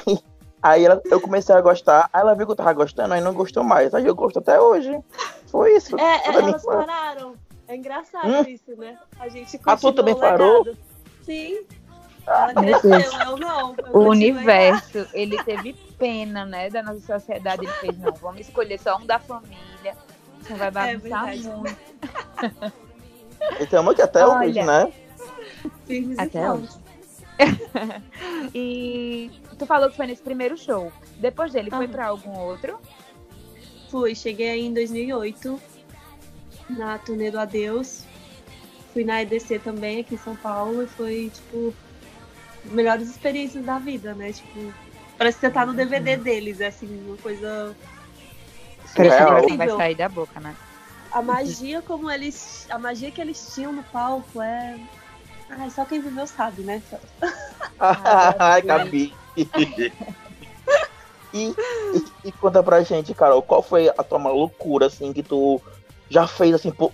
aí 0.66 0.86
ela- 0.86 1.02
eu 1.06 1.22
comecei 1.22 1.54
a 1.54 1.62
gostar, 1.62 2.10
aí 2.12 2.22
ela 2.22 2.34
viu 2.34 2.46
que 2.46 2.52
eu 2.52 2.56
tava 2.56 2.74
gostando, 2.74 3.14
aí 3.14 3.22
não 3.22 3.34
gostou 3.34 3.64
mais. 3.64 3.94
Aí 3.94 4.06
eu 4.06 4.16
gosto 4.16 4.40
até 4.40 4.60
hoje. 4.60 4.98
Foi 5.48 5.76
isso. 5.76 5.98
É, 6.00 6.16
é, 6.28 6.36
elas 6.36 6.64
pararam. 6.66 7.36
É 7.68 7.76
engraçado 7.76 8.28
Hum? 8.28 8.42
isso, 8.44 8.76
né? 8.78 8.98
A 9.20 9.28
gente 9.30 9.58
A 9.58 9.60
continuou 9.60 9.94
também 9.96 10.14
o 10.14 10.18
parou? 10.20 10.68
Sim. 11.24 11.62
Ela 12.28 12.54
Meu 12.60 12.80
cresceu, 12.80 13.20
eu 13.22 13.38
não. 13.38 13.76
Eu 13.78 13.96
O 14.00 14.10
universo, 14.10 15.08
ele 15.14 15.42
teve 15.44 15.74
pena, 15.98 16.46
né, 16.46 16.70
da 16.70 16.82
nossa 16.82 17.00
sociedade. 17.02 17.64
Ele 17.64 17.74
fez, 17.74 17.98
não, 18.00 18.14
vamos 18.14 18.42
escolher 18.42 18.80
só 18.80 18.98
um 18.98 19.06
da 19.06 19.20
família. 19.20 19.96
Você 20.42 20.54
vai 20.56 20.72
bagunçar 20.72 21.26
verdade. 21.26 21.48
muito. 21.48 21.78
Então, 23.60 23.94
que 23.94 24.02
até 24.02 24.26
Olha. 24.26 24.48
hoje, 24.48 24.64
né? 24.64 24.92
e 25.88 26.16
Até 26.18 26.48
fortes. 26.48 26.80
E 28.56 29.32
tu 29.58 29.66
falou 29.66 29.90
que 29.90 29.96
foi 29.96 30.08
nesse 30.08 30.22
primeiro 30.22 30.58
show. 30.58 30.92
Depois 31.18 31.52
dele, 31.52 31.70
foi 31.70 31.86
Aham. 31.86 31.94
pra 31.94 32.08
algum 32.08 32.38
outro? 32.38 32.80
Fui, 33.90 34.16
cheguei 34.16 34.50
aí 34.50 34.66
em 34.66 34.74
2008, 34.74 35.60
na 36.70 36.98
turnê 36.98 37.32
do 37.32 37.40
Adeus. 37.40 38.04
Fui 38.94 39.04
na 39.04 39.22
EDC 39.22 39.60
também, 39.60 40.00
aqui 40.00 40.16
em 40.16 40.18
São 40.18 40.36
Paulo, 40.36 40.84
e 40.84 40.88
foi, 40.88 41.32
tipo, 41.34 41.74
melhores 42.66 43.10
experiências 43.10 43.64
da 43.66 43.78
vida, 43.78 44.14
né? 44.14 44.32
Tipo, 44.32 44.74
parece 45.18 45.38
que 45.38 45.48
você 45.48 45.52
tá 45.52 45.66
no 45.66 45.74
DVD 45.74 46.18
deles, 46.18 46.62
é 46.62 46.68
assim, 46.68 46.88
uma 47.06 47.18
coisa. 47.18 47.76
Parece 48.96 49.18
que 49.48 49.58
vai 49.58 49.70
sair 49.70 49.96
da 49.96 50.08
boca, 50.08 50.40
né? 50.40 50.56
A 51.12 51.22
magia 51.22 51.82
como 51.82 52.10
eles. 52.10 52.68
A 52.70 52.78
magia 52.78 53.12
que 53.12 53.22
eles 53.22 53.54
tinham 53.54 53.72
no 53.72 53.84
palco 53.84 54.42
é. 54.42 54.80
Ai, 55.50 55.70
só 55.70 55.86
quem 55.86 56.02
viveu 56.02 56.26
sabe, 56.28 56.64
né? 56.64 56.82
Ai, 57.80 58.62
Gabi. 58.62 59.14
E, 59.36 59.48
e, 61.34 61.56
e 62.24 62.32
conta 62.34 62.64
pra 62.64 62.84
gente, 62.84 63.14
Carol, 63.14 63.42
qual 63.42 63.62
foi 63.62 63.90
a 63.90 64.04
tua 64.04 64.18
loucura, 64.30 64.88
assim, 64.88 65.12
que 65.12 65.24
tu 65.24 65.62
já 66.10 66.28
fez, 66.28 66.54
assim, 66.54 66.72
por, 66.72 66.92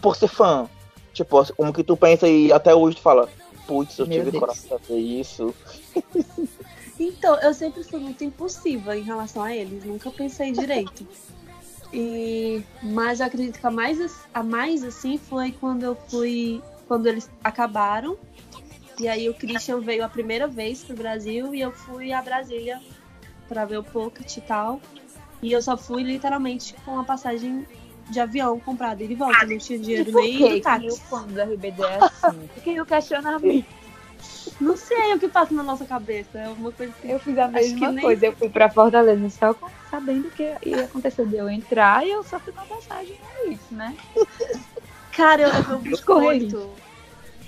por 0.00 0.16
ser 0.16 0.28
fã? 0.28 0.68
Tipo, 1.12 1.38
assim, 1.38 1.52
como 1.54 1.72
que 1.72 1.84
tu 1.84 1.96
pensa 1.96 2.26
e 2.28 2.52
até 2.52 2.74
hoje 2.74 2.96
tu 2.96 3.02
fala, 3.02 3.28
putz, 3.66 3.98
eu 3.98 4.06
Meu 4.06 4.18
tive 4.18 4.30
Deus. 4.30 4.40
coragem 4.40 4.62
pra 4.68 4.78
fazer 4.78 4.98
isso. 4.98 5.54
Então, 6.98 7.38
eu 7.40 7.52
sempre 7.52 7.82
fui 7.82 7.98
muito 7.98 8.22
impulsiva 8.22 8.96
em 8.96 9.02
relação 9.02 9.42
a 9.42 9.54
eles, 9.54 9.84
nunca 9.84 10.10
pensei 10.10 10.52
direito. 10.52 11.06
E, 11.92 12.62
mas 12.82 13.20
eu 13.20 13.26
acredito 13.26 13.60
que 13.60 13.66
a 13.66 13.70
mais, 13.70 14.26
a 14.34 14.42
mais 14.42 14.82
assim 14.82 15.16
foi 15.16 15.52
quando 15.52 15.84
eu 15.84 15.96
fui. 16.08 16.60
Quando 16.88 17.06
eles 17.06 17.30
acabaram. 17.42 18.16
E 18.98 19.08
aí 19.08 19.28
o 19.28 19.34
Christian 19.34 19.80
veio 19.80 20.04
a 20.04 20.08
primeira 20.08 20.46
vez 20.46 20.84
pro 20.84 20.94
Brasil 20.96 21.54
e 21.54 21.60
eu 21.60 21.72
fui 21.72 22.12
a 22.12 22.22
Brasília 22.22 22.80
pra 23.48 23.64
ver 23.64 23.78
o 23.78 23.84
Pocket 23.84 24.36
e 24.36 24.40
tal. 24.40 24.80
E 25.42 25.52
eu 25.52 25.60
só 25.60 25.76
fui 25.76 26.02
literalmente 26.02 26.74
com 26.84 26.98
a 26.98 27.04
passagem 27.04 27.66
de 28.08 28.20
avião 28.20 28.58
comprada 28.60 29.02
e 29.02 29.08
de 29.08 29.14
volta. 29.14 29.44
Eu 29.44 29.48
não 29.50 29.58
tinha 29.58 29.78
dinheiro 29.78 30.12
nem 30.12 30.38
do 30.38 30.60
táxi. 30.60 30.86
o 30.88 30.96
fã 30.96 31.22
do 31.26 31.40
RBD 31.40 31.82
é 31.82 31.98
assim? 32.04 32.48
Fiquei 32.54 32.80
o 32.80 32.86
questionamento. 32.86 33.66
Não 34.60 34.76
sei 34.76 35.12
o 35.14 35.18
que 35.18 35.28
passa 35.28 35.52
na 35.52 35.62
nossa 35.62 35.84
cabeça. 35.84 36.38
É 36.38 36.48
uma 36.48 36.70
coisa 36.70 36.92
que 37.00 37.10
Eu 37.10 37.18
fiz 37.18 37.36
a 37.36 37.48
mesma 37.48 37.90
nem- 37.92 38.04
coisa. 38.04 38.26
Eu 38.26 38.32
fui 38.32 38.48
pra 38.48 38.70
Fortaleza 38.70 39.28
só 39.30 39.54
sabendo 39.90 40.30
que 40.30 40.54
ia 40.64 40.84
acontecer 40.84 41.26
de 41.26 41.36
eu 41.36 41.48
entrar 41.50 42.06
e 42.06 42.10
eu 42.10 42.22
só 42.22 42.38
fui 42.38 42.52
com 42.52 42.60
a 42.60 42.64
passagem. 42.64 43.16
É 43.42 43.48
isso, 43.48 43.74
né? 43.74 43.94
Cara, 45.12 45.42
eu 45.42 45.52
levei 45.52 45.92
um 45.94 45.96
Correio. 46.04 46.70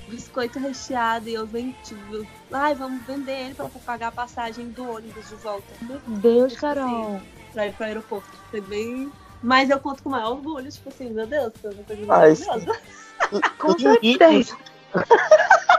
Biscoito. 0.08 0.58
Recheado 0.58 1.28
e 1.28 1.34
eu 1.34 1.46
vendi. 1.46 1.76
eu- 2.12 2.26
Ai, 2.52 2.74
vamos 2.74 3.04
vender 3.06 3.32
ele 3.46 3.54
pra 3.54 3.68
pagar 3.84 4.08
a 4.08 4.12
passagem 4.12 4.68
do 4.70 4.88
ônibus 4.90 5.28
de 5.28 5.34
volta. 5.36 5.66
Meu 5.82 5.98
Deus, 6.06 6.52
Tipo 6.52 6.60
Carol. 6.62 7.20
Pra 7.52 7.66
ir 7.66 7.72
pro 7.74 7.84
aeroporto. 7.86 8.30
Foi 8.50 8.60
bem. 8.60 9.10
Mas 9.42 9.70
eu 9.70 9.78
conto 9.78 10.02
com 10.02 10.08
o 10.08 10.12
maior 10.12 10.32
orgulho, 10.32 10.70
tipo 10.70 10.88
assim, 10.88 11.10
meu 11.10 11.26
Deus, 11.26 11.52
foi 11.60 11.72
uma 11.72 11.84
coisa 11.84 12.02
Ai, 12.02 12.06
maravilhosa. 12.06 12.80
Com 13.58 13.78
certeza. 13.78 14.56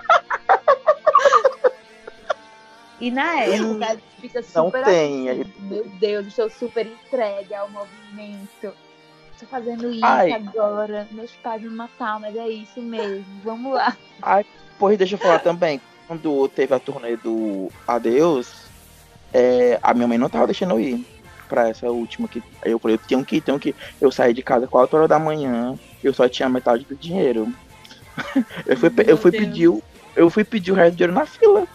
E 2.99 3.11
na 3.11 3.41
época, 3.43 3.99
fica 4.19 4.41
Não 4.55 4.65
super 4.65 4.83
tem, 4.83 5.29
assim, 5.29 5.53
Meu 5.59 5.83
Deus, 5.99 6.25
estou 6.27 6.49
super 6.49 6.87
entregue 6.87 7.53
ao 7.53 7.69
movimento. 7.69 8.73
Estou 9.37 9.49
fazendo 9.49 9.91
isso 9.91 10.03
Ai. 10.03 10.31
agora. 10.31 11.07
Meus 11.11 11.31
pais 11.43 11.61
vão 11.61 11.69
me 11.69 11.77
matar, 11.77 12.19
mas 12.19 12.35
é 12.35 12.49
isso 12.49 12.81
mesmo. 12.81 13.23
Vamos 13.43 13.71
lá. 13.71 13.95
Pois 14.79 14.97
deixa 14.97 15.13
eu 15.13 15.19
falar 15.19 15.37
também. 15.39 15.79
Quando 16.07 16.47
teve 16.49 16.73
a 16.73 16.79
turnê 16.79 17.15
do 17.17 17.71
Adeus, 17.87 18.51
é, 19.31 19.77
a 19.83 19.93
minha 19.93 20.07
mãe 20.07 20.17
não 20.17 20.27
tava 20.29 20.47
deixando 20.47 20.71
eu 20.71 20.79
ir 20.79 21.05
pra 21.47 21.69
essa 21.69 21.87
última 21.89 22.27
que 22.27 22.41
aí 22.63 22.71
eu 22.71 22.79
falei, 22.79 22.95
eu 22.95 23.01
tenho 23.07 23.23
que 23.23 23.35
ir, 23.37 23.41
tenho 23.41 23.59
que 23.59 23.69
ir. 23.69 23.75
Eu 24.01 24.11
saí 24.11 24.33
de 24.33 24.41
casa 24.41 24.67
4 24.67 24.97
horas 24.97 25.09
da 25.09 25.19
manhã, 25.19 25.77
eu 26.03 26.13
só 26.13 26.27
tinha 26.27 26.49
metade 26.49 26.83
do 26.85 26.95
dinheiro. 26.95 27.53
eu 28.65 28.75
fui, 28.77 28.91
eu 29.05 29.17
fui 29.17 29.31
Deus. 29.31 29.43
pedir 29.45 29.67
o, 29.67 29.83
eu 30.15 30.29
fui 30.31 30.43
pedir 30.43 30.71
o 30.71 30.75
resto 30.75 30.93
do 30.93 30.97
dinheiro 30.97 31.13
na 31.13 31.25
fila. 31.27 31.67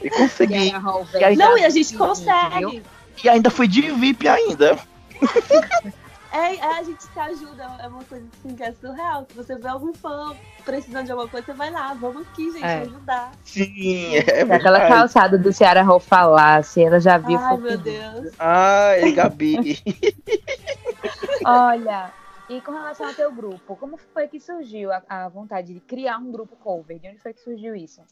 E 0.00 0.08
consegui. 0.10 0.72
E 1.18 1.24
aí- 1.24 1.36
Não, 1.36 1.58
e 1.58 1.64
a 1.64 1.70
gente 1.70 1.90
Viu? 1.90 1.98
consegue. 1.98 2.82
E 3.24 3.28
ainda 3.28 3.50
fui 3.50 3.66
de 3.66 3.82
VIP 3.90 4.28
ainda. 4.28 4.78
É, 6.32 6.54
é, 6.56 6.78
a 6.78 6.82
gente 6.82 7.02
se 7.02 7.18
ajuda, 7.18 7.64
é 7.80 7.88
uma 7.88 8.04
coisa 8.04 8.24
assim 8.38 8.54
que 8.54 8.62
é 8.62 8.72
surreal. 8.72 9.26
Se 9.28 9.36
você 9.36 9.56
vê 9.56 9.66
algum 9.68 9.92
fã 9.92 10.34
precisando 10.64 11.06
de 11.06 11.10
alguma 11.12 11.28
coisa, 11.28 11.44
você 11.46 11.52
vai 11.52 11.70
lá, 11.70 11.92
vamos 11.94 12.22
aqui, 12.22 12.52
gente, 12.52 12.64
É. 12.64 12.78
ajudar. 12.82 13.32
Sim, 13.44 14.14
é 14.16 14.22
Se 14.22 14.30
aquela 14.42 14.78
verdade. 14.78 14.88
calçada 14.88 15.36
do 15.38 15.52
Ceará 15.52 15.82
Hall 15.82 15.98
falasse, 15.98 16.82
ela 16.84 17.00
já 17.00 17.18
viu 17.18 17.36
Ai, 17.38 17.56
meu. 17.56 17.78
Deus. 17.78 18.32
Ai, 18.38 19.12
Gabi. 19.12 19.78
Olha, 21.44 22.12
e 22.48 22.60
com 22.60 22.72
relação 22.72 23.06
ao 23.08 23.14
teu 23.14 23.32
grupo, 23.32 23.76
como 23.76 23.96
foi 23.96 24.28
que 24.28 24.38
surgiu 24.40 24.92
a, 24.92 25.02
a 25.08 25.28
vontade 25.28 25.74
de 25.74 25.80
criar 25.80 26.18
um 26.18 26.30
grupo 26.30 26.56
cover? 26.56 26.98
De 26.98 27.08
onde 27.08 27.18
foi 27.18 27.32
que 27.32 27.40
surgiu 27.40 27.74
isso? 27.74 28.02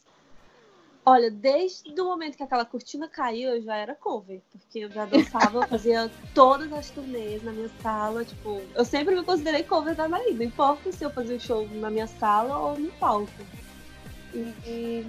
Olha, 1.05 1.31
desde 1.31 1.99
o 1.99 2.05
momento 2.05 2.37
que 2.37 2.43
aquela 2.43 2.65
cortina 2.65 3.07
caiu, 3.07 3.55
eu 3.55 3.61
já 3.63 3.75
era 3.75 3.95
cover. 3.95 4.41
Porque 4.51 4.79
eu 4.79 4.91
já 4.91 5.05
dançava, 5.05 5.59
eu 5.59 5.67
fazia 5.67 6.11
todas 6.35 6.71
as 6.71 6.89
turnês 6.91 7.41
na 7.43 7.51
minha 7.51 7.69
sala. 7.81 8.23
Tipo, 8.23 8.61
eu 8.75 8.85
sempre 8.85 9.15
me 9.15 9.23
considerei 9.23 9.63
cover 9.63 9.95
da 9.95 10.07
Maria. 10.07 10.33
Não 10.33 10.43
importa 10.43 10.91
se 10.91 11.03
eu 11.03 11.09
fazia 11.09 11.37
o 11.37 11.39
show 11.39 11.67
na 11.69 11.89
minha 11.89 12.05
sala 12.07 12.57
ou 12.57 12.77
no 12.77 12.91
palco. 12.93 13.31
E, 14.33 14.53
e 14.67 15.07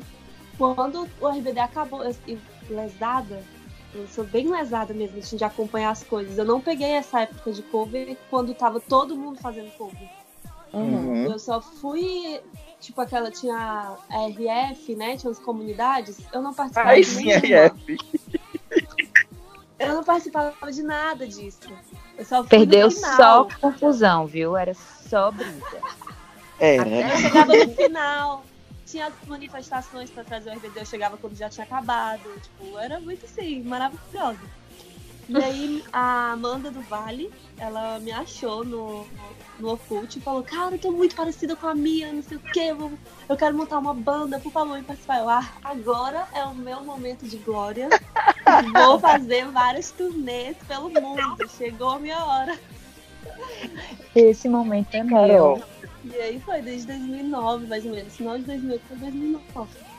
quando 0.57 1.09
o 1.21 1.29
RBD 1.29 1.59
acabou, 1.61 2.03
eu, 2.05 2.15
eu- 2.27 2.39
lesada, 2.71 3.43
eu 3.95 4.07
sou 4.07 4.25
bem 4.25 4.49
lesada 4.49 4.95
mesmo 4.95 5.19
assim, 5.19 5.37
de 5.37 5.45
acompanhar 5.45 5.91
as 5.91 6.05
coisas. 6.05 6.39
Eu 6.39 6.45
não 6.45 6.61
peguei 6.61 6.93
essa 6.93 7.21
época 7.23 7.53
de 7.53 7.63
cover 7.65 8.17
quando 8.31 8.55
tava 8.55 8.79
todo 8.81 9.17
mundo 9.17 9.39
fazendo 9.41 9.71
cover. 9.77 10.09
Uhum. 10.73 11.25
Eu 11.25 11.39
só 11.39 11.61
fui, 11.61 12.41
tipo, 12.81 13.01
aquela 13.01 13.31
tinha 13.31 13.97
a 14.09 14.27
RF, 14.27 14.97
né? 14.97 15.17
Tinha 15.17 15.31
as 15.31 15.39
comunidades. 15.39 16.19
Eu 16.33 16.43
não 16.43 16.55
participava 16.55 16.91
Ai, 16.91 17.01
de 17.01 17.07
sim. 17.07 17.31
RF. 17.31 17.97
Eu 19.79 19.95
não 19.95 20.05
participava 20.05 20.73
de 20.73 20.83
nada 20.83 21.27
disso. 21.27 21.61
Eu 22.19 22.25
só 22.25 22.41
fui 22.41 22.49
Perdeu 22.49 22.91
só 22.91 23.47
confusão, 23.61 24.27
viu? 24.27 24.57
Era 24.57 24.75
só 24.75 25.31
briga. 25.31 25.81
É, 26.59 26.77
Eu 26.77 27.17
chegava 27.17 27.57
no 27.57 27.75
final. 27.75 28.45
Tinha 28.85 29.07
as 29.07 29.15
manifestações 29.27 30.11
pra 30.11 30.25
trazer 30.25 30.51
o 30.51 30.53
RBD, 30.53 30.81
eu 30.81 30.85
chegava 30.85 31.17
quando 31.17 31.37
já 31.37 31.49
tinha 31.49 31.65
acabado. 31.65 32.29
Tipo, 32.43 32.77
era 32.79 32.99
muito 32.99 33.25
assim, 33.25 33.63
maravilhosa. 33.63 34.41
E 35.31 35.37
aí 35.37 35.85
a 35.93 36.33
Amanda 36.33 36.73
do 36.73 36.81
Vale, 36.81 37.31
ela 37.57 38.01
me 38.01 38.11
achou 38.11 38.65
no, 38.65 39.07
no 39.61 39.69
Orkut 39.69 40.19
e 40.19 40.21
falou, 40.21 40.43
cara, 40.43 40.75
eu 40.75 40.79
tô 40.81 40.91
muito 40.91 41.15
parecida 41.15 41.55
com 41.55 41.69
a 41.69 41.75
Mia, 41.75 42.13
não 42.13 42.21
sei 42.21 42.37
o 42.37 42.41
quê, 42.41 42.73
eu, 42.77 42.93
eu 43.29 43.37
quero 43.37 43.57
montar 43.57 43.79
uma 43.79 43.95
banda, 43.95 44.41
por 44.41 44.51
favor, 44.51 44.77
e 44.77 44.83
participar. 44.83 45.19
Eu, 45.19 45.29
ah, 45.29 45.49
agora 45.63 46.27
é 46.35 46.43
o 46.43 46.53
meu 46.53 46.83
momento 46.83 47.29
de 47.29 47.37
glória. 47.37 47.89
Vou 48.75 48.99
fazer 48.99 49.47
várias 49.47 49.93
turnês 49.93 50.57
pelo 50.67 50.91
mundo. 50.91 51.49
Chegou 51.57 51.91
a 51.91 51.99
minha 52.01 52.25
hora. 52.25 52.59
Esse 54.13 54.49
momento 54.49 54.93
é 54.97 55.05
meu. 55.05 55.63
E 56.03 56.15
aí 56.17 56.41
foi 56.41 56.61
desde 56.61 56.89
2009, 56.89 57.69
mais 57.69 57.87
ou 57.87 57.93
menos. 57.93 58.17
Final 58.17 58.37
de 58.37 58.45
2008 58.45 58.83
foi 58.89 58.97
2009. 58.97 59.90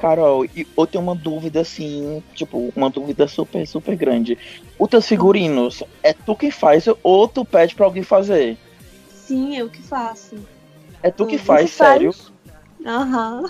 Carol, 0.00 0.46
e 0.46 0.66
eu 0.76 0.86
tenho 0.86 1.04
uma 1.04 1.14
dúvida 1.14 1.60
assim, 1.60 2.22
tipo, 2.34 2.72
uma 2.74 2.88
dúvida 2.88 3.28
super, 3.28 3.66
super 3.66 3.94
grande. 3.94 4.38
Os 4.78 4.88
teus 4.88 5.06
figurinos, 5.06 5.82
é 6.02 6.14
tu 6.14 6.34
que 6.34 6.50
faz 6.50 6.86
ou 7.02 7.28
tu 7.28 7.44
pede 7.44 7.74
pra 7.74 7.84
alguém 7.84 8.02
fazer? 8.02 8.56
Sim, 9.12 9.56
eu 9.56 9.68
que 9.68 9.82
faço. 9.82 10.36
É 11.02 11.10
tu 11.10 11.26
que 11.26 11.36
Uhum. 11.36 11.42
faz, 11.42 11.70
sério? 11.70 12.14
Aham. 12.84 13.44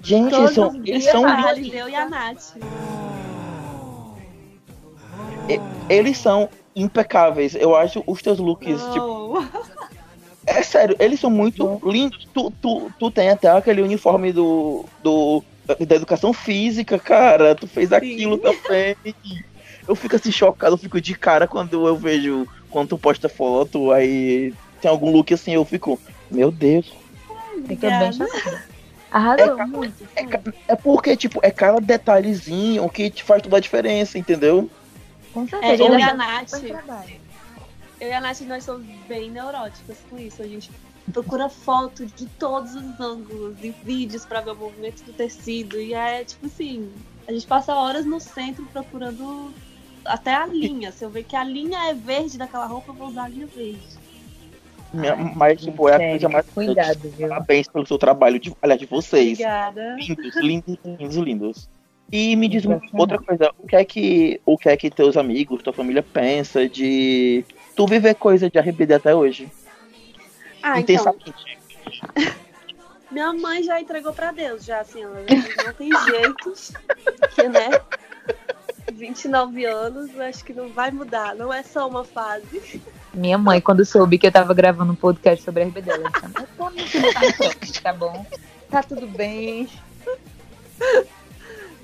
Gente, 0.00 0.30
Todos 0.30 0.38
eles 0.38 0.54
são, 0.54 0.82
eles 0.84 1.04
são, 1.04 1.26
Alice, 1.26 1.76
eu 1.76 1.88
e 1.88 1.94
a 1.96 2.08
Nath. 2.08 2.54
eles 5.88 6.18
são 6.18 6.48
impecáveis. 6.76 7.54
Eu 7.56 7.74
acho 7.74 8.04
os 8.06 8.22
teus 8.22 8.38
looks, 8.38 8.86
tipo, 8.92 9.06
Não. 9.06 9.50
é 10.46 10.62
sério, 10.62 10.96
eles 11.00 11.18
são 11.18 11.30
muito 11.30 11.80
lindos. 11.84 12.26
Tu, 12.32 12.52
tu, 12.62 12.90
tu 12.98 13.10
tem 13.10 13.30
até 13.30 13.48
aquele 13.48 13.82
uniforme 13.82 14.32
do, 14.32 14.84
do 15.02 15.42
da 15.86 15.94
educação 15.96 16.32
física, 16.32 16.98
cara. 16.98 17.54
Tu 17.54 17.66
fez 17.66 17.92
aquilo 17.92 18.38
também. 18.38 18.96
Eu 19.86 19.94
fico 19.94 20.16
assim 20.16 20.30
chocado, 20.32 20.74
eu 20.74 20.78
fico 20.78 21.00
de 21.00 21.14
cara 21.14 21.46
quando 21.46 21.86
eu 21.86 21.96
vejo 21.96 22.46
quando 22.70 22.90
tu 22.90 22.98
posta 22.98 23.28
foto, 23.28 23.90
aí 23.90 24.52
tem 24.80 24.90
algum 24.90 25.10
look 25.10 25.32
assim, 25.32 25.54
eu 25.54 25.64
fico, 25.64 25.98
meu 26.30 26.50
Deus. 26.50 26.92
Fica 27.66 27.88
bem. 27.88 28.10
Arrasou 29.10 29.58
É, 29.58 29.64
muito. 29.64 30.06
É, 30.14 30.72
é 30.72 30.76
porque, 30.76 31.16
tipo, 31.16 31.40
é 31.42 31.50
cada 31.50 31.80
detalhezinho 31.80 32.86
que 32.90 33.08
te 33.10 33.24
faz 33.24 33.42
toda 33.42 33.56
a 33.56 33.60
diferença, 33.60 34.18
entendeu? 34.18 34.70
Com 35.32 35.44
É, 35.44 35.46
certeza. 35.46 35.82
eu 35.84 35.98
e 35.98 36.02
a 36.02 36.14
Nath, 36.14 36.52
eu 38.00 38.08
e 38.08 38.12
a 38.12 38.20
Nath, 38.20 38.40
nós 38.42 38.64
somos 38.64 38.86
bem 39.08 39.30
neuróticas 39.30 39.96
com 40.10 40.18
isso. 40.18 40.42
A 40.42 40.46
gente 40.46 40.70
procura 41.12 41.48
foto 41.48 42.06
de 42.06 42.26
todos 42.26 42.74
os 42.74 43.00
ângulos 43.00 43.56
e 43.62 43.70
vídeos 43.70 44.24
pra 44.24 44.40
ver 44.40 44.50
o 44.52 44.56
movimento 44.56 45.02
do 45.04 45.12
tecido. 45.12 45.80
E 45.80 45.94
é 45.94 46.24
tipo 46.24 46.46
assim, 46.46 46.90
a 47.26 47.32
gente 47.32 47.46
passa 47.46 47.74
horas 47.74 48.04
no 48.04 48.20
centro 48.20 48.64
procurando 48.72 49.52
até 50.04 50.34
a 50.34 50.46
linha. 50.46 50.92
Se 50.92 51.04
eu 51.04 51.10
ver 51.10 51.24
que 51.24 51.36
a 51.36 51.44
linha 51.44 51.78
é 51.90 51.94
verde 51.94 52.38
daquela 52.38 52.66
roupa, 52.66 52.90
eu 52.90 52.94
vou 52.94 53.08
usar 53.08 53.24
a 53.24 53.28
linha 53.28 53.46
verde. 53.46 53.80
Minha- 54.92 55.16
Mas, 55.16 55.60
tipo, 55.60 55.88
é 55.88 55.94
a 55.94 55.98
Sério, 55.98 56.12
coisa 56.12 56.28
mais. 56.30 56.46
Cuidado, 56.46 57.10
viu? 57.16 57.28
Parabéns 57.28 57.68
pelo 57.68 57.86
seu 57.86 57.98
trabalho, 57.98 58.38
de, 58.38 58.52
aliás, 58.62 58.80
de 58.80 58.86
vocês. 58.86 59.32
Obrigada. 59.32 59.96
Lindos, 59.96 60.36
lindos, 60.36 60.78
lindos, 60.84 61.16
lindos. 61.16 61.68
E 62.10 62.34
me 62.36 62.48
diz 62.48 62.64
uma 62.64 62.80
outra 62.94 63.18
coisa, 63.18 63.50
o 63.58 63.66
que 63.66 63.76
é 63.76 63.84
que 63.84 64.40
o 64.46 64.56
que 64.56 64.70
é 64.70 64.76
que 64.78 64.88
teus 64.90 65.14
amigos, 65.18 65.62
tua 65.62 65.74
família 65.74 66.02
pensa 66.02 66.66
de 66.66 67.44
tu 67.76 67.86
viver 67.86 68.14
coisa 68.14 68.48
de 68.50 68.58
RBD 68.58 68.94
até 68.94 69.14
hoje? 69.14 69.46
Ah, 70.62 70.80
então, 70.80 70.94
Intensamente. 70.94 71.58
minha 73.10 73.32
mãe 73.32 73.62
já 73.62 73.80
entregou 73.80 74.12
pra 74.12 74.32
Deus, 74.32 74.64
já 74.64 74.80
assim, 74.80 75.02
ela 75.02 75.24
não 75.64 75.72
tem 75.72 75.90
jeito, 76.04 76.52
que, 77.34 77.48
né? 77.48 77.80
29 78.92 79.64
anos, 79.64 80.18
acho 80.18 80.44
que 80.44 80.52
não 80.52 80.68
vai 80.70 80.90
mudar, 80.90 81.34
não 81.34 81.52
é 81.52 81.62
só 81.62 81.88
uma 81.88 82.04
fase. 82.04 82.82
Minha 83.14 83.38
mãe, 83.38 83.60
quando 83.60 83.84
soube 83.84 84.18
que 84.18 84.26
eu 84.26 84.32
tava 84.32 84.52
gravando 84.54 84.92
um 84.92 84.96
podcast 84.96 85.44
sobre 85.44 85.62
a 85.62 85.66
RBD, 85.66 85.90
ela 85.90 86.10
disse, 86.10 86.88
filha 86.88 87.12
tá 87.12 87.82
tá 87.82 87.92
bom? 87.92 88.26
Tá 88.70 88.82
tudo 88.82 89.06
bem. 89.06 89.68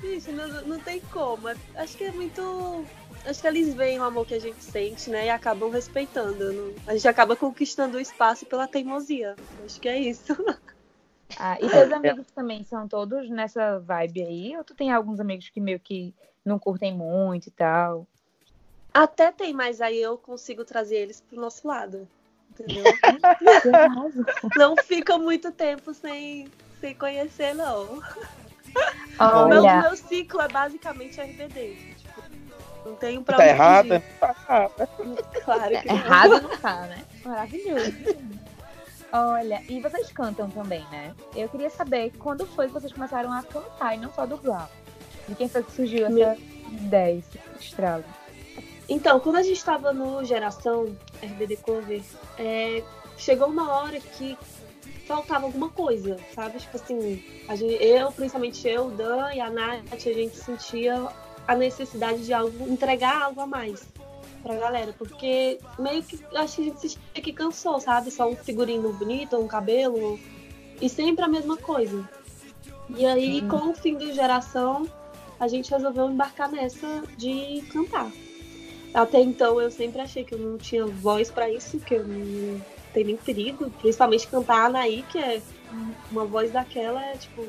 Gente, 0.02 0.32
não, 0.32 0.48
não 0.62 0.78
tem 0.78 1.00
como. 1.12 1.48
é- 1.48 1.56
Acho 1.76 1.96
que 1.96 2.04
é 2.04 2.12
muito. 2.12 2.84
Acho 3.26 3.40
que 3.40 3.46
eles 3.46 3.74
veem 3.74 3.98
o 3.98 4.04
amor 4.04 4.26
que 4.26 4.34
a 4.34 4.38
gente 4.40 4.62
sente, 4.62 5.08
né? 5.10 5.26
E 5.26 5.30
acabam 5.30 5.70
respeitando. 5.70 6.52
não- 6.52 6.74
A 6.86 6.92
gente 6.92 7.08
acaba 7.08 7.34
conquistando 7.34 7.96
o 7.96 8.00
espaço 8.00 8.44
pela 8.46 8.68
teimosia. 8.68 9.34
Acho 9.64 9.80
que 9.80 9.88
é 9.88 9.98
isso. 9.98 10.24
Ah, 11.36 11.56
e 11.60 11.68
teus 11.68 11.90
amigos 11.90 12.26
também 12.32 12.62
são 12.62 12.86
todos 12.86 13.28
nessa 13.28 13.80
vibe 13.80 14.22
aí? 14.22 14.56
Ou 14.56 14.62
tu 14.62 14.72
tem 14.72 14.92
alguns 14.92 15.18
amigos 15.18 15.48
que 15.48 15.60
meio 15.60 15.80
que 15.80 16.14
não 16.44 16.60
curtem 16.60 16.94
muito 16.94 17.48
e 17.48 17.50
tal? 17.50 18.06
Até 18.92 19.32
tem, 19.32 19.52
mas 19.52 19.80
aí 19.80 20.00
eu 20.00 20.16
consigo 20.16 20.64
trazer 20.64 20.96
eles 20.96 21.20
pro 21.20 21.40
nosso 21.40 21.66
lado. 21.66 22.06
Entendeu? 22.50 22.84
Não 24.54 24.76
fica 24.76 25.18
muito 25.18 25.50
tempo 25.50 25.92
sem, 25.92 26.48
sem 26.80 26.94
conhecer, 26.94 27.52
não. 27.52 27.94
O 29.18 29.48
meu, 29.48 29.62
Olha, 29.62 29.80
meu 29.80 29.96
ciclo 29.96 30.40
é 30.40 30.48
basicamente 30.48 31.20
RBD. 31.20 31.93
Não 32.84 32.94
tenho 32.96 33.22
pra 33.22 33.36
Tá 33.36 33.46
errada? 33.46 34.02
Tá 34.20 34.28
errada. 34.28 34.88
Claro 35.44 35.80
que 35.80 35.88
não. 35.88 35.94
errado 35.94 36.42
não 36.42 36.56
tá, 36.58 36.80
né? 36.82 37.04
Maravilhoso. 37.24 37.92
Olha, 39.12 39.62
e 39.68 39.80
vocês 39.80 40.10
cantam 40.10 40.50
também, 40.50 40.84
né? 40.90 41.14
Eu 41.36 41.48
queria 41.48 41.70
saber 41.70 42.12
quando 42.18 42.46
foi 42.46 42.66
que 42.66 42.72
vocês 42.72 42.92
começaram 42.92 43.32
a 43.32 43.42
cantar 43.42 43.94
e 43.94 43.98
não 43.98 44.12
só 44.12 44.26
dublar. 44.26 44.68
De 45.28 45.34
quem 45.34 45.48
foi 45.48 45.62
que 45.62 45.72
surgiu 45.72 46.06
essa 46.06 46.36
ideia, 46.70 47.18
esse 47.18 47.40
estrago? 47.60 48.04
Então, 48.88 49.18
quando 49.20 49.36
a 49.36 49.42
gente 49.42 49.56
estava 49.56 49.92
no 49.92 50.24
Geração 50.24 50.94
RBD 51.22 51.56
Cover, 51.58 52.02
é, 52.38 52.82
chegou 53.16 53.48
uma 53.48 53.72
hora 53.72 53.98
que 53.98 54.36
faltava 55.06 55.46
alguma 55.46 55.70
coisa, 55.70 56.18
sabe? 56.34 56.58
Tipo 56.58 56.76
assim, 56.76 57.24
a 57.48 57.56
gente, 57.56 57.82
eu, 57.82 58.10
principalmente 58.12 58.66
eu, 58.66 58.86
o 58.86 58.90
Dan 58.90 59.32
e 59.32 59.40
a 59.40 59.50
Nath, 59.50 59.92
a 59.92 59.96
gente 59.96 60.36
sentia 60.36 61.08
a 61.46 61.54
necessidade 61.54 62.24
de 62.24 62.32
algo, 62.32 62.68
entregar 62.68 63.22
algo 63.22 63.40
a 63.40 63.46
mais 63.46 63.86
pra 64.42 64.56
galera, 64.56 64.94
porque 64.98 65.58
meio 65.78 66.02
que 66.02 66.20
acho 66.36 66.56
que 66.56 66.62
a 66.62 66.64
gente 66.64 66.80
se 66.80 66.88
sentia 66.90 67.22
que 67.22 67.32
cansou, 67.32 67.80
sabe? 67.80 68.10
Só 68.10 68.28
um 68.28 68.36
figurino 68.36 68.92
bonito, 68.92 69.38
um 69.38 69.48
cabelo, 69.48 70.20
e 70.80 70.88
sempre 70.88 71.24
a 71.24 71.28
mesma 71.28 71.56
coisa. 71.56 72.06
E 72.96 73.06
aí, 73.06 73.40
com 73.48 73.70
o 73.70 73.74
fim 73.74 73.96
do 73.96 74.12
Geração, 74.12 74.86
a 75.40 75.48
gente 75.48 75.70
resolveu 75.70 76.10
embarcar 76.10 76.50
nessa 76.50 77.02
de 77.16 77.62
cantar. 77.72 78.12
Até 78.92 79.20
então 79.20 79.60
eu 79.60 79.70
sempre 79.70 80.00
achei 80.00 80.22
que 80.24 80.34
eu 80.34 80.38
não 80.38 80.58
tinha 80.58 80.86
voz 80.86 81.30
pra 81.30 81.50
isso, 81.50 81.80
que 81.80 81.94
eu 81.94 82.06
não 82.06 82.60
tenho 82.92 83.06
nem 83.06 83.16
perigo, 83.16 83.70
principalmente 83.80 84.28
cantar 84.28 84.66
Anaí, 84.66 85.02
que 85.10 85.18
é 85.18 85.40
uma 86.12 86.24
voz 86.24 86.52
daquela, 86.52 87.04
é 87.04 87.16
tipo, 87.16 87.44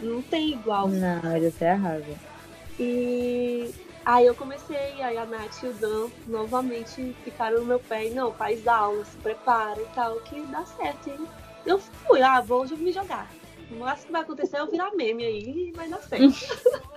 não 0.00 0.22
tem 0.22 0.52
igual. 0.52 0.88
Não, 0.88 1.20
você 1.40 1.66
arrasa. 1.66 2.33
E 2.78 3.72
aí 4.04 4.26
eu 4.26 4.34
comecei, 4.34 5.00
aí 5.02 5.16
a 5.16 5.24
Nath 5.24 5.62
e 5.62 5.66
o 5.68 5.72
Dan 5.74 6.08
novamente 6.26 7.14
ficaram 7.24 7.60
no 7.60 7.66
meu 7.66 7.78
pé, 7.78 8.06
e 8.06 8.10
não, 8.10 8.32
faz 8.32 8.66
aula, 8.66 9.04
se 9.04 9.16
prepara 9.18 9.80
e 9.80 9.86
tal, 9.94 10.16
que 10.20 10.40
dá 10.42 10.64
certo. 10.66 11.10
E 11.10 11.28
eu 11.64 11.78
fui, 11.78 12.20
ah, 12.22 12.40
vou 12.40 12.62
hoje 12.62 12.76
me 12.76 12.92
jogar. 12.92 13.30
O 13.70 13.76
máximo 13.76 14.06
que 14.06 14.12
vai 14.12 14.22
acontecer 14.22 14.56
é 14.56 14.60
eu 14.60 14.70
virar 14.70 14.90
meme 14.94 15.24
aí 15.24 15.72
vai 15.74 15.88
dar 15.88 16.02
certo. 16.02 16.34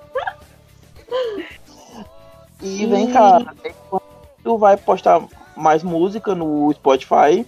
E 2.62 2.86
vem 2.88 3.08
cá, 3.08 3.54
tu 4.44 4.58
vai 4.58 4.76
postar 4.76 5.26
mais 5.56 5.84
música 5.84 6.34
no 6.34 6.74
Spotify? 6.74 7.46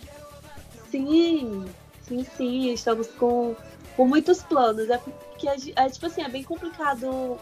Sim, 0.89 1.65
sim, 2.03 2.23
sim. 2.37 2.71
Estamos 2.71 3.07
com, 3.07 3.55
com 3.97 4.07
muitos 4.07 4.43
planos. 4.43 4.89
É 4.89 4.97
porque 4.99 5.57
gen- 5.57 5.73
é, 5.75 5.89
tipo 5.89 6.05
assim, 6.05 6.21
é 6.21 6.29
bem 6.29 6.43
complicado 6.43 7.37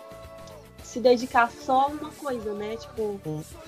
se 0.87 1.01
dedicar 1.01 1.51
só 1.51 1.81
a 1.81 1.87
uma 1.87 2.11
coisa, 2.11 2.53
né? 2.53 2.77
Tipo, 2.77 3.19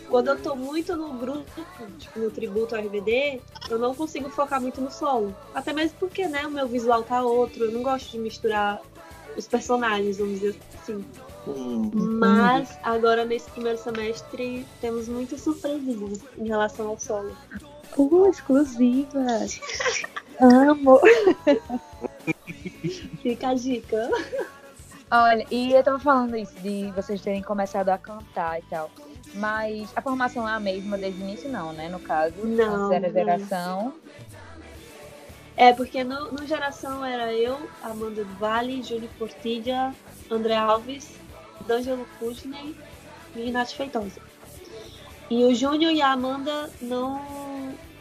quando 0.07 0.29
eu 0.29 0.41
tô 0.41 0.55
muito 0.55 0.95
no 0.95 1.13
grupo, 1.13 1.65
tipo, 1.97 2.17
no 2.17 2.31
tributo 2.31 2.75
ao 2.75 2.81
RBD, 2.81 3.41
eu 3.69 3.77
não 3.77 3.93
consigo 3.93 4.29
focar 4.29 4.61
muito 4.61 4.79
no 4.79 4.89
solo. 4.89 5.35
Até 5.53 5.73
mesmo 5.73 5.97
porque, 5.99 6.25
né, 6.29 6.47
o 6.47 6.51
meu 6.51 6.65
visual 6.65 7.03
tá 7.03 7.21
outro. 7.21 7.65
Eu 7.65 7.71
não 7.73 7.83
gosto 7.83 8.09
de 8.11 8.19
misturar 8.19 8.81
os 9.35 9.45
personagens, 9.45 10.17
vamos 10.17 10.39
dizer 10.39 10.55
assim. 10.81 11.03
Hum, 11.45 11.91
Mas 11.93 12.77
agora 12.83 13.25
nesse 13.25 13.49
primeiro 13.51 13.77
semestre 13.77 14.65
temos 14.79 15.09
muitas 15.09 15.41
surpresinhas 15.41 16.19
em 16.37 16.47
relação 16.47 16.87
ao 16.87 16.99
solo. 16.99 17.35
Uh, 17.97 18.29
exclusiva! 18.29 19.19
Amo! 20.39 21.01
Fica 23.21 23.49
a 23.49 23.53
dica. 23.55 24.09
Olha, 25.11 25.45
e 25.49 25.73
eu 25.73 25.83
tava 25.83 25.99
falando 25.99 26.35
isso, 26.37 26.53
de 26.59 26.91
vocês 26.91 27.19
terem 27.21 27.41
começado 27.41 27.89
a 27.89 27.97
cantar 27.97 28.59
e 28.59 28.63
tal. 28.63 28.91
Mas 29.33 29.91
a 29.95 30.01
formação 30.01 30.47
é 30.47 30.53
a 30.53 30.59
mesma 30.59 30.97
desde 30.97 31.21
o 31.21 31.23
início, 31.23 31.49
não, 31.49 31.73
né? 31.73 31.89
No 31.89 31.99
caso, 31.99 32.35
Não, 32.45 32.91
era 32.91 33.11
geração. 33.11 33.93
É, 35.59 35.73
porque 35.73 36.05
no, 36.05 36.31
no 36.31 36.47
Geração 36.47 37.03
era 37.03 37.33
eu, 37.33 37.59
Amanda 37.83 38.23
do 38.23 38.33
Vale, 38.35 38.81
Júlio 38.81 39.09
Portilha, 39.19 39.93
André 40.31 40.55
Alves, 40.55 41.11
D'Angelo 41.67 42.07
Kudney 42.17 42.77
e 43.35 43.51
Nath 43.51 43.71
Feitosa. 43.71 44.21
E 45.29 45.43
o 45.43 45.53
Júnior 45.53 45.91
e 45.91 46.01
a 46.01 46.13
Amanda 46.13 46.69
não. 46.81 47.21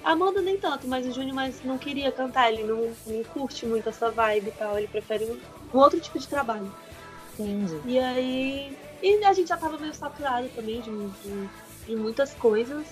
A 0.04 0.12
Amanda 0.12 0.40
nem 0.40 0.56
tanto, 0.56 0.86
mas 0.86 1.04
o 1.04 1.12
Júnior 1.12 1.34
mais 1.34 1.64
não 1.64 1.76
queria 1.76 2.12
cantar, 2.12 2.52
ele 2.52 2.62
não, 2.62 2.92
não 3.06 3.24
curte 3.24 3.66
muito 3.66 3.88
essa 3.88 4.08
vibe 4.08 4.48
e 4.48 4.52
tal, 4.52 4.78
ele 4.78 4.86
prefere 4.86 5.24
um, 5.24 5.38
um 5.76 5.80
outro 5.80 5.98
tipo 5.98 6.18
de 6.18 6.28
trabalho. 6.28 6.72
Entendi. 7.38 7.80
E 7.84 7.98
aí. 7.98 8.76
E 9.02 9.24
a 9.24 9.32
gente 9.32 9.48
já 9.48 9.56
tava 9.56 9.78
meio 9.78 9.94
saturado 9.94 10.48
também 10.48 10.80
de, 10.80 10.90
de, 10.90 11.48
de 11.86 11.96
muitas 11.96 12.34
coisas. 12.34 12.86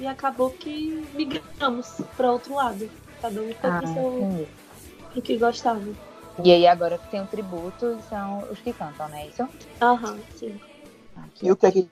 E 0.00 0.06
acabou 0.06 0.50
que 0.50 1.06
migramos 1.14 2.00
pra 2.16 2.32
outro 2.32 2.54
lado. 2.54 2.90
Cada 3.22 3.40
um 3.40 3.52
foi 3.52 3.70
Ah, 3.70 3.78
pro, 3.78 3.88
seu, 3.88 4.18
entendi. 4.22 4.48
pro 5.12 5.22
que 5.22 5.36
gostava. 5.38 5.82
E 6.44 6.52
aí 6.52 6.66
agora 6.66 6.98
que 6.98 7.08
tem 7.08 7.22
um 7.22 7.26
tributo, 7.26 7.98
são 8.10 8.40
os 8.50 8.58
que 8.60 8.72
cantam, 8.72 9.08
né? 9.08 9.26
Isso? 9.28 9.48
Aham, 9.80 10.18
sim. 10.36 10.60
Ah, 11.16 11.24
que 11.34 11.46
E 11.46 11.52
o 11.52 11.56
que 11.56 11.66
é 11.66 11.72
que 11.72 11.88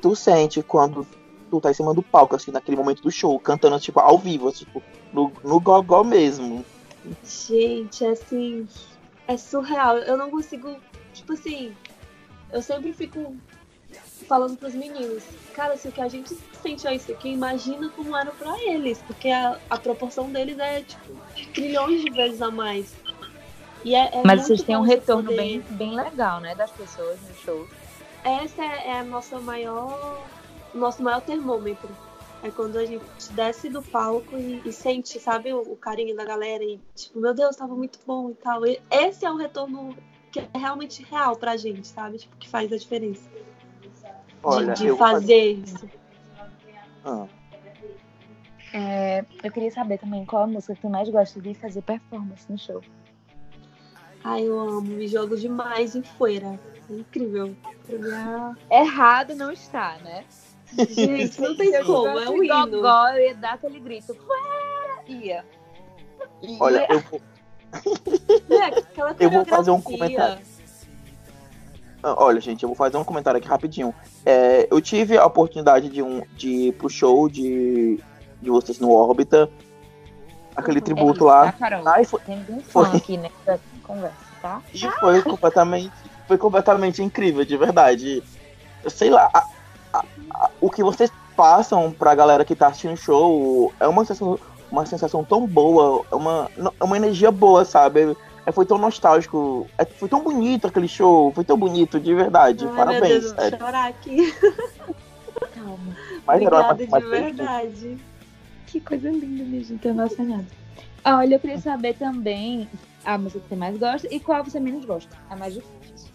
tu 0.00 0.14
sente 0.14 0.62
quando 0.62 1.04
tu 1.50 1.60
tá 1.60 1.70
em 1.72 1.74
cima 1.74 1.92
do 1.92 2.02
palco, 2.02 2.36
assim, 2.36 2.52
naquele 2.52 2.76
momento 2.76 3.02
do 3.02 3.10
show, 3.10 3.36
cantando, 3.40 3.80
tipo, 3.80 3.98
ao 3.98 4.16
vivo, 4.16 4.52
tipo, 4.52 4.80
no, 5.12 5.32
no 5.42 5.58
gogó 5.58 6.04
mesmo? 6.04 6.64
Gente, 7.24 8.04
assim. 8.04 8.68
É 9.26 9.36
surreal. 9.36 9.98
Eu 9.98 10.16
não 10.16 10.30
consigo. 10.30 10.76
Tipo 11.12 11.32
assim. 11.32 11.74
Eu 12.52 12.62
sempre 12.62 12.92
fico 12.92 13.36
falando 14.26 14.56
pros 14.56 14.74
meninos. 14.74 15.22
Cara, 15.54 15.76
se 15.76 15.88
o 15.88 15.92
que 15.92 16.00
a 16.00 16.08
gente 16.08 16.36
sente 16.62 16.86
é 16.86 16.94
isso 16.94 17.10
aqui, 17.12 17.28
imagina 17.30 17.88
como 17.90 18.16
era 18.16 18.30
pra 18.32 18.60
eles. 18.62 19.00
Porque 19.06 19.28
a, 19.28 19.58
a 19.68 19.78
proporção 19.78 20.30
deles 20.30 20.58
é, 20.58 20.82
tipo, 20.82 21.12
trilhões 21.54 22.02
de 22.02 22.10
vezes 22.10 22.42
a 22.42 22.50
mais. 22.50 22.94
E 23.84 23.94
é, 23.94 24.18
é 24.18 24.22
Mas 24.24 24.42
vocês 24.42 24.62
têm 24.62 24.76
um 24.76 24.82
retorno 24.82 25.30
poder- 25.30 25.36
bem, 25.36 25.60
bem 25.70 25.94
legal, 25.94 26.40
né? 26.40 26.54
Das 26.54 26.70
pessoas 26.70 27.18
no 27.28 27.34
show. 27.36 27.68
Essa 28.24 28.62
é, 28.62 28.88
é 28.88 28.98
a 28.98 29.04
nossa 29.04 29.38
maior. 29.38 30.22
Nosso 30.74 31.02
maior 31.02 31.20
termômetro. 31.20 31.88
É 32.42 32.50
quando 32.50 32.78
a 32.78 32.86
gente 32.86 33.04
desce 33.32 33.68
do 33.68 33.82
palco 33.82 34.36
e, 34.36 34.62
e 34.64 34.72
sente, 34.72 35.18
sabe, 35.20 35.52
o, 35.52 35.60
o 35.60 35.76
carinho 35.76 36.16
da 36.16 36.24
galera 36.24 36.64
e, 36.64 36.80
tipo, 36.94 37.20
meu 37.20 37.34
Deus, 37.34 37.54
tava 37.54 37.74
muito 37.74 37.98
bom 38.06 38.30
e 38.30 38.34
tal. 38.34 38.66
E 38.66 38.80
esse 38.90 39.26
é 39.26 39.30
o 39.30 39.36
retorno 39.36 39.94
que 40.30 40.38
é 40.40 40.48
realmente 40.58 41.02
real 41.04 41.36
pra 41.36 41.56
gente, 41.56 41.86
sabe? 41.88 42.18
Tipo, 42.18 42.36
que 42.36 42.48
faz 42.48 42.72
a 42.72 42.76
diferença. 42.76 43.28
Olha, 44.42 44.72
de 44.72 44.82
de 44.82 44.86
eu 44.88 44.96
fazer 44.96 45.52
isso. 45.52 45.88
Ah, 47.04 47.26
É, 48.72 49.24
eu 49.42 49.50
queria 49.50 49.70
saber 49.70 49.98
também 49.98 50.24
qual 50.24 50.44
a 50.44 50.46
música 50.46 50.74
que 50.74 50.80
tu 50.82 50.88
mais 50.88 51.08
gosta 51.08 51.40
de 51.40 51.54
fazer 51.54 51.82
performance 51.82 52.50
no 52.50 52.56
show. 52.58 52.82
Ai, 54.22 54.42
eu 54.44 54.58
amo, 54.60 54.82
me 54.82 55.08
jogo 55.08 55.36
demais 55.36 55.96
em 55.96 56.02
feira. 56.02 56.58
É 56.88 56.92
incrível. 56.92 57.56
É- 58.70 58.80
Errado 58.82 59.34
não 59.34 59.50
está, 59.50 59.98
né? 59.98 60.24
Gente, 60.88 61.40
não 61.40 61.56
tem 61.56 61.72
como, 61.84 62.18
é 62.18 62.28
o 62.28 62.44
hino. 62.44 62.70
Gogó, 62.70 63.08
eu 63.08 63.28
ia 63.28 63.34
dar 63.34 63.54
aquele 63.54 63.80
grito. 63.80 64.14
Fora! 64.14 65.02
Ia. 65.08 65.44
olha, 66.60 66.86
eu 66.88 67.00
vou, 67.00 67.20
aquela 69.08 69.16
Eu 69.26 69.30
vou 69.30 69.44
fazer 69.44 69.70
um 69.70 69.80
comentário. 69.80 70.38
ah, 72.02 72.14
olha, 72.24 72.40
gente, 72.40 72.62
eu 72.62 72.68
vou 72.68 72.76
fazer 72.76 72.96
um 72.96 73.04
comentário 73.04 73.38
aqui 73.38 73.48
rapidinho. 73.48 73.94
É, 74.24 74.66
eu 74.70 74.80
tive 74.80 75.16
a 75.18 75.26
oportunidade 75.26 75.88
de, 75.88 76.02
um, 76.02 76.22
de 76.36 76.48
ir 76.68 76.72
pro 76.72 76.88
show 76.88 77.28
de, 77.28 77.98
de 78.40 78.50
vocês 78.50 78.78
no 78.78 78.90
Órbita, 78.92 79.50
aquele 80.56 80.78
Uhum. 80.78 80.84
tributo 80.84 81.20
Tá, 81.20 81.24
lá. 81.26 81.52
Carol? 81.52 81.88
Ai, 81.88 82.04
foi, 82.04 82.20
um 82.28 82.60
Foi. 82.62 82.84
fã 82.86 82.96
aqui 82.96 83.16
nessa 83.16 83.60
conversa, 83.82 84.16
tá? 84.40 84.60
E 84.72 84.78
foi 84.78 85.22
completamente, 85.22 85.92
foi 86.26 86.38
completamente 86.38 87.02
incrível, 87.02 87.44
de 87.44 87.56
verdade. 87.56 88.22
Eu 88.82 88.90
sei 88.90 89.10
lá, 89.10 89.28
a- 89.34 89.46
a- 89.92 90.04
a- 90.34 90.50
o 90.60 90.70
que 90.70 90.82
vocês 90.82 91.10
passam 91.36 91.90
pra 91.92 92.14
galera 92.14 92.44
que 92.44 92.54
tá 92.54 92.68
assistindo 92.68 92.92
o 92.94 92.96
show 92.96 93.72
é 93.80 93.86
uma 93.88 94.04
sensação, 94.04 94.38
uma 94.70 94.86
sensação 94.86 95.24
tão 95.24 95.46
boa, 95.46 96.04
é 96.10 96.14
uma, 96.14 96.50
é 96.78 96.84
uma 96.84 96.96
energia 96.96 97.30
boa, 97.30 97.64
sabe? 97.64 98.16
É, 98.46 98.52
foi 98.52 98.64
tão 98.64 98.78
nostálgico, 98.78 99.66
é, 99.76 99.84
foi 99.84 100.08
tão 100.08 100.22
bonito 100.22 100.66
aquele 100.66 100.88
show, 100.88 101.30
foi 101.32 101.44
tão 101.44 101.58
bonito, 101.58 102.00
de 102.00 102.14
verdade. 102.14 102.64
Ai, 102.64 102.66
meu 102.72 102.76
Parabéns, 102.76 103.10
Deus, 103.10 103.24
eu 103.24 103.30
vou 103.30 103.40
sério. 103.42 103.58
chorar 103.58 103.88
aqui. 103.88 104.34
Calma. 105.54 105.96
Mais 106.26 106.42
herói, 106.42 106.62
Obrigada 106.70 107.04
de 107.04 107.08
verdade. 107.08 107.98
Que 108.66 108.80
coisa 108.80 109.10
linda, 109.10 109.44
minha 109.44 109.62
gente. 109.62 109.80
Tô 109.80 109.88
emocionada. 109.88 110.46
Olha, 111.04 111.34
eu 111.34 111.40
queria 111.40 111.58
saber 111.58 111.94
também 111.94 112.68
a 113.04 113.16
música 113.18 113.40
que 113.40 113.48
você 113.48 113.56
mais 113.56 113.76
gosta 113.76 114.08
e 114.14 114.20
qual 114.20 114.44
você 114.44 114.60
menos 114.60 114.84
gosta. 114.84 115.16
A 115.28 115.36
mais 115.36 115.54
difícil. 115.54 116.10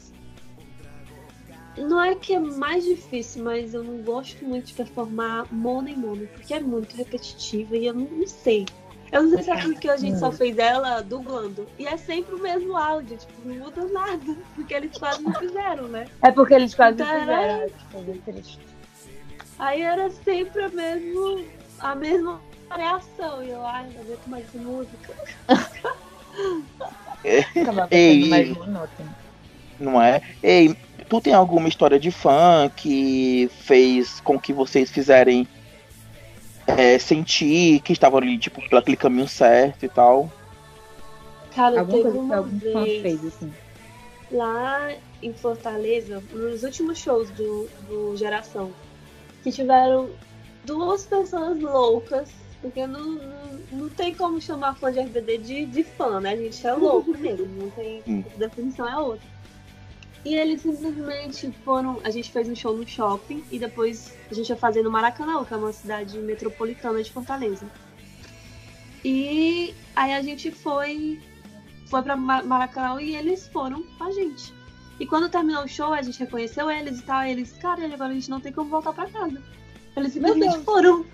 Não 1.77 2.01
é 2.01 2.15
que 2.15 2.33
é 2.33 2.39
mais 2.39 2.85
difícil, 2.85 3.43
mas 3.43 3.73
eu 3.73 3.83
não 3.83 3.97
gosto 3.97 4.45
muito 4.45 4.67
de 4.67 4.73
performar 4.73 5.53
mono 5.53 5.89
em 5.89 5.97
mono, 5.97 6.25
porque 6.27 6.53
é 6.53 6.59
muito 6.61 6.95
repetitivo 6.95 7.75
e 7.75 7.85
eu 7.85 7.93
não, 7.93 8.05
não 8.05 8.27
sei. 8.27 8.65
Eu 9.15 9.23
não 9.23 9.29
sei 9.31 9.43
se 9.43 9.51
é 9.51 9.61
porque 9.61 9.89
a 9.89 9.95
gente 9.95 10.19
só 10.19 10.29
fez 10.29 10.57
ela 10.57 11.01
dublando. 11.01 11.65
E 11.79 11.87
é 11.87 11.95
sempre 11.95 12.35
o 12.35 12.39
mesmo 12.41 12.75
áudio, 12.75 13.15
tipo, 13.17 13.31
não 13.47 13.55
muda 13.55 13.85
nada. 13.85 14.35
Porque 14.55 14.73
eles 14.73 14.97
quase 14.97 15.23
não 15.23 15.33
fizeram, 15.33 15.87
né? 15.87 16.05
É 16.21 16.31
porque 16.31 16.53
eles 16.53 16.75
quase 16.75 17.01
Então, 17.01 17.07
não 17.07 17.31
era- 17.33 17.69
fizeram. 17.93 18.21
Triste. 18.25 18.59
Aí 19.57 19.81
era 19.81 20.09
sempre 20.09 20.63
a 20.65 20.67
mesma, 20.69 21.43
a 21.79 21.95
mesma 21.95 22.41
variação. 22.67 23.41
E 23.41 23.51
eu, 23.51 23.65
ai, 23.65 23.87
não 23.93 24.01
aguento 24.01 24.27
mais 24.27 24.45
música. 24.53 25.13
Acabava 27.61 27.87
Ei, 27.91 28.23
sendo 28.29 28.65
mais. 28.67 28.89
Não 29.79 30.01
é? 30.01 30.21
Ei, 30.43 30.75
tu 31.07 31.21
tem 31.21 31.33
alguma 31.33 31.69
história 31.69 31.97
de 31.99 32.11
fã 32.11 32.69
que 32.75 33.49
fez 33.61 34.19
com 34.19 34.37
que 34.37 34.51
vocês 34.51 34.91
fizerem 34.91 35.47
é, 36.67 36.97
sentir 36.99 37.81
que 37.81 37.93
estavam 37.93 38.19
ali, 38.19 38.37
tipo, 38.37 38.61
pelo 38.67 38.79
aquele 38.79 38.97
caminho 38.97 39.27
certo 39.27 39.83
e 39.85 39.89
tal? 39.89 40.31
Cara, 41.55 41.79
Alguma 41.79 41.97
teve 41.99 42.03
coisa 42.03 42.19
que 42.27 42.33
uma 42.33 42.35
algum 42.37 42.59
fã 42.71 42.83
vez 42.83 43.01
fez, 43.01 43.25
assim. 43.25 43.53
lá 44.31 44.93
em 45.21 45.33
Fortaleza, 45.33 46.21
nos 46.31 46.63
últimos 46.63 46.97
shows 46.97 47.29
do, 47.31 47.69
do 47.87 48.15
Geração, 48.17 48.71
que 49.43 49.51
tiveram 49.51 50.09
duas 50.65 51.05
pessoas 51.05 51.59
loucas, 51.59 52.29
porque 52.61 52.85
não, 52.87 53.11
não, 53.11 53.59
não 53.71 53.89
tem 53.89 54.13
como 54.15 54.41
chamar 54.41 54.75
fã 54.75 54.91
de 54.91 54.99
RBD 54.99 55.37
de, 55.37 55.65
de 55.67 55.83
fã, 55.83 56.19
né? 56.19 56.31
A 56.31 56.35
gente 56.35 56.65
é 56.65 56.73
louco 56.73 57.11
mesmo, 57.17 57.47
não 57.47 57.69
tem. 57.71 58.03
A 58.35 58.37
definição 58.37 58.87
é 58.89 58.97
outra. 58.97 59.34
E 60.25 60.33
eles 60.35 60.61
simplesmente 60.61 61.51
foram. 61.63 62.01
A 62.03 62.09
gente 62.09 62.31
fez 62.31 62.49
um 62.49 62.55
show 62.55 62.75
no 62.75 62.85
shopping 62.87 63.43
e 63.51 63.59
depois 63.59 64.11
a 64.29 64.33
gente 64.33 64.49
ia 64.49 64.55
fazer 64.57 64.81
no 64.81 64.89
Maracanã, 64.89 65.43
que 65.45 65.53
é 65.53 65.57
uma 65.57 65.71
cidade 65.71 66.17
metropolitana 66.17 67.01
de 67.03 67.11
Fortaleza. 67.11 67.65
E 69.03 69.73
aí 69.95 70.13
a 70.13 70.21
gente 70.21 70.49
foi 70.51 71.21
foi 71.87 72.01
pra 72.01 72.15
Ma- 72.15 72.41
Maracanã 72.41 72.99
e 72.99 73.15
eles 73.15 73.47
foram 73.47 73.83
com 73.97 74.03
a 74.03 74.11
gente. 74.11 74.51
E 74.99 75.05
quando 75.05 75.29
terminou 75.29 75.63
o 75.63 75.67
show, 75.67 75.93
a 75.93 76.01
gente 76.01 76.19
reconheceu 76.19 76.71
eles 76.71 76.99
e 76.99 77.03
tal. 77.03 77.23
E 77.23 77.31
eles, 77.31 77.51
cara, 77.53 77.85
agora 77.85 78.09
a 78.11 78.13
gente 78.13 78.29
não 78.29 78.39
tem 78.39 78.51
como 78.51 78.69
voltar 78.69 78.93
pra 78.93 79.05
casa. 79.07 79.41
Eles 79.95 80.13
simplesmente 80.13 80.53
Deus. 80.53 80.63
foram. 80.65 81.05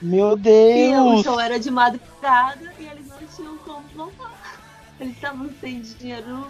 Meu 0.00 0.30
E 0.30 0.32
o 0.32 0.36
Deus! 0.36 1.22
show 1.24 1.40
era 1.40 1.58
de 1.58 1.70
madrugada 1.70 2.72
e 2.78 2.84
eles 2.86 3.08
não 3.08 3.18
tinham 3.34 3.56
como 3.58 3.82
voltar. 3.94 4.60
Eles 5.00 5.14
estavam 5.14 5.50
sem 5.60 5.80
dinheiro 5.80 6.46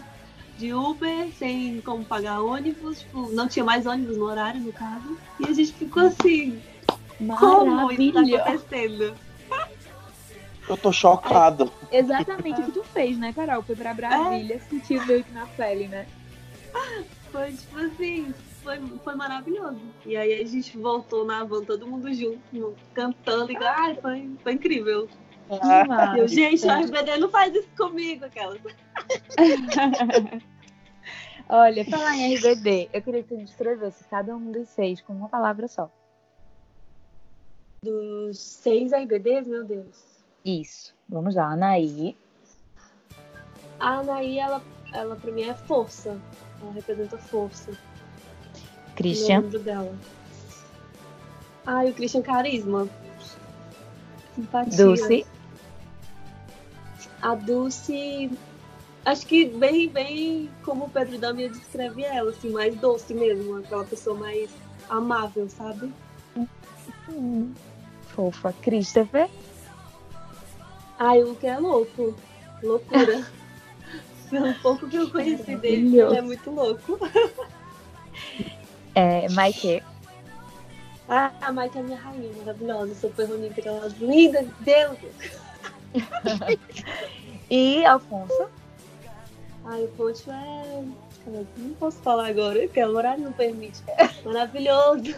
de 0.59 0.73
Uber, 0.73 1.29
sem 1.39 1.81
como 1.81 2.05
pagar 2.05 2.41
ônibus, 2.41 3.01
tipo, 3.01 3.31
não 3.33 3.49
tinha 3.49 3.65
mais 3.65 3.87
ônibus 3.87 4.17
no 4.17 4.25
horário, 4.25 4.61
no 4.61 4.73
caso. 4.73 5.17
E 5.41 5.45
a 5.45 5.53
gente 5.53 5.73
ficou 5.73 6.05
assim, 6.05 6.61
como 7.39 7.91
isso 7.93 8.13
tá 8.13 8.21
acontecendo? 8.21 9.15
Eu 10.69 10.77
tô 10.77 10.93
chocado. 10.93 11.73
Exatamente 11.91 12.61
o 12.61 12.65
que 12.67 12.73
tu 12.73 12.85
fez, 12.85 13.19
né, 13.19 13.33
Carol? 13.33 13.63
Foi 13.63 13.75
pra 13.75 13.93
Brasília, 13.93 14.61
sentiu 14.71 15.05
meio 15.07 15.25
que 15.25 15.33
na 15.33 15.47
pele, 15.47 15.89
né? 15.89 16.07
Foi 17.31 17.53
tipo 17.53 17.79
assim, 17.79 18.33
foi, 18.63 18.79
foi 19.03 19.15
maravilhoso. 19.15 19.81
E 20.07 20.17
aí 20.17 20.41
a 20.41 20.47
gente 20.47 20.79
voltou 20.79 21.25
na 21.25 21.45
van, 21.45 21.65
todo 21.65 21.87
mundo 21.87 22.13
junto, 22.15 22.75
cantando, 22.95 23.53
e 23.53 23.57
ai, 23.57 23.97
foi, 23.97 24.31
foi 24.43 24.53
incrível. 24.53 25.09
Ah, 25.51 26.15
E 26.17 26.21
eu, 26.21 26.29
gente, 26.29 26.67
o 26.67 26.71
RBD 26.71 27.19
não 27.19 27.29
faz 27.29 27.55
isso 27.55 27.69
comigo, 27.77 28.25
aquela. 28.25 28.57
Olha, 31.49 31.85
falar 31.85 32.17
em 32.17 32.35
RBD, 32.35 32.89
eu 32.93 33.03
queria 33.03 33.23
que 33.23 33.29
tu 33.29 33.37
descrevesse 33.37 34.05
cada 34.05 34.35
um 34.35 34.51
dos 34.53 34.69
seis 34.69 35.01
com 35.01 35.13
uma 35.13 35.29
palavra 35.29 35.69
só. 35.69 35.91
Dos 37.85 38.39
seis 38.39 38.93
RBDs, 38.93 39.47
meu 39.47 39.65
Deus. 39.65 40.23
Isso. 40.45 40.95
Vamos 41.09 41.35
lá, 41.35 41.53
Anaí. 41.53 42.17
A 43.79 43.99
Anaí, 43.99 44.39
ela, 44.39 44.63
ela 44.93 45.17
pra 45.17 45.33
mim 45.33 45.43
é 45.43 45.55
força. 45.55 46.19
Ela 46.61 46.73
representa 46.73 47.19
força. 47.19 47.73
Christian. 48.95 49.41
lembro 49.41 49.59
dela. 49.59 49.99
Ai, 51.67 51.91
o 51.91 51.95
Christian 51.95 52.23
Carisma. 52.23 52.89
Simpatia. 54.35 54.77
Dulce. 54.77 55.27
A 57.21 57.35
Dulce, 57.35 58.31
acho 59.05 59.27
que 59.27 59.47
bem, 59.47 59.89
bem 59.89 60.51
como 60.65 60.87
o 60.87 60.91
Pedro 60.91 61.19
Damia 61.19 61.49
descreve 61.49 62.03
ela, 62.03 62.31
assim, 62.31 62.51
mais 62.51 62.75
doce 62.77 63.15
mesmo, 63.15 63.59
aquela 63.59 63.85
pessoa 63.85 64.17
mais 64.17 64.51
amável, 64.89 65.49
sabe? 65.49 65.93
Fofa. 68.09 68.53
Christopher. 68.63 69.29
Ai, 70.99 71.23
o 71.23 71.35
que 71.35 71.47
é 71.47 71.59
louco. 71.59 72.15
Loucura. 72.63 73.27
Pelo 74.31 74.55
pouco 74.55 74.89
que 74.89 74.97
eu 74.97 75.11
conheci 75.11 75.57
dele, 75.57 76.01
ele 76.01 76.17
é 76.17 76.23
muito 76.23 76.51
louco. 76.51 76.99
É, 78.95 79.29
Maike. 79.31 79.83
Ah, 81.15 81.31
a 81.43 81.53
Mike 81.53 81.77
é 81.77 81.81
a 81.83 81.85
minha 81.85 81.99
rainha, 81.99 82.33
maravilhosa, 82.39 82.95
super 82.95 83.27
bonita, 83.27 83.61
aquelas 83.61 83.93
lindas, 83.99 84.47
Deus. 84.61 84.99
E 87.51 87.85
Alfonso. 87.85 88.49
Ai, 89.67 89.85
o 89.85 89.89
Pocho 89.89 90.31
é. 90.31 90.83
Não 91.27 91.75
posso 91.79 91.99
falar 91.99 92.29
agora, 92.29 92.59
porque 92.61 92.83
o 92.83 92.97
horário 92.97 93.25
não 93.25 93.33
permite. 93.33 93.83
Maravilhoso. 94.25 95.15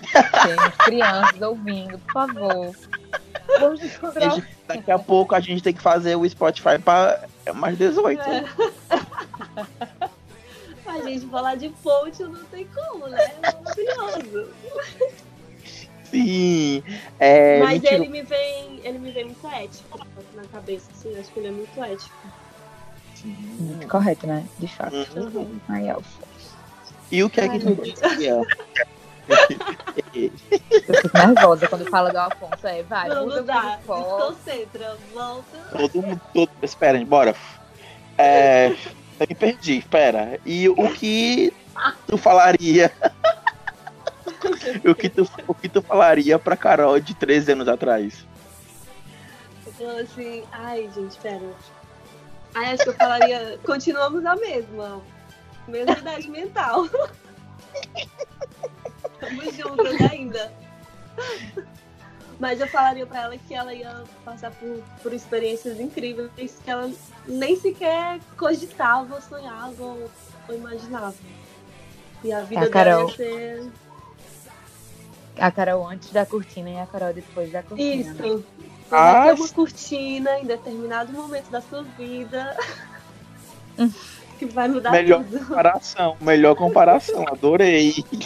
Temos 0.00 0.76
crianças 0.84 1.40
ouvindo, 1.40 1.96
por 2.00 2.12
favor. 2.12 2.74
Vamos 3.60 3.84
encontrar. 3.84 4.30
Gente, 4.30 4.48
Daqui 4.66 4.90
a 4.90 4.98
pouco 4.98 5.32
a 5.36 5.38
gente 5.38 5.62
tem 5.62 5.72
que 5.72 5.80
fazer 5.80 6.16
o 6.16 6.28
Spotify 6.28 6.76
pra 6.84 7.28
mais 7.54 7.78
18. 7.78 8.20
É. 8.20 8.44
A 10.90 11.02
gente 11.02 11.26
falar 11.26 11.54
de 11.56 11.68
Pocho 11.82 12.28
não 12.28 12.44
tem 12.46 12.66
como, 12.66 13.06
né? 13.08 13.18
É 13.42 13.56
maravilhoso. 13.56 14.50
Sim. 16.04 16.82
É, 17.18 17.60
Mas 17.60 17.82
ele 17.84 18.08
me 18.08 18.22
vem. 18.22 18.80
Ele 18.82 18.98
me 18.98 19.10
vem 19.12 19.26
muito 19.26 19.46
ético 19.46 20.00
na 20.34 20.42
cabeça, 20.44 20.90
assim. 20.92 21.16
Acho 21.18 21.30
que 21.30 21.38
ele 21.38 21.48
é 21.48 21.52
muito 21.52 21.84
ético. 21.84 22.16
Muito 23.24 23.86
correto, 23.86 24.26
né? 24.26 24.44
De 24.58 24.66
fato. 24.66 24.96
Uhum. 25.16 25.60
Ai, 25.68 25.88
Alfonso. 25.88 26.30
E 27.12 27.22
o 27.22 27.30
que 27.30 27.40
é 27.40 27.48
que 27.48 27.58
tu? 27.60 27.76
Eu 29.28 31.02
fico 31.02 31.18
nervosa 31.18 31.68
quando 31.68 31.88
fala 31.90 32.10
do 32.10 32.18
Alfonso. 32.18 32.66
É, 32.66 32.82
vai, 32.82 33.08
Não, 33.08 33.24
muda 33.24 33.36
não 33.36 33.44
dá. 33.44 33.78
foco. 33.86 34.32
Desconcentra. 34.32 34.96
Volta. 35.12 35.58
Todo 35.70 36.02
mundo. 36.02 36.20
Todo... 36.34 36.50
Espera, 36.62 37.04
bora. 37.04 37.34
É, 38.18 38.74
me 39.28 39.34
perdi, 39.34 39.78
espera. 39.78 40.38
E 40.44 40.68
o 40.68 40.92
que 40.92 41.52
tu 42.06 42.16
falaria? 42.16 42.92
o, 44.88 44.94
que 44.94 45.08
tu, 45.08 45.28
o 45.46 45.54
que 45.54 45.68
tu 45.68 45.82
falaria 45.82 46.38
pra 46.38 46.56
Carol 46.56 46.98
de 47.00 47.14
13 47.14 47.52
anos 47.52 47.68
atrás? 47.68 48.26
Então, 49.66 49.98
assim. 49.98 50.42
Ai, 50.52 50.90
gente, 50.94 51.18
pera. 51.18 51.50
Ai, 52.54 52.72
acho 52.72 52.84
que 52.84 52.90
eu 52.90 52.94
falaria. 52.94 53.58
Continuamos 53.64 54.24
a 54.24 54.36
mesma. 54.36 55.02
Mesma 55.68 55.92
idade 55.92 56.28
mental. 56.28 56.86
Estamos 59.12 59.56
juntas 59.56 60.00
ainda. 60.10 60.52
Mas 62.40 62.58
eu 62.58 62.66
falaria 62.66 63.04
pra 63.06 63.20
ela 63.24 63.36
que 63.36 63.54
ela 63.54 63.74
ia 63.74 64.02
passar 64.24 64.50
por, 64.52 64.82
por 65.02 65.12
experiências 65.12 65.78
incríveis 65.78 66.56
que 66.64 66.70
ela 66.70 66.90
nem 67.26 67.54
sequer 67.54 68.18
cogitava, 68.36 69.14
ou 69.14 69.20
sonhava 69.20 69.82
ou, 69.82 70.10
ou 70.48 70.54
imaginava. 70.54 71.14
E 72.24 72.32
a 72.32 72.40
vida 72.40 72.62
dela 72.62 72.72
Carol. 72.72 73.10
ia 73.10 73.14
ser 73.16 73.70
A 75.38 75.50
Carol 75.50 75.86
antes 75.86 76.10
da 76.12 76.24
cortina 76.24 76.70
e 76.70 76.78
a 76.78 76.86
Carol 76.86 77.12
depois 77.12 77.52
da 77.52 77.62
cortina. 77.62 78.14
né? 78.14 78.26
isso. 78.28 78.44
Ah, 78.90 79.12
Vai 79.12 79.28
ter 79.36 79.40
uma 79.40 79.48
cortina 79.50 80.38
em 80.40 80.46
determinado 80.46 81.12
momento 81.12 81.50
da 81.50 81.60
sua 81.60 81.82
vida 81.82 82.56
que 84.38 84.46
vai 84.46 84.66
mudar 84.66 84.92
Melhor 84.92 85.22
tudo. 85.24 85.44
comparação, 85.46 86.16
melhor 86.22 86.54
comparação, 86.56 87.22
adorei. 87.28 87.94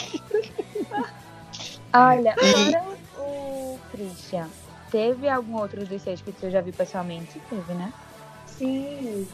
Olha, 1.93 2.33
E- 2.41 3.04
Christian, 3.95 4.49
teve 4.91 5.27
algum 5.29 5.57
outro 5.57 5.85
dos 5.85 6.01
seis 6.01 6.21
que 6.21 6.31
tu 6.31 6.49
já 6.49 6.61
viu 6.61 6.73
pessoalmente? 6.73 7.39
Teve, 7.49 7.73
né? 7.73 7.93
Sim. 8.45 9.27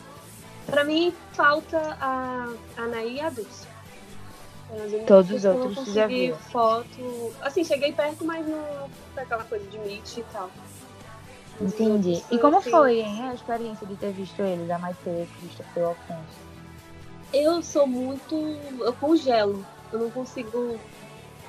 Pra 0.66 0.84
mim, 0.84 1.14
falta 1.34 1.98
a 2.00 2.48
Anaí 2.78 3.16
e 3.16 3.22
a 3.22 3.30
Dulce. 3.30 3.68
Todos 5.06 5.32
os 5.32 5.44
outros 5.44 5.76
não 5.76 5.94
já 5.94 6.08
viu. 6.08 6.36
foto. 6.36 7.34
Assim, 7.42 7.64
cheguei 7.64 7.92
perto, 7.92 8.24
mas 8.24 8.48
não 8.48 8.90
foi 9.14 9.24
aquela 9.24 9.44
coisa 9.44 9.66
de 9.70 9.78
meet 9.80 10.18
e 10.18 10.24
tal. 10.32 10.50
Entendi. 11.60 12.24
E 12.32 12.40
como 12.40 12.58
assim, 12.58 12.72
foi, 12.72 13.02
hein, 13.02 13.30
a 13.30 13.34
experiência 13.34 13.86
de 13.86 13.96
ter 13.96 14.12
visto 14.14 14.42
eles, 14.42 14.70
a 14.70 14.80
Maite, 14.80 15.00
o 15.06 15.28
Christopher 15.40 15.72
e 15.76 15.80
o 15.82 15.88
Alfonso? 15.88 16.52
Eu 17.34 17.62
sou 17.62 17.86
muito. 17.86 18.36
Eu 18.80 18.94
congelo. 18.94 19.66
Eu 19.92 20.00
não 20.00 20.10
consigo, 20.10 20.80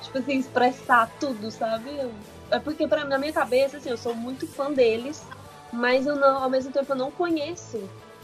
tipo 0.01 0.17
assim, 0.17 0.37
expressar 0.37 1.09
tudo, 1.19 1.49
sabe? 1.49 1.95
Eu- 1.97 2.11
É 2.51 2.59
porque 2.59 2.87
pra, 2.87 3.03
na 3.05 3.17
minha 3.17 3.33
cabeça, 3.33 3.77
assim, 3.77 3.89
eu 3.89 3.97
sou 3.97 4.13
muito 4.13 4.45
fã 4.47 4.71
deles. 4.71 5.25
mas 5.71 6.05
eu 6.05 6.15
não, 6.15 6.43
ao 6.43 6.49
mesmo 6.49 6.71
tempo 6.71 6.91
eu 6.91 6.95
não 6.95 7.09
conheço, 7.11 7.81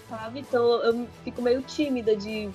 sabe? 0.07 0.39
Então 0.41 0.63
eu 0.84 1.07
fico 1.24 1.41
meio 1.41 1.61
tímida 1.63 2.15
de. 2.15 2.49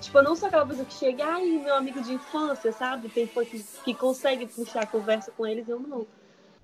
Tipo, 0.00 0.18
eu 0.18 0.22
não 0.22 0.36
sou 0.36 0.46
aquela 0.46 0.64
pessoa 0.64 0.86
que 0.86 0.94
chega, 0.94 1.26
ai, 1.26 1.44
meu 1.44 1.74
amigo 1.74 2.00
de 2.00 2.14
infância, 2.14 2.72
sabe? 2.72 3.08
Tem 3.08 3.26
fã 3.26 3.44
que, 3.44 3.62
que 3.84 3.92
consegue 3.94 4.46
puxar 4.46 4.84
a 4.84 4.86
conversa 4.86 5.30
com 5.32 5.46
eles, 5.46 5.68
eu 5.68 5.78
não. 5.80 6.06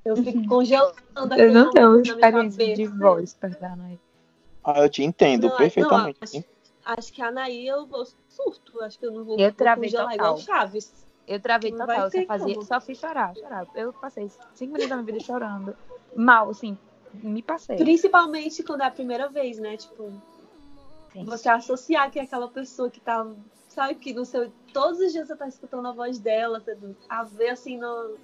Eu 0.05 0.17
fico 0.17 0.47
congelando 0.47 0.95
Eu 1.37 1.51
não 1.53 1.71
tenho 1.71 2.17
na 2.21 2.31
minha 2.31 2.47
experiência 2.47 2.75
de 2.75 2.85
cabeça. 2.85 2.99
voz 2.99 3.35
pra 3.35 3.49
dar, 3.49 3.77
né? 3.77 3.99
Ah, 4.62 4.81
eu 4.83 4.89
te 4.89 5.03
entendo 5.03 5.49
Não, 5.51 5.57
perfeitamente. 5.57 6.19
não, 6.23 6.41
acho, 6.41 6.45
acho 6.99 7.12
que 7.12 7.21
a 7.23 7.29
Anaí 7.29 7.67
eu, 7.67 7.89
eu 7.93 8.07
surto. 8.29 8.81
Acho 8.83 8.99
que 8.99 9.07
eu 9.07 9.12
não 9.12 9.25
vou, 9.25 9.39
Eu 9.39 9.49
vou 9.49 9.53
travei 9.57 9.91
congelar 9.91 10.12
total. 10.12 10.17
igual 10.17 10.39
Chaves. 10.39 10.93
Eu 11.27 11.41
travei 11.41 11.70
Não 11.70 11.79
total, 11.79 12.11
só 12.11 12.22
fazia, 12.25 12.55
como. 12.55 12.66
só 12.66 12.81
fiz 12.81 12.99
chorar, 12.99 13.35
chorar. 13.35 13.66
Eu 13.75 13.93
passei 13.93 14.31
cinco 14.55 14.72
minutos 14.72 14.89
da 14.89 14.97
minha 14.97 15.07
vida 15.07 15.20
chorando. 15.20 15.77
Mal, 16.14 16.51
assim, 16.51 16.77
me 17.14 17.43
passei. 17.43 17.77
Principalmente 17.77 18.62
quando 18.62 18.83
é 18.83 18.87
a 18.87 18.91
primeira 18.91 19.29
vez, 19.29 19.59
né? 19.59 19.77
Tipo, 19.77 20.12
Sim. 21.12 21.25
você 21.25 21.49
associar 21.49 22.11
que 22.11 22.18
é 22.18 22.22
aquela 22.22 22.49
pessoa 22.49 22.91
que 22.91 23.01
tá. 23.01 23.27
Sabe 23.68 23.95
que 23.95 24.12
no 24.12 24.25
seu. 24.25 24.53
Todos 24.72 25.01
os 25.01 25.12
dias 25.12 25.27
você 25.27 25.37
tá 25.37 25.49
escutando 25.49 25.89
a 25.89 25.93
voz 25.93 26.18
dela, 26.18 26.61
você 26.61 26.77
a 27.09 27.25
ver 27.25 27.51
assim 27.51 27.79
no, 27.79 28.16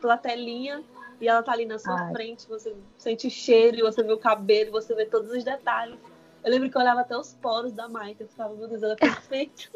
pela 0.00 0.18
telinha, 0.18 0.84
e 1.20 1.26
ela 1.26 1.42
tá 1.42 1.52
ali 1.52 1.64
na 1.64 1.78
sua 1.78 1.98
Ai. 1.98 2.12
frente, 2.12 2.46
você 2.46 2.76
sente 2.98 3.26
o 3.26 3.30
cheiro, 3.30 3.80
você 3.80 4.02
vê 4.02 4.12
o 4.12 4.18
cabelo, 4.18 4.70
você 4.70 4.94
vê 4.94 5.06
todos 5.06 5.30
os 5.30 5.42
detalhes. 5.42 5.98
Eu 6.44 6.50
lembro 6.50 6.68
que 6.70 6.76
eu 6.76 6.80
olhava 6.80 7.00
até 7.00 7.16
os 7.16 7.32
poros 7.34 7.72
da 7.72 7.88
Maite, 7.88 8.20
eu 8.20 8.28
ficava, 8.28 8.54
meu 8.54 8.68
Deus, 8.68 8.82
ela 8.82 8.92
é 8.92 8.96
perfeita. 8.96 9.70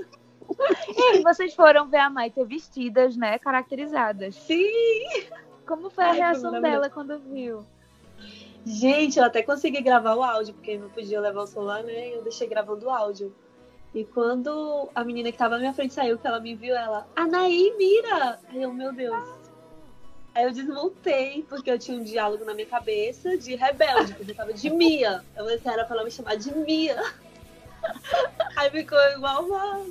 E 1.14 1.22
vocês 1.22 1.54
foram 1.54 1.88
ver 1.88 1.98
a 1.98 2.10
Maite 2.10 2.42
vestidas, 2.44 3.16
né? 3.16 3.38
Caracterizadas. 3.38 4.34
Sim! 4.34 5.28
Como 5.66 5.90
foi 5.90 6.04
a 6.04 6.08
Ai, 6.08 6.16
reação 6.16 6.60
dela 6.60 6.88
quando 6.88 7.18
viu? 7.18 7.64
Gente, 8.64 9.18
eu 9.18 9.24
até 9.24 9.42
consegui 9.42 9.80
gravar 9.80 10.14
o 10.14 10.22
áudio, 10.22 10.54
porque 10.54 10.76
não 10.76 10.88
podia 10.90 11.20
levar 11.20 11.42
o 11.42 11.46
celular, 11.46 11.82
né? 11.82 12.14
Eu 12.14 12.22
deixei 12.22 12.48
gravando 12.48 12.86
o 12.86 12.90
áudio. 12.90 13.34
E 13.94 14.04
quando 14.04 14.88
a 14.94 15.02
menina 15.04 15.32
que 15.32 15.38
tava 15.38 15.54
na 15.54 15.60
minha 15.60 15.74
frente 15.74 15.94
saiu, 15.94 16.18
que 16.18 16.26
ela 16.26 16.40
me 16.40 16.54
viu, 16.54 16.74
ela, 16.74 17.06
Anaí, 17.16 17.74
mira! 17.78 18.38
Aí 18.48 18.62
eu, 18.62 18.72
meu 18.72 18.92
Deus. 18.92 19.38
Aí 20.34 20.44
eu 20.44 20.52
desmontei, 20.52 21.44
porque 21.48 21.70
eu 21.70 21.78
tinha 21.78 21.98
um 21.98 22.04
diálogo 22.04 22.44
na 22.44 22.54
minha 22.54 22.66
cabeça 22.66 23.36
de 23.36 23.56
rebelde, 23.56 24.14
porque 24.14 24.30
eu 24.30 24.36
tava 24.36 24.52
de 24.52 24.70
Mia. 24.70 25.24
Eu 25.36 25.48
era 25.48 25.84
pra 25.84 25.96
ela 25.96 26.04
me 26.04 26.10
chamar 26.10 26.36
de 26.36 26.54
Mia. 26.54 27.02
Aí 28.56 28.70
ficou 28.70 28.98
igual 29.16 29.44
uma, 29.44 29.86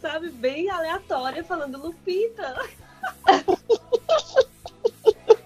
sabe, 0.00 0.30
bem 0.30 0.70
aleatória, 0.70 1.44
falando 1.44 1.78
Lupita. 1.78 2.54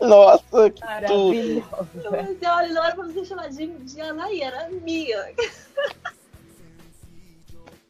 Nossa, 0.01 0.71
que 0.71 0.81
tudo. 1.07 1.65
Eu 1.95 2.03
falei 2.03 2.21
assim, 2.21 2.47
olha, 2.47 2.73
não 2.73 2.85
era 2.85 2.95
pra 2.95 3.05
você 3.05 3.25
chamar 3.25 3.51
de, 3.51 3.67
de 3.67 4.01
Anaí, 4.01 4.41
era 4.43 4.69
Mia. 4.69 5.35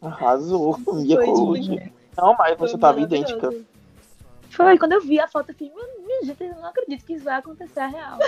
Arrasou. 0.03 0.79
Colucci. 0.85 1.63
demais. 1.63 1.93
Não, 2.17 2.35
mas 2.37 2.59
Foi 2.59 2.69
você 2.69 2.79
tava 2.79 3.01
idêntica. 3.01 3.51
Foi, 4.51 4.79
quando 4.79 4.93
eu 4.93 5.01
vi 5.01 5.19
a 5.19 5.27
foto, 5.27 5.51
eu 5.51 5.57
minha, 5.59 5.73
minha 6.07 6.25
gente, 6.25 6.45
eu 6.45 6.55
não 6.57 6.67
acredito 6.67 7.07
que 7.07 7.15
isso 7.15 7.25
vai 7.25 7.39
acontecer 7.39 7.81
a 7.81 7.87
real. 7.87 8.19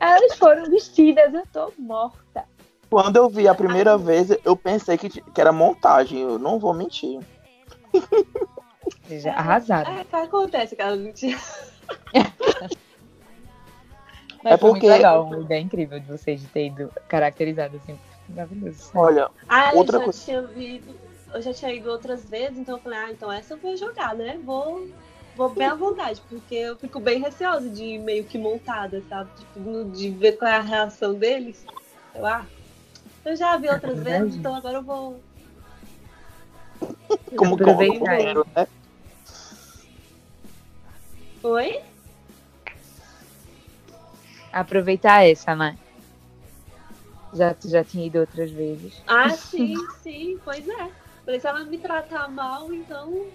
Elas 0.00 0.36
foram 0.36 0.68
vestidas, 0.68 1.32
eu 1.32 1.46
tô 1.52 1.72
morta. 1.78 2.44
Quando 2.90 3.16
eu 3.16 3.28
vi 3.30 3.46
a 3.46 3.54
primeira 3.54 3.96
vez, 3.96 4.30
eu 4.44 4.56
pensei 4.56 4.98
que, 4.98 5.08
que 5.08 5.40
era 5.40 5.52
montagem. 5.52 6.20
Eu 6.22 6.38
não 6.38 6.58
vou 6.58 6.74
mentir. 6.74 7.20
Já 9.08 9.32
arrasaram. 9.34 9.92
É, 9.92 10.04
que 10.04 10.16
acontece, 10.16 10.74
cara. 10.76 10.96
Não 10.96 11.12
tinha... 11.12 11.38
Mas 14.42 14.54
É 14.54 14.56
foi 14.56 14.70
porque- 14.70 14.86
muito 14.86 14.96
legal, 14.96 15.24
uma 15.26 15.38
ideia 15.40 15.60
incrível 15.60 16.00
de 16.00 16.06
vocês 16.06 16.40
de 16.40 16.46
ter 16.48 16.66
ido 16.68 16.90
caracterizado 17.08 17.76
assim. 17.76 17.98
Maravilhoso. 18.28 18.90
Olha, 18.94 19.28
Ah, 19.48 19.72
Outra 19.74 19.96
eu 19.96 20.00
já 20.00 20.04
coisa. 20.04 20.24
tinha 20.24 20.42
visto, 20.42 20.94
eu 21.34 21.42
já 21.42 21.52
tinha 21.52 21.72
ido 21.74 21.90
outras 21.90 22.24
vezes, 22.28 22.56
então 22.58 22.76
eu 22.76 22.82
falei, 22.82 22.98
ah, 22.98 23.10
então 23.10 23.30
essa 23.30 23.52
eu 23.54 23.58
vou 23.58 23.76
jogar, 23.76 24.14
né? 24.14 24.38
Vou, 24.42 24.88
vou 25.36 25.50
bem 25.50 25.66
à 25.66 25.74
vontade, 25.74 26.22
porque 26.26 26.54
eu 26.54 26.76
fico 26.78 26.98
bem 27.00 27.20
receosa 27.20 27.68
de 27.68 27.84
ir 27.84 27.98
meio 27.98 28.24
que 28.24 28.38
montada, 28.38 29.02
sabe? 29.10 29.28
Tipo, 29.36 29.84
de 29.90 30.08
ver 30.10 30.32
qual 30.38 30.50
é 30.50 30.56
a 30.56 30.60
reação 30.60 31.12
deles. 31.14 31.62
Eu, 32.14 32.24
ah, 32.24 32.46
eu 33.24 33.36
já 33.36 33.56
vi 33.56 33.68
outras 33.68 33.98
É 33.98 34.02
vezes, 34.02 34.36
então 34.36 34.54
agora 34.54 34.78
eu 34.78 34.82
vou. 34.82 35.20
como 37.36 37.50
como 37.50 37.54
Aproveitar, 37.54 37.98
companheiro, 37.98 38.46
né? 38.54 38.66
Oi? 41.42 41.80
Aproveitar 44.52 45.26
essa, 45.26 45.54
né? 45.54 45.78
Já, 47.32 47.54
tu 47.54 47.68
já 47.68 47.84
tinha 47.84 48.06
ido 48.06 48.18
outras 48.18 48.50
vezes. 48.50 49.00
Ah, 49.06 49.30
sim, 49.36 49.74
sim, 50.02 50.38
pois 50.44 50.66
é. 50.68 50.90
Falei, 51.24 51.40
se 51.40 51.46
ela 51.46 51.64
me 51.64 51.78
tratar 51.78 52.28
mal, 52.28 52.72
então 52.72 53.26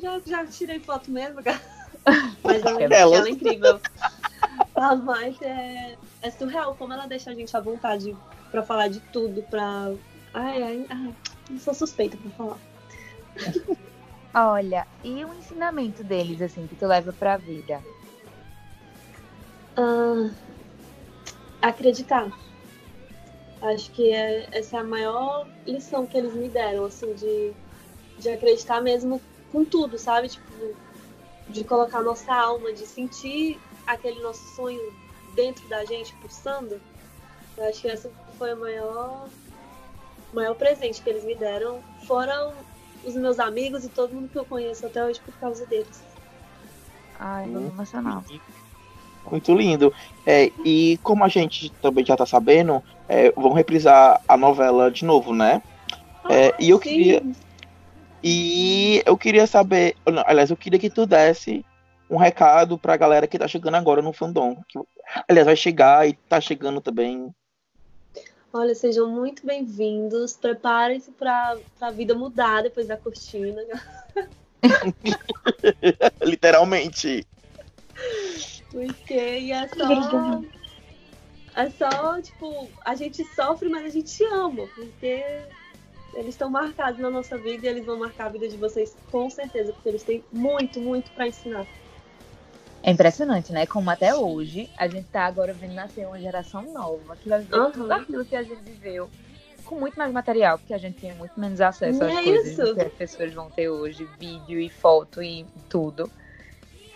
já, 0.00 0.20
já 0.24 0.46
tirei 0.46 0.78
foto 0.78 1.10
mesmo, 1.10 1.42
cara. 1.42 1.60
Mas 2.42 2.64
ela, 2.64 2.84
Aquelas. 2.84 3.12
ela 3.18 3.28
é 3.28 3.30
incrível. 3.30 3.80
A 4.74 4.94
Maite 4.94 5.44
é, 5.44 5.96
é 6.22 6.30
surreal, 6.30 6.74
como 6.76 6.92
ela 6.92 7.06
deixa 7.06 7.30
a 7.30 7.34
gente 7.34 7.54
à 7.56 7.60
vontade 7.60 8.16
pra 8.50 8.62
falar 8.62 8.88
de 8.88 9.00
tudo, 9.00 9.42
pra. 9.44 9.92
Ai, 10.34 10.62
ai, 10.62 10.86
ai, 10.88 11.14
não 11.48 11.58
sou 11.58 11.74
suspeita 11.74 12.16
pra 12.16 12.30
falar. 12.32 12.58
Olha, 14.34 14.86
e 15.02 15.24
o 15.24 15.34
ensinamento 15.34 16.04
deles, 16.04 16.40
assim, 16.40 16.66
que 16.66 16.76
tu 16.76 16.86
leva 16.86 17.12
pra 17.12 17.36
vida? 17.36 17.82
Ah, 19.76 20.30
acreditar. 21.60 22.30
Acho 23.60 23.90
que 23.90 24.12
é- 24.12 24.48
essa 24.52 24.76
é 24.76 24.80
a 24.80 24.84
maior 24.84 25.48
lição 25.66 26.06
que 26.06 26.16
eles 26.16 26.32
me 26.34 26.48
deram, 26.48 26.84
assim, 26.84 27.12
de, 27.14 27.52
de 28.18 28.28
acreditar 28.30 28.80
mesmo 28.80 29.20
com 29.52 29.64
tudo, 29.64 29.98
sabe? 29.98 30.28
Tipo, 30.28 30.74
de 31.48 31.64
colocar 31.64 32.00
nossa 32.00 32.32
alma, 32.32 32.72
de 32.72 32.86
sentir 32.86 33.60
aquele 33.86 34.20
nosso 34.22 34.54
sonho 34.54 34.92
dentro 35.34 35.68
da 35.68 35.84
gente, 35.84 36.14
pulsando. 36.14 36.80
Eu 37.56 37.64
acho 37.64 37.82
que 37.82 37.88
essa 37.88 38.10
foi 38.40 38.54
o 38.54 38.58
maior, 38.58 39.28
maior 40.32 40.54
presente 40.54 41.02
que 41.02 41.10
eles 41.10 41.22
me 41.24 41.34
deram. 41.34 41.82
Foram 42.06 42.54
os 43.04 43.14
meus 43.14 43.38
amigos 43.38 43.84
e 43.84 43.90
todo 43.90 44.14
mundo 44.14 44.30
que 44.30 44.38
eu 44.38 44.46
conheço 44.46 44.86
até 44.86 45.04
hoje 45.04 45.20
por 45.20 45.38
causa 45.38 45.66
deles. 45.66 46.02
Ai, 47.18 47.46
vou 47.50 47.60
me 47.60 47.68
emocionar. 47.68 48.24
Muito 49.30 49.54
lindo. 49.54 49.92
É, 50.24 50.50
e 50.64 50.98
como 51.02 51.22
a 51.22 51.28
gente 51.28 51.70
também 51.82 52.02
já 52.02 52.16
tá 52.16 52.24
sabendo, 52.24 52.82
é, 53.06 53.30
vão 53.32 53.52
reprisar 53.52 54.18
a 54.26 54.38
novela 54.38 54.90
de 54.90 55.04
novo, 55.04 55.34
né? 55.34 55.60
É, 56.30 56.54
e 56.58 56.70
eu 56.70 56.78
Sim. 56.78 56.82
queria. 56.82 57.22
E 58.22 59.02
eu 59.04 59.18
queria 59.18 59.46
saber. 59.46 59.94
não, 60.10 60.24
Aliás, 60.26 60.50
eu 60.50 60.56
queria 60.56 60.78
que 60.78 60.88
tu 60.88 61.04
desse 61.04 61.62
um 62.08 62.16
recado 62.16 62.78
pra 62.78 62.96
galera 62.96 63.28
que 63.28 63.38
tá 63.38 63.46
chegando 63.46 63.74
agora 63.76 64.00
no 64.00 64.14
fandom. 64.14 64.56
Que, 64.66 64.78
aliás, 65.28 65.46
vai 65.46 65.56
chegar 65.56 66.08
e 66.08 66.14
tá 66.26 66.40
chegando 66.40 66.80
também. 66.80 67.30
Olha, 68.52 68.74
sejam 68.74 69.08
muito 69.08 69.46
bem-vindos. 69.46 70.36
Preparem-se 70.36 71.12
para 71.12 71.56
a 71.80 71.90
vida 71.92 72.16
mudar 72.16 72.62
depois 72.64 72.88
da 72.88 72.96
cortina. 72.96 73.62
Literalmente. 76.20 77.24
Porque 78.72 79.14
e 79.14 79.52
é 79.52 79.68
só. 79.68 80.42
É 81.54 81.70
só, 81.70 82.20
tipo, 82.20 82.68
a 82.84 82.96
gente 82.96 83.24
sofre, 83.24 83.68
mas 83.68 83.84
a 83.84 83.88
gente 83.88 84.24
ama. 84.24 84.66
Porque 84.66 85.22
eles 86.12 86.34
estão 86.34 86.50
marcados 86.50 87.00
na 87.00 87.08
nossa 87.08 87.38
vida 87.38 87.66
e 87.66 87.68
eles 87.68 87.86
vão 87.86 88.00
marcar 88.00 88.26
a 88.26 88.30
vida 88.30 88.48
de 88.48 88.56
vocês 88.56 88.96
com 89.12 89.30
certeza. 89.30 89.72
Porque 89.72 89.90
eles 89.90 90.02
têm 90.02 90.24
muito, 90.32 90.80
muito 90.80 91.12
para 91.12 91.28
ensinar. 91.28 91.68
É 92.82 92.90
impressionante, 92.90 93.52
né? 93.52 93.66
Como 93.66 93.90
até 93.90 94.14
hoje 94.14 94.70
a 94.76 94.88
gente 94.88 95.06
tá 95.08 95.26
agora 95.26 95.52
vendo 95.52 95.74
nascer 95.74 96.06
uma 96.06 96.18
geração 96.18 96.62
nova 96.72 97.14
que 97.16 97.28
vai 97.28 97.40
viver 97.40 97.56
Aham. 97.56 97.70
tudo 97.72 97.92
aquilo 97.92 98.24
que 98.24 98.34
a 98.36 98.42
gente 98.42 98.60
viveu 98.62 99.08
com 99.64 99.78
muito 99.78 99.96
mais 99.98 100.10
material, 100.12 100.58
porque 100.58 100.72
a 100.74 100.78
gente 100.78 100.98
tinha 100.98 101.14
muito 101.14 101.38
menos 101.38 101.60
acesso 101.60 102.02
às 102.02 102.12
É 102.16 102.22
coisas 102.22 102.58
isso. 102.58 102.74
que 102.74 102.80
as 102.80 102.92
pessoas 102.92 103.32
vão 103.34 103.50
ter 103.50 103.68
hoje, 103.68 104.08
vídeo 104.18 104.58
e 104.58 104.68
foto 104.68 105.22
e 105.22 105.44
tudo. 105.68 106.10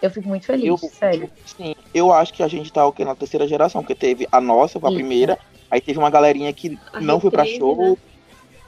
Eu 0.03 0.11
fico 0.11 0.27
muito 0.27 0.47
feliz, 0.47 0.67
Eu- 0.67 0.77
sério. 0.79 1.31
Sim, 1.47 1.75
eu 1.93 2.13
acho 2.13 2.33
que 2.33 2.43
a 2.43 2.49
gente 2.49 2.73
tá 2.73 2.85
o 2.87 2.93
quê? 2.93 3.05
Na 3.05 3.15
terceira 3.15 3.47
geração, 3.47 3.83
porque 3.83 3.95
teve 3.95 4.27
a 4.33 4.41
nossa, 4.41 4.81
foi 4.81 4.89
a 4.89 4.93
Isso. 4.93 4.99
primeira, 4.99 5.39
aí 5.71 5.81
teve 5.81 5.99
uma 5.99 6.11
galerinha 6.11 6.53
que 6.53 6.79
A 6.93 7.01
não 7.01 7.21
foi 7.21 7.31
pra 7.31 7.43
reprise, 7.43 7.61
show. 7.61 7.77
né? 7.77 7.97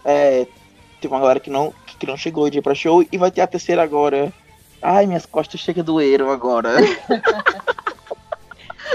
É, 0.04 0.46
teve 1.00 1.12
uma 1.12 1.20
galera 1.20 1.40
que 1.40 1.50
não, 1.50 1.74
que 1.98 2.06
não 2.06 2.16
chegou 2.16 2.48
de 2.48 2.58
ir 2.58 2.62
pra 2.62 2.74
show 2.74 3.04
e 3.10 3.18
vai 3.18 3.30
ter 3.30 3.40
a 3.40 3.46
terceira 3.46 3.82
agora. 3.82 4.32
Ai, 4.82 5.06
minhas 5.06 5.26
costas 5.26 5.60
chega 5.60 5.82
doeram 5.82 6.30
agora. 6.30 6.70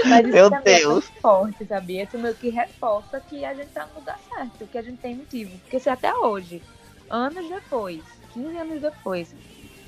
Mas 0.04 0.26
isso 0.26 0.32
Meu 0.34 0.50
também 0.50 0.74
Deus. 0.76 1.08
é 1.08 1.20
forte, 1.20 1.66
sabia? 1.66 2.04
Isso 2.04 2.18
meio 2.18 2.34
que 2.36 2.50
reforça 2.50 3.20
que 3.20 3.44
a 3.44 3.54
gente 3.54 3.70
tá 3.72 3.86
no 3.86 3.94
lugar 3.94 4.18
certo, 4.18 4.66
que 4.68 4.78
a 4.78 4.82
gente 4.82 4.98
tem 5.00 5.16
motivo. 5.16 5.58
Porque 5.60 5.78
se 5.78 5.88
até 5.88 6.12
hoje, 6.14 6.64
anos 7.08 7.48
depois, 7.48 8.04
15 8.28 8.56
anos 8.56 8.80
depois, 8.80 9.34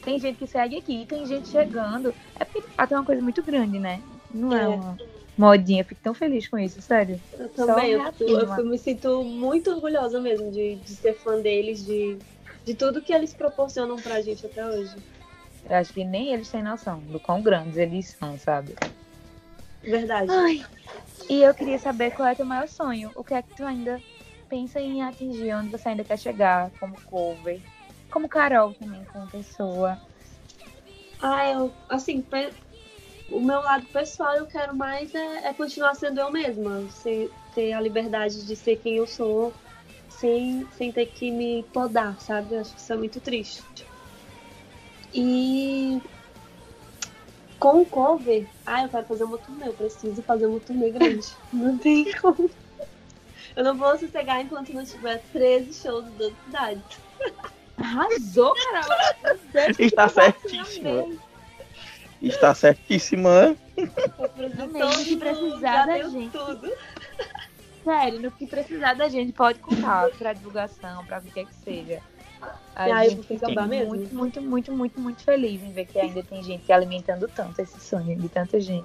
tem 0.05 0.19
gente 0.19 0.39
que 0.39 0.47
segue 0.47 0.77
aqui, 0.77 1.07
tem 1.07 1.25
gente 1.27 1.49
chegando, 1.49 2.15
é 2.39 2.45
porque 2.45 2.61
de 2.61 2.75
fato 2.75 2.93
é 2.95 2.97
uma 2.99 3.05
coisa 3.07 3.23
muito 3.23 3.43
grande, 3.43 3.79
né? 3.79 4.03
Não 4.31 4.55
é, 4.55 4.65
É. 4.65 4.69
uma, 4.69 4.99
modinha. 5.37 5.83
Eu 5.83 5.87
fico 5.87 6.01
tão 6.03 6.15
feliz 6.15 6.49
com 6.49 6.59
isso, 6.59 6.81
sério. 6.83 7.21
Eu 7.33 7.49
também, 7.51 7.93
eu, 7.93 8.01
eu, 8.21 8.55
eu 8.59 8.67
me 8.67 8.79
sinto 8.79 9.25
muito 9.25 9.71
orgulhosa 9.71 10.21
mesmo 10.21 10.51
de, 10.51 10.77
de 10.77 10.97
ser 10.97 11.15
fã 11.15 11.41
deles, 11.41 11.85
de, 11.85 12.19
de 12.65 12.75
tudo 12.75 13.03
que 13.03 13.13
eles 13.13 13.35
proporcionam 13.35 13.97
pra 13.97 14.21
gente 14.21 14.47
até 14.47 14.65
hoje. 14.67 14.97
Eu 15.69 15.77
acho 15.77 15.93
que 15.93 16.05
nem 16.05 16.33
eles 16.33 16.49
têm 16.51 16.63
noção 16.63 17.01
do 17.01 17.19
quão 17.19 17.43
grandes 17.43 17.77
eles 17.77 18.11
são, 18.11 18.39
sabe? 18.39 18.75
Verdade. 19.83 20.31
Ai. 20.31 20.65
E 21.29 21.43
eu 21.43 21.55
queria 21.55 21.79
saber 21.79 22.11
qual 22.11 22.29
é 22.29 22.35
teu 22.35 22.45
maior 22.45 22.69
sonho. 22.69 23.11
O 23.15 23.25
que 23.25 23.35
é 23.35 23.43
que 23.43 23.55
tu 23.57 23.65
ainda 23.65 24.01
pensa 24.49 24.79
em 24.81 25.03
atingir? 25.03 25.55
Onde 25.55 25.71
você 25.71 25.89
ainda 25.89 26.05
quer 26.05 26.19
chegar 26.19 26.71
como 26.79 26.97
cover? 27.07 27.61
Como 28.11 28.29
Carol 28.29 28.75
também, 28.75 29.05
como 29.13 29.27
pessoa. 29.29 29.99
Ah, 31.21 31.49
eu, 31.51 31.73
assim, 31.89 32.21
pe- 32.21 32.53
o 33.31 33.41
meu 33.41 33.61
lado 33.61 33.87
pessoal 33.87 34.35
eu 34.37 34.47
quero 34.47 34.77
mais 34.77 35.15
é, 35.15 35.49
é 35.49 35.55
continuar 35.55 35.95
sendo 35.95 36.21
eu 36.21 36.31
mesma, 36.31 36.87
ser, 36.91 37.33
ter 37.55 37.73
a 37.73 37.81
liberdade 37.81 38.47
de 38.47 38.55
ser 38.55 38.77
quem 38.77 38.97
eu 38.97 39.07
sou, 39.07 39.55
sem, 40.11 40.69
sem 40.77 40.93
ter 40.93 41.07
que 41.07 41.31
me 41.31 41.63
podar, 41.73 42.21
sabe? 42.21 42.55
Eu 42.55 42.61
acho 42.61 42.75
que 42.75 42.81
isso 42.81 42.93
é 42.93 42.97
muito 42.97 43.21
triste. 43.21 43.65
E 45.15 46.03
com 47.59 47.81
o 47.83 47.87
cover, 47.87 48.47
ah, 48.67 48.83
eu 48.83 48.89
quero 48.89 49.07
fazer 49.07 49.25
uma 49.25 49.39
turnê, 49.39 49.69
eu 49.69 49.73
preciso 49.73 50.21
fazer 50.23 50.47
uma 50.47 50.61
turnê 50.61 50.91
grande. 50.91 51.27
Não 51.53 51.79
tem 51.79 52.13
como. 52.15 52.51
Eu 53.57 53.63
não 53.63 53.77
vou 53.77 53.97
sossegar 53.97 54.41
enquanto 54.41 54.73
não 54.75 54.85
tiver 54.85 55.23
13 55.33 55.73
shows 55.73 56.05
em 56.07 56.11
12 56.17 56.35
cidades. 56.45 56.99
Arrasou, 57.79 58.53
Carol! 58.53 59.75
Que 59.77 59.85
Está 59.85 60.09
certíssima. 60.09 60.91
mesmo. 60.91 61.21
Está 62.21 62.55
certíssima. 62.55 63.57
Amém, 64.59 64.93
se 64.93 65.11
mundo, 65.11 65.21
precisar 65.21 65.87
da 65.87 66.09
gente. 66.09 66.33
tudo. 66.33 66.73
Sério, 67.85 68.21
no 68.21 68.31
que 68.33 68.47
precisar 68.47 68.95
da 68.95 69.09
gente, 69.09 69.33
pode 69.33 69.61
contar 69.61 70.11
pra 70.19 70.33
divulgação, 70.33 71.05
pra 71.05 71.19
o 71.19 71.23
que 71.23 71.31
quer 71.31 71.47
que 71.47 71.55
seja. 71.55 72.03
A 72.77 72.87
Ah, 72.93 73.05
eu 73.05 73.11
gente 73.13 73.17
vou 73.17 73.25
fica 73.25 73.49
ficar 73.49 73.67
mesmo. 73.67 73.87
muito, 73.89 74.15
muito, 74.15 74.43
muito, 74.43 74.73
muito, 74.73 75.01
muito 75.01 75.23
feliz 75.23 75.63
em 75.63 75.73
ver 75.73 75.87
que 75.87 75.99
ainda 75.99 76.23
tem 76.23 76.43
gente 76.43 76.71
alimentando 76.73 77.29
tanto 77.29 77.61
esse 77.61 77.81
sonho 77.81 78.17
de 78.19 78.29
tanta 78.29 78.61
gente. 78.61 78.85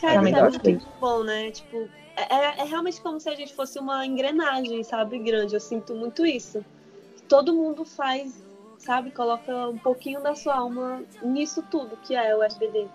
Cara, 0.00 0.14
Também 0.14 0.32
isso 0.32 0.38
é 0.38 0.70
muito 0.70 0.86
bom, 1.00 1.22
né? 1.24 1.50
Tipo, 1.50 1.88
é, 2.16 2.22
é- 2.34 2.60
é 2.60 2.64
realmente 2.64 3.00
como 3.00 3.20
se 3.20 3.28
a 3.28 3.34
gente 3.34 3.54
fosse 3.54 3.78
uma 3.78 4.06
engrenagem, 4.06 4.82
sabe? 4.84 5.18
Grande. 5.18 5.54
Eu 5.54 5.60
sinto 5.60 5.94
muito 5.94 6.24
isso. 6.24 6.64
Todo 7.28 7.54
mundo 7.54 7.84
faz, 7.84 8.32
sabe? 8.78 9.10
Coloca 9.10 9.68
um 9.68 9.78
pouquinho 9.78 10.22
da 10.22 10.34
sua 10.34 10.56
alma 10.56 11.02
nisso 11.22 11.62
tudo 11.70 11.96
que 11.96 12.14
é 12.14 12.36
o 12.36 12.42
SBD. 12.42 12.88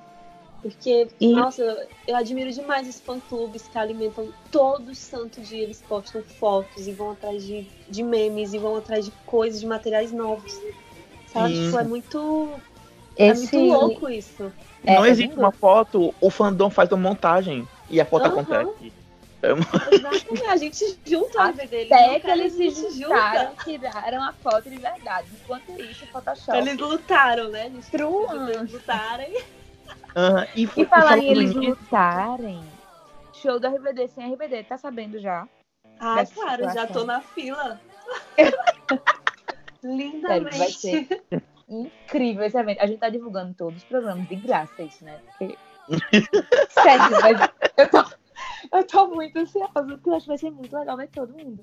Porque, 0.61 1.07
E- 1.19 1.31
nossa, 1.33 1.87
eu 2.07 2.15
admiro 2.15 2.51
demais 2.51 2.87
os 2.87 2.99
fã-clubes 2.99 3.67
que 3.67 3.77
alimentam 3.77 4.27
todo 4.51 4.93
santo 4.95 5.39
dia. 5.41 5.63
Eles 5.63 5.81
postam 5.87 6.21
fotos 6.23 6.87
e 6.87 6.91
vão 6.91 7.11
atrás 7.11 7.43
de, 7.43 7.65
de 7.89 8.03
memes 8.03 8.53
e 8.53 8.57
vão 8.59 8.75
atrás 8.75 9.05
de 9.05 9.11
coisas, 9.25 9.59
de 9.59 9.67
materiais 9.67 10.11
novos. 10.11 10.59
Sabe? 11.27 11.55
Sim. 11.55 11.65
Tipo, 11.65 11.77
é 11.77 11.83
muito, 11.83 12.49
é 13.17 13.27
Esse 13.27 13.55
muito 13.57 13.71
louco 13.73 14.09
isso. 14.09 14.51
É, 14.85 14.95
não 14.95 15.05
é 15.05 15.09
existe 15.09 15.29
lindo. 15.29 15.41
uma 15.41 15.51
foto, 15.51 16.13
o 16.21 16.29
fandom 16.29 16.69
faz 16.69 16.91
uma 16.91 17.09
montagem 17.09 17.67
e 17.89 17.99
a 17.99 18.05
foto 18.05 18.25
Aham. 18.25 18.41
acontece. 18.41 18.93
Exatamente. 19.91 20.45
A 20.47 20.57
gente 20.57 20.99
junta 21.05 21.43
a 21.43 21.51
vida 21.51 21.67
deles. 21.67 21.91
Até 21.91 22.19
que 22.19 22.29
eles 22.29 22.53
se 22.53 22.99
juntaram, 22.99 23.55
tiraram 23.63 24.23
a 24.23 24.33
foto 24.33 24.69
de 24.69 24.77
verdade. 24.77 25.27
Enquanto 25.43 25.71
isso, 25.79 26.05
o 26.05 26.07
Photoshop. 26.07 26.57
Eles 26.57 26.77
lutaram, 26.77 27.49
né? 27.49 27.67
Eles 27.67 27.89
lutaram. 28.71 29.25
Aham, 30.15 30.47
e 30.55 30.63
E 30.63 30.85
falar 30.85 31.17
em 31.19 31.29
eles 31.29 31.55
nisso, 31.55 31.69
lutarem, 31.81 32.63
show 33.33 33.59
da 33.59 33.69
RBD 33.69 34.07
sem 34.07 34.33
RBD, 34.33 34.63
tá 34.63 34.77
sabendo 34.77 35.19
já? 35.19 35.47
Ah, 35.99 36.23
claro, 36.25 36.63
já 36.63 36.69
situação. 36.69 36.93
tô 36.93 37.05
na 37.05 37.21
fila. 37.21 37.79
Lindamente. 39.83 40.57
vai 40.57 40.71
ser 40.71 41.07
incrível 41.69 42.43
esse 42.43 42.57
evento. 42.57 42.81
A 42.81 42.87
gente 42.87 42.99
tá 42.99 43.09
divulgando 43.09 43.53
todos 43.53 43.81
os 43.81 43.87
programas 43.87 44.27
de 44.27 44.35
graça, 44.35 44.83
isso, 44.83 45.03
né? 45.03 45.19
Porque... 45.37 45.57
Sério, 46.69 47.21
mas 47.21 47.49
eu 47.77 47.89
tô, 47.89 48.77
eu 48.77 48.87
tô 48.87 49.07
muito 49.07 49.37
ansiosa, 49.37 49.71
porque 49.73 50.09
eu 50.09 50.15
acho 50.15 50.23
que 50.25 50.29
vai 50.29 50.37
ser 50.37 50.51
muito 50.51 50.75
legal 50.77 50.97
ver 50.97 51.07
todo 51.09 51.31
mundo. 51.33 51.61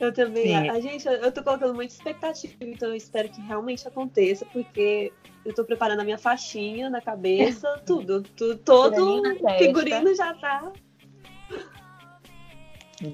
Eu 0.00 0.12
também. 0.12 0.46
Sim. 0.46 0.68
A, 0.70 0.80
gente, 0.80 1.06
eu 1.08 1.32
tô 1.32 1.42
colocando 1.42 1.74
muita 1.74 1.92
expectativa, 1.92 2.54
então 2.60 2.90
eu 2.90 2.94
espero 2.94 3.28
que 3.28 3.40
realmente 3.40 3.86
aconteça, 3.88 4.46
porque 4.52 5.12
eu 5.44 5.52
tô 5.52 5.64
preparando 5.64 6.00
a 6.00 6.04
minha 6.04 6.18
faixinha 6.18 6.88
na 6.88 7.00
cabeça, 7.00 7.66
tudo. 7.84 8.22
tu- 8.36 8.56
todo 8.58 9.22
Figurino 9.58 10.14
já 10.14 10.32
tá. 10.34 10.70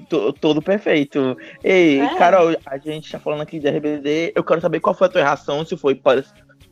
to- 0.09 0.33
todo 0.35 0.61
perfeito. 0.63 1.37
Ei, 1.63 2.01
É. 2.01 2.15
Carol, 2.17 2.55
a 2.67 2.79
gente 2.79 3.11
tá 3.11 3.19
falando 3.19 3.43
aqui 3.43 3.59
de 3.59 3.69
RBD. 3.69 4.33
Eu 4.35 4.45
quero 4.45 4.61
saber 4.61 4.81
qual 4.81 4.95
foi 4.95 5.07
a 5.07 5.11
tua 5.11 5.23
reação, 5.23 5.65
se 5.65 5.77
foi 5.77 5.95
pare- 5.95 6.25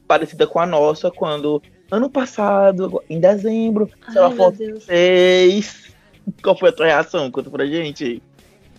parecida 0.07 0.47
com 0.47 0.59
a 0.59 0.67
nossa, 0.67 1.11
quando 1.11 1.63
ano 1.91 2.11
passado, 2.11 3.03
em 3.09 3.21
dezembro, 3.21 3.89
Ai, 4.07 4.13
sei 4.13 4.21
lá, 4.21 4.29
meu 4.29 4.37
foto 4.37 4.59
Deus. 4.59 4.85
6. 4.85 5.93
Qual 6.43 6.57
foi 6.59 6.69
a 6.69 6.73
tua 6.73 6.87
reação? 6.87 7.31
Conta 7.31 7.51
pra 7.51 7.67
gente. 7.67 8.23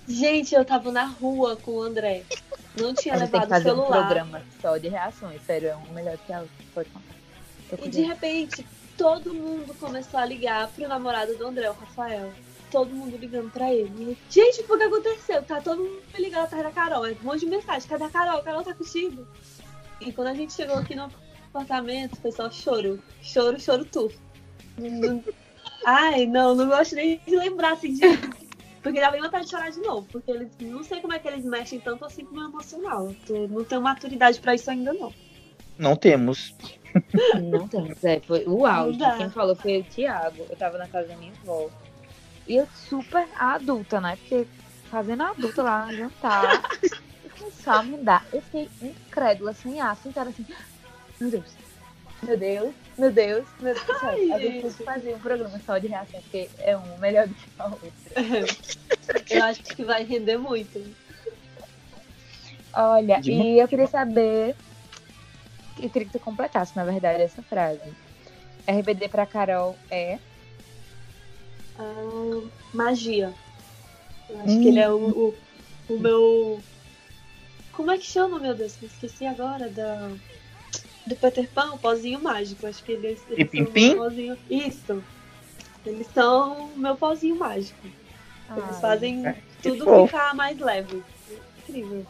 Gente, 0.08 0.54
eu 0.54 0.66
tava 0.66 0.92
na 0.92 1.06
rua 1.06 1.56
com 1.56 1.72
o 1.72 1.82
André. 1.82 2.24
Não 2.80 2.94
tinha 2.94 3.14
A 3.14 3.18
gente 3.20 3.32
tem 3.32 3.40
que 3.42 3.46
levado 3.46 3.46
o 3.46 3.50
fazer 3.50 3.72
um 3.72 3.76
celular. 3.76 4.06
programa 4.08 4.42
só 4.62 4.78
de 4.78 4.88
reações, 4.90 5.42
sério, 5.46 5.70
é 5.70 5.76
um 5.76 5.94
melhor 5.94 6.18
que 6.18 6.34
a 6.34 6.40
outra. 6.42 6.54
Pode 6.74 6.90
contar. 6.90 7.86
E 7.86 7.90
de 7.90 8.02
repente, 8.02 8.66
todo 8.98 9.34
mundo 9.34 9.74
começou 9.80 10.20
a 10.20 10.26
ligar 10.26 10.68
pro 10.70 10.88
namorado 10.88 11.36
do 11.38 11.48
André, 11.48 11.70
o 11.70 11.74
Rafael. 11.74 12.32
Todo 12.72 12.90
mundo 12.90 13.16
ligando 13.18 13.52
pra 13.52 13.72
ele. 13.72 14.18
Gente, 14.30 14.62
o 14.62 14.78
que 14.78 14.84
aconteceu? 14.84 15.44
Tá 15.44 15.62
todo 15.62 15.78
mundo 15.84 16.02
ligando 16.18 16.44
atrás 16.46 16.64
da 16.64 16.72
Carol. 16.72 17.06
É 17.06 17.12
um 17.12 17.18
monte 17.26 17.42
de 17.42 17.46
mensagem. 17.46 17.88
Cadê 17.88 18.04
a 18.04 18.10
Carol? 18.10 18.40
A 18.40 18.44
Carol 18.44 18.64
tá 18.64 18.74
contigo? 18.74 19.28
E 20.02 20.12
quando 20.12 20.28
a 20.30 20.34
gente 20.34 20.54
chegou 20.54 20.76
aqui 20.78 20.96
no 20.96 21.08
apartamento, 21.54 22.16
foi 22.20 22.32
só 22.32 22.50
choro. 22.50 23.00
Choro, 23.22 23.60
choro 23.60 23.86
tu. 23.86 24.12
Não- 24.78 25.24
Ai, 25.86 26.26
não, 26.26 26.56
não 26.56 26.68
gosto 26.68 26.96
nem 26.96 27.20
de 27.28 27.36
lembrar 27.36 27.74
assim 27.74 27.94
de. 27.94 28.02
Porque 28.84 29.00
já 29.00 29.10
vem 29.10 29.22
vontade 29.22 29.46
de 29.46 29.52
chorar 29.52 29.72
de 29.72 29.80
novo. 29.80 30.06
Porque 30.12 30.30
eles 30.30 30.52
não 30.60 30.84
sei 30.84 31.00
como 31.00 31.14
é 31.14 31.20
que 31.20 31.28
eles 31.28 31.46
mexem 31.46 31.80
tanto 31.80 32.06
assim 32.06 32.26
com 32.26 32.32
o 32.32 32.36
meu 32.36 32.50
emocional. 32.50 33.16
Eu 33.30 33.48
não 33.48 33.64
tenho 33.64 33.82
maturidade 33.82 34.40
pra 34.42 34.54
isso 34.54 34.70
ainda, 34.70 34.94
não. 34.94 35.12
Não 35.80 35.96
temos. 35.96 36.54
Não 37.42 37.68
tem, 37.68 37.96
é, 38.04 38.20
foi 38.20 38.44
o 38.46 38.66
auge. 38.68 39.00
Dá. 39.00 39.18
Quem 39.18 39.30
falou 39.30 39.56
foi 39.56 39.80
o 39.80 39.84
Thiago. 39.84 40.46
Eu 40.48 40.56
tava 40.56 40.78
na 40.78 40.88
casa 40.88 41.08
da 41.08 41.16
minha 41.16 41.32
avó. 41.42 41.70
E 42.48 42.58
eu 42.58 42.68
super 42.76 43.28
adulta, 43.40 44.00
né? 44.02 44.18
Porque 44.18 44.46
fazendo 44.92 45.24
adulta 45.24 45.64
lá 45.64 45.86
no 45.88 45.94
jantar. 45.94 46.62
começou 47.40 47.74
a 47.74 47.84
mudar. 47.84 48.26
Eu 48.32 48.42
fiquei 48.42 48.70
incrédula, 48.82 49.54
sem 49.54 49.80
ar, 49.80 49.96
sentada 49.96 50.30
assim. 50.30 50.46
Meu 51.20 51.32
Deus. 51.32 51.56
Meu 52.22 52.38
Deus, 52.38 52.74
meu 52.98 53.12
Deus, 53.12 53.46
meu 53.60 53.74
Deus. 53.74 54.00
Sério, 54.00 54.34
a 54.34 54.40
gente 54.40 54.62
tem 54.62 54.72
que 54.72 54.84
fazer 54.84 55.14
um 55.14 55.20
programa 55.20 55.60
só 55.66 55.78
de 55.78 55.88
reação, 55.88 56.22
porque 56.22 56.50
é 56.60 56.78
um 56.78 56.98
melhor 56.98 57.28
do 57.28 57.34
que 57.34 57.50
a 57.58 57.66
outra. 57.66 57.92
Eu 59.30 59.44
acho 59.44 59.64
que 59.64 59.84
vai 59.84 60.04
render 60.04 60.38
muito. 60.38 60.84
Olha, 62.74 63.22
De 63.22 63.32
e 63.32 63.60
eu 63.60 63.68
queria 63.68 63.88
saber. 63.88 64.56
Eu 65.82 65.90
queria 65.90 66.08
que 66.08 66.14
tu 66.14 66.20
completasse, 66.20 66.76
na 66.76 66.84
verdade, 66.84 67.22
essa 67.22 67.42
frase. 67.42 67.82
RBD 68.68 69.10
pra 69.10 69.26
Carol 69.26 69.76
é. 69.90 70.20
Ah, 71.78 72.42
magia. 72.74 73.34
Eu 74.30 74.40
acho 74.40 74.60
que 74.60 74.68
ele 74.68 74.80
é 74.80 74.90
o, 74.90 74.98
o, 74.98 75.36
o 75.90 76.00
meu. 76.00 76.62
Como 77.74 77.92
é 77.92 77.98
que 77.98 78.06
chama, 78.06 78.40
meu 78.40 78.56
Deus? 78.56 78.78
Me 78.82 78.88
esqueci 78.88 79.26
agora 79.26 79.70
da. 79.70 80.12
Do 81.06 81.16
Peter 81.18 81.50
Pan, 81.50 81.74
o 81.74 81.78
pozinho 81.78 82.22
mágico. 82.22 82.66
Acho 82.66 82.84
que 82.84 82.94
eles, 82.94 83.04
eles 83.04 83.20
são 83.28 83.34
o 83.34 83.36
Pim-pim-pim? 83.36 83.90
meu 83.90 83.98
pozinho. 83.98 84.38
Isso. 84.50 85.04
Eles 85.86 86.08
são 86.14 86.68
o 86.68 86.78
meu 86.80 86.96
pozinho 86.96 87.36
mágico. 87.36 87.78
Eles 87.86 88.64
Ai, 88.76 88.82
fazem 88.82 89.24
que 89.62 89.70
tudo 89.70 89.84
fofo. 89.86 90.08
ficar 90.08 90.34
mais 90.34 90.58
leve. 90.60 91.04
Incrível. 91.68 92.06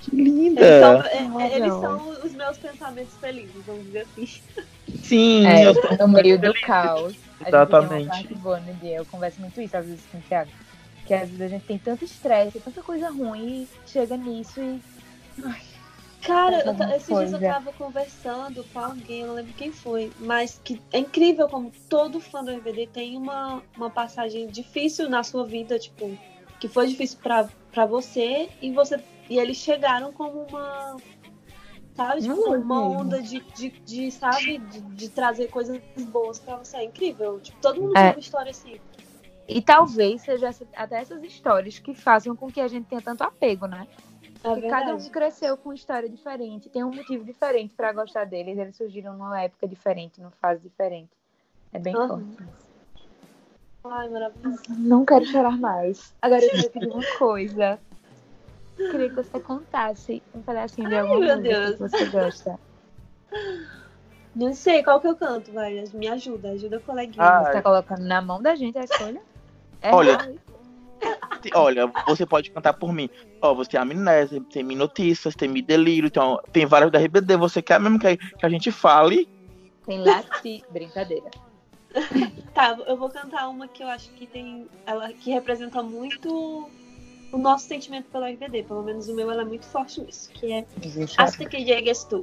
Que 0.00 0.16
Eles 0.20 0.32
linda! 0.32 0.80
são, 0.80 1.02
é- 1.02 1.44
é- 1.48 1.56
eles 1.56 1.72
são 1.72 2.08
os 2.24 2.32
meus 2.32 2.58
pensamentos 2.58 3.14
felizes, 3.20 3.64
vamos 3.66 3.84
dizer 3.86 4.00
assim. 4.12 4.28
Sim, 5.02 5.46
É, 5.46 5.66
eu 5.66 5.74
no 5.98 6.08
meio 6.08 6.38
do 6.40 6.52
caos. 6.60 7.04
A 7.04 7.08
gente 7.08 7.18
tem 7.38 7.48
Exatamente. 7.48 8.28
no 8.34 8.74
dia. 8.80 8.96
Eu 8.96 9.06
converso 9.06 9.40
muito 9.40 9.60
isso 9.60 9.76
às 9.76 9.84
vezes 9.86 10.00
com 10.10 10.18
o 10.18 10.20
Thiago. 10.22 10.50
Que 11.06 11.14
às 11.14 11.28
vezes 11.28 11.40
a 11.42 11.48
gente 11.48 11.64
tem 11.64 11.78
tanto 11.78 12.04
estresse, 12.04 12.60
tanta 12.60 12.82
coisa 12.82 13.10
ruim, 13.10 13.62
e 13.62 13.90
chega 13.90 14.16
nisso 14.16 14.60
e. 14.60 14.80
Cara, 16.22 16.62
eu 16.64 16.96
esses 16.96 17.18
dias 17.18 17.32
eu 17.32 17.40
tava 17.40 17.72
conversando 17.72 18.64
com 18.72 18.78
alguém, 18.78 19.20
eu 19.22 19.26
não 19.28 19.34
lembro 19.34 19.52
quem 19.54 19.72
foi, 19.72 20.12
mas 20.20 20.60
que 20.62 20.80
é 20.92 20.98
incrível 20.98 21.48
como 21.48 21.72
todo 21.88 22.20
fã 22.20 22.44
do 22.44 22.50
RBD 22.50 22.86
tem 22.86 23.16
uma, 23.16 23.62
uma 23.76 23.90
passagem 23.90 24.48
difícil 24.48 25.08
na 25.08 25.24
sua 25.24 25.44
vida, 25.44 25.78
tipo, 25.78 26.16
que 26.60 26.68
foi 26.68 26.86
difícil 26.86 27.18
pra, 27.20 27.48
pra 27.72 27.86
você 27.86 28.48
e 28.60 28.72
você 28.72 29.02
e 29.28 29.38
eles 29.38 29.56
chegaram 29.56 30.12
como 30.12 30.46
uma 30.48 30.96
Sabe? 31.94 32.22
Tipo, 32.22 32.34
Não 32.34 32.60
uma 32.60 32.80
mesmo. 32.80 33.00
onda 33.00 33.22
de, 33.22 33.40
de, 33.54 33.70
de, 33.84 34.10
sabe, 34.10 34.58
de, 34.58 34.80
de 34.80 35.08
trazer 35.10 35.48
coisas 35.48 35.80
boas 36.08 36.38
pra 36.38 36.56
você. 36.56 36.78
É 36.78 36.84
incrível. 36.84 37.38
Tipo, 37.40 37.60
todo 37.60 37.80
mundo 37.80 37.96
É. 37.96 38.04
tem 38.04 38.10
uma 38.12 38.20
história 38.20 38.50
assim. 38.50 38.80
E 39.46 39.60
talvez 39.60 40.22
seja 40.22 40.50
até 40.74 41.00
essas 41.00 41.22
histórias 41.22 41.78
que 41.78 41.94
façam 41.94 42.34
com 42.34 42.50
que 42.50 42.60
a 42.60 42.68
gente 42.68 42.86
tenha 42.86 43.02
tanto 43.02 43.22
apego, 43.22 43.66
né? 43.66 43.86
É 44.44 44.68
cada 44.68 44.96
um 44.96 45.10
cresceu 45.10 45.56
com 45.56 45.68
uma 45.68 45.74
história 45.74 46.08
diferente, 46.08 46.68
tem 46.68 46.82
um 46.82 46.90
motivo 46.90 47.24
diferente 47.24 47.74
pra 47.74 47.92
gostar 47.92 48.24
deles, 48.24 48.58
eles 48.58 48.76
surgiram 48.76 49.12
numa 49.12 49.40
época 49.40 49.68
diferente, 49.68 50.20
numa 50.20 50.32
fase 50.32 50.60
diferente. 50.62 51.10
É 51.72 51.78
bem 51.78 51.94
Aham. 51.94 52.08
forte. 52.08 52.52
Ai, 53.84 54.08
maravilhoso. 54.08 54.62
Não 54.68 55.04
quero 55.04 55.24
chorar 55.26 55.56
mais. 55.58 56.12
Agora 56.20 56.44
eu 56.44 56.50
queria 56.50 56.70
pedir 56.70 56.90
uma 56.90 57.04
coisa. 57.18 57.78
Queria 58.90 59.08
que 59.08 59.16
você 59.16 59.40
contasse 59.40 60.22
um 60.34 60.42
pedacinho 60.42 60.88
de 60.88 60.96
alguma 60.96 61.20
música 61.20 61.40
Deus. 61.42 61.74
que 61.74 61.80
você 61.80 62.04
gosta. 62.06 62.60
Não 64.34 64.54
sei 64.54 64.82
qual 64.82 65.00
que 65.00 65.08
eu 65.08 65.16
canto, 65.16 65.52
vai. 65.52 65.82
Me 65.94 66.08
ajuda, 66.08 66.50
ajuda 66.50 66.78
a 66.78 66.80
coleguinha. 66.80 67.24
Ah, 67.24 67.44
Você 67.44 67.52
tá 67.52 67.62
colocando 67.62 68.04
na 68.04 68.22
mão 68.22 68.40
da 68.40 68.54
gente 68.54 68.78
a 68.78 68.84
escolha? 68.84 69.20
É 69.82 69.94
Olha, 69.94 70.16
real. 70.16 70.34
Olha, 71.54 71.90
você 72.06 72.26
pode 72.26 72.50
cantar 72.50 72.74
por 72.74 72.92
mim. 72.92 73.08
Ó, 73.40 73.54
você 73.54 73.70
tem 73.70 73.80
amnésia, 73.80 74.40
tem 74.52 74.62
me 74.62 74.74
notícias, 74.74 75.34
tem 75.34 75.48
me 75.48 75.62
delírio, 75.62 76.06
então 76.06 76.40
tem 76.52 76.66
vários 76.66 76.90
da 76.90 76.98
RBD. 76.98 77.36
Você 77.36 77.62
quer 77.62 77.80
mesmo 77.80 77.98
que, 77.98 78.16
que 78.16 78.46
a 78.46 78.48
gente 78.48 78.70
fale? 78.70 79.28
Tem 79.86 79.98
lati... 79.98 80.64
Brincadeira. 80.70 81.30
Tá, 82.54 82.76
eu 82.86 82.98
vou 82.98 83.08
cantar 83.08 83.48
uma 83.48 83.66
que 83.66 83.82
eu 83.82 83.88
acho 83.88 84.10
que 84.10 84.26
tem. 84.26 84.68
Ela 84.84 85.10
que 85.10 85.30
representa 85.30 85.82
muito 85.82 86.68
o 87.32 87.38
nosso 87.38 87.66
sentimento 87.66 88.10
pelo 88.10 88.26
RBD. 88.26 88.64
Pelo 88.64 88.82
menos 88.82 89.08
o 89.08 89.14
meu 89.14 89.30
ela 89.30 89.40
é 89.40 89.44
muito 89.44 89.64
forte 89.64 90.02
nisso. 90.02 90.30
Que 90.32 90.52
é 90.52 90.66
Existe 90.84 91.16
Hasta 91.18 91.46
que 91.46 91.56
llegues 91.56 92.04
tu. 92.04 92.20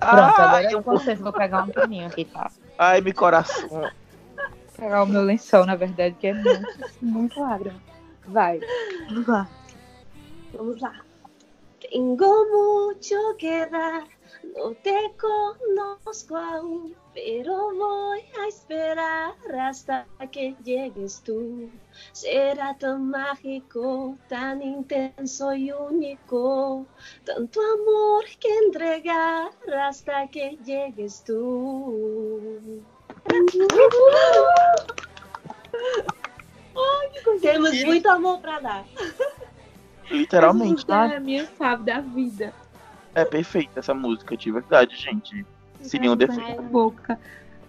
Pronto, 0.00 0.40
agora 0.40 0.66
Ai, 0.66 0.74
eu 0.74 0.82
com 0.82 0.98
vocês 0.98 1.20
vou 1.20 1.32
pegar 1.32 1.62
um 1.62 1.68
paninho 1.68 2.08
aqui, 2.08 2.24
tá? 2.24 2.50
ai, 2.78 3.00
meu 3.00 3.14
coração. 3.14 3.68
Vou 3.68 3.90
pegar 4.76 5.04
o 5.04 5.06
meu 5.06 5.22
lençol, 5.22 5.64
na 5.64 5.76
verdade, 5.76 6.16
que 6.18 6.26
é 6.26 6.34
muito, 6.34 6.68
muito 7.00 7.40
lágrima. 7.40 7.80
Vai. 8.26 8.60
Vamos 9.08 9.28
lá. 9.28 9.48
Vamos 10.52 10.80
lá. 10.80 11.04
Tengo 11.90 12.44
mucho 12.46 13.16
que 13.36 13.66
dar, 13.66 14.04
no 14.56 14.74
te 14.82 15.12
conozco 15.18 16.36
aún, 16.36 16.96
pero 17.12 17.74
voy 17.74 18.20
a 18.40 18.48
esperar 18.48 19.34
hasta 19.60 20.06
que 20.32 20.56
llegues 20.64 21.20
tú. 21.22 21.70
Será 22.12 22.76
tan 22.78 23.10
mágico, 23.10 24.16
tan 24.28 24.62
intenso 24.62 25.54
y 25.54 25.70
único, 25.72 26.86
tanto 27.24 27.60
amor 27.60 28.24
que 28.40 28.48
entregar 28.64 29.50
hasta 29.78 30.26
que 30.28 30.58
llegues 30.64 31.22
tú. 31.22 32.60
Temos 37.40 37.84
muito 37.84 38.08
amor 38.08 38.38
para 38.40 38.60
dar. 38.60 38.84
Literalmente, 40.10 40.84
tá? 40.84 41.12
é 41.12 41.16
a 41.16 41.20
minha 41.20 41.46
fave 41.46 41.84
da 41.84 42.00
vida. 42.00 42.52
É 43.14 43.24
perfeita 43.24 43.80
essa 43.80 43.94
música, 43.94 44.36
de 44.36 44.50
verdade, 44.50 44.96
gente. 44.96 45.46
Sem 45.80 46.00
nenhum 46.00 46.16
defeito. 46.16 46.42
Ai, 46.42 46.58
boca. 46.58 47.18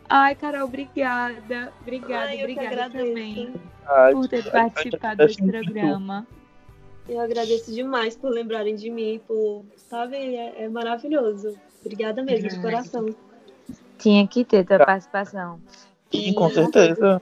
Ai, 0.09 0.35
Carol, 0.35 0.63
obrigada. 0.65 1.71
Obrigada, 1.81 2.29
Ai, 2.29 2.37
que 2.37 2.43
obrigada 2.43 2.89
também 2.89 3.53
Ai, 3.85 4.11
por 4.13 4.27
ter 4.27 4.49
participado 4.51 5.17
desse 5.17 5.43
programa. 5.43 6.25
Eu 7.07 7.19
agradeço 7.19 7.71
demais 7.71 8.15
por 8.15 8.31
lembrarem 8.31 8.75
de 8.75 8.89
mim, 8.89 9.21
por, 9.27 9.63
sabe, 9.77 10.15
é, 10.15 10.63
é 10.63 10.69
maravilhoso. 10.69 11.55
Obrigada 11.81 12.23
mesmo, 12.23 12.49
de 12.49 12.55
Ai. 12.55 12.61
coração. 12.61 13.05
Tinha 13.99 14.27
que 14.27 14.43
ter 14.43 14.65
tua 14.65 14.79
Tá. 14.79 14.85
participação. 14.85 15.59
Sim, 16.11 16.33
com 16.33 16.49
certeza. 16.49 17.21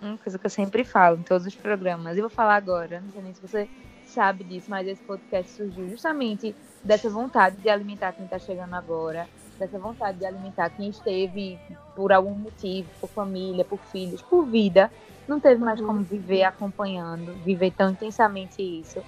Uma 0.00 0.18
coisa 0.18 0.38
que 0.38 0.46
eu 0.46 0.50
sempre 0.50 0.84
falo 0.84 1.18
em 1.18 1.22
todos 1.24 1.46
os 1.46 1.56
programas. 1.56 2.16
E 2.16 2.20
vou 2.20 2.30
falar 2.30 2.56
agora, 2.56 3.00
não 3.00 3.10
sei 3.10 3.22
nem 3.22 3.34
se 3.34 3.40
você 3.42 3.68
sabe 4.04 4.44
disso, 4.44 4.70
mas 4.70 4.86
esse 4.86 5.02
podcast 5.02 5.52
surgiu 5.52 5.88
justamente 5.88 6.56
dessa 6.84 7.10
vontade 7.10 7.60
de 7.60 7.68
alimentar 7.68 8.12
quem 8.12 8.24
está 8.24 8.38
chegando 8.38 8.74
agora, 8.74 9.28
dessa 9.58 9.78
vontade 9.78 10.18
de 10.18 10.24
alimentar 10.24 10.70
quem 10.70 10.88
esteve 10.90 11.60
por 11.94 12.12
algum 12.12 12.34
motivo, 12.34 12.90
por 13.00 13.10
família, 13.10 13.64
por 13.64 13.84
filhos, 13.84 14.22
por 14.22 14.46
vida, 14.46 14.90
não 15.26 15.40
teve 15.40 15.60
mais 15.62 15.80
como 15.80 16.04
viver 16.04 16.44
acompanhando, 16.44 17.36
viver 17.42 17.72
tão 17.72 17.90
intensamente 17.90 18.62
isso. 18.62 19.04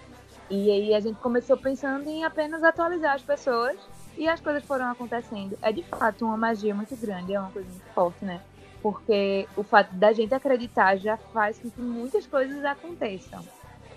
E 0.51 0.70
aí 0.70 0.95
a 0.95 1.01
gente 1.01 1.18
começou 1.20 1.57
pensando 1.57 2.09
em 2.09 2.24
apenas 2.24 2.62
atualizar 2.64 3.14
as 3.14 3.22
pessoas 3.24 3.76
e 4.16 4.28
as 4.28 4.41
coisas 4.41 4.64
foram 4.64 4.86
acontecendo. 4.91 5.57
É 5.62 5.72
de 5.72 5.84
fato 5.84 6.24
uma 6.26 6.36
magia 6.36 6.74
muito 6.74 6.97
grande, 6.97 7.32
é 7.32 7.41
uma 7.41 7.53
coisa 7.53 7.70
muito 7.70 7.86
forte, 7.95 8.24
né? 8.24 8.43
Porque 8.83 9.47
o 9.57 9.62
fato 9.62 9.95
da 9.95 10.12
gente 10.12 10.35
acreditar 10.35 10.97
já 10.97 11.16
faz 11.16 11.59
com 11.59 11.70
que 11.70 11.81
muitas 11.81 12.26
coisas 12.26 12.64
aconteçam. 12.64 13.45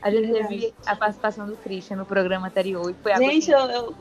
A 0.02 0.12
gente 0.12 0.32
Verdade. 0.32 0.48
teve 0.60 0.74
a 0.86 0.96
participação 0.96 1.48
do 1.48 1.56
Christian 1.56 1.96
no 1.96 2.06
programa 2.06 2.48
anterior 2.48 2.90
e 2.90 2.94
foi 2.94 3.16
Gente, 3.16 3.54
assim, 3.54 3.72
eu, 3.72 3.72
eu, 3.72 3.96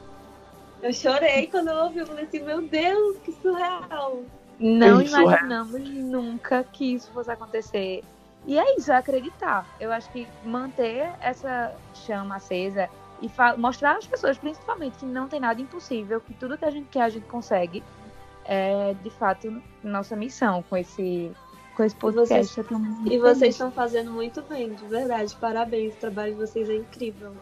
eu 0.83 0.93
chorei 0.93 1.47
quando 1.47 1.69
eu 1.69 1.85
ouvi, 1.85 2.01
eu 2.01 2.07
falei 2.07 2.25
assim, 2.25 2.41
meu 2.41 2.61
Deus, 2.61 3.19
que 3.19 3.31
surreal. 3.33 4.23
não 4.59 5.01
Isso, 5.01 5.17
é. 5.17 5.23
imaginamos 5.23 5.81
nunca 5.89 6.65
que 6.65 6.95
isso 6.95 7.11
fosse 7.13 7.31
acontecer. 7.31 8.03
E 8.45 8.59
é 8.59 8.77
isso, 8.77 8.91
é 8.91 8.97
acreditar. 8.97 9.65
Eu 9.79 9.93
acho 9.93 10.11
que 10.11 10.27
manter 10.45 11.09
essa 11.21 11.73
chama 11.95 12.37
acesa 12.37 12.91
e 13.21 13.31
mostrar 13.57 13.97
às 13.97 14.07
pessoas, 14.07 14.37
principalmente, 14.37 14.99
que 14.99 15.07
não 15.07 15.29
tem 15.29 15.39
nada 15.39 15.61
impossível, 15.61 16.21
que 16.21 16.35
tudo 16.35 16.59
que 16.59 16.65
a 16.65 16.71
gente 16.71 16.89
quer 16.89 17.03
a 17.03 17.09
gente 17.09 17.27
consegue, 17.27 17.83
é 18.45 18.95
de 19.03 19.11
fato 19.11 19.63
nossa 19.83 20.17
missão 20.17 20.63
com 20.69 20.77
esse, 20.77 21.31
com 21.77 21.85
esse 21.85 21.95
podcast. 21.97 22.57
Eu 22.59 22.65
tô 22.65 22.79
muito 22.79 23.13
E 23.13 23.19
vocês 23.19 23.55
estão 23.55 23.71
fazendo 23.71 24.11
muito 24.11 24.43
bem, 24.43 24.75
de 24.75 24.85
verdade. 24.87 25.35
Parabéns, 25.41 25.95
o 25.95 25.97
trabalho 25.97 26.33
de 26.35 26.41
vocês 26.41 26.69
é 26.69 26.77
incrível. 26.77 27.33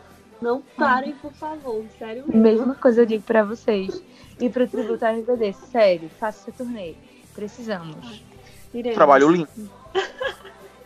Não 0.40 0.62
parem, 0.76 1.12
por 1.14 1.32
favor, 1.32 1.84
sério 1.98 2.24
mesmo. 2.26 2.42
Mesma 2.42 2.74
coisa 2.74 3.02
eu 3.02 3.06
digo 3.06 3.22
pra 3.24 3.42
vocês. 3.44 4.02
E 4.40 4.48
pro 4.48 4.66
Tributo 4.66 5.04
RBD, 5.04 5.52
sério, 5.70 6.10
faça 6.18 6.48
esse 6.48 6.56
turnê. 6.56 6.94
Precisamos. 7.34 8.24
Iremos. 8.72 8.96
Trabalho 8.96 9.28
lindo. 9.28 9.48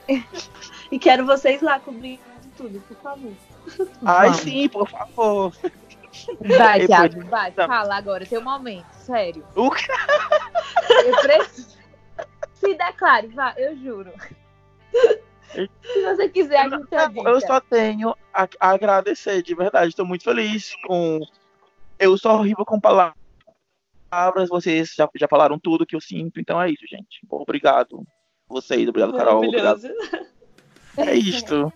E 0.93 0.99
quero 0.99 1.25
vocês 1.25 1.63
lá 1.63 1.81
cobrindo 1.81 2.21
tudo, 2.57 2.81
por 2.87 2.97
favor. 2.99 3.33
Ai, 4.05 4.27
Vamos. 4.29 4.43
sim, 4.43 4.69
por 4.69 4.89
favor. 4.89 5.53
Vai, 6.59 6.83
E 6.83 6.87
Thiago, 6.87 7.25
vai, 7.27 7.53
Tá. 7.53 7.67
fala 7.67 7.97
agora, 7.97 8.27
teu 8.27 8.43
momento, 8.43 8.91
sério. 8.93 9.45
O 9.55 9.71
quê? 9.71 9.87
Eu 11.07 11.17
preciso. 11.21 11.75
Se 12.55 12.75
declare, 12.75 13.27
vai, 13.29 13.55
eu 13.59 13.77
juro. 13.77 14.13
Se 15.53 16.03
você 16.03 16.29
quiser, 16.29 16.59
a 16.59 16.69
gente 16.69 16.89
Não, 16.91 17.29
eu 17.29 17.41
só 17.41 17.61
tenho 17.61 18.15
a, 18.33 18.49
agradecer, 18.61 19.43
de 19.43 19.55
verdade. 19.55 19.89
Estou 19.91 20.07
muito 20.07 20.25
feliz 20.25 20.75
com. 20.87 21.21
Eu 21.99 22.17
sou 22.19 22.33
horrível 22.33 22.65
com 22.65 22.81
palavras. 22.81 23.15
Vocês 24.49 24.95
já, 24.95 25.09
já 25.15 25.29
falaram 25.29 25.59
tudo 25.59 25.87
que 25.87 25.95
eu 25.95 26.01
sinto, 26.01 26.41
então 26.41 26.61
é 26.61 26.71
isso, 26.71 26.87
gente. 26.89 27.21
Obrigado. 27.29 28.05
Vocês, 28.49 28.89
obrigado, 28.89 29.17
Carol. 29.17 29.45
Obrigado. 29.45 29.81
É 30.97 31.15
isto. 31.15 31.73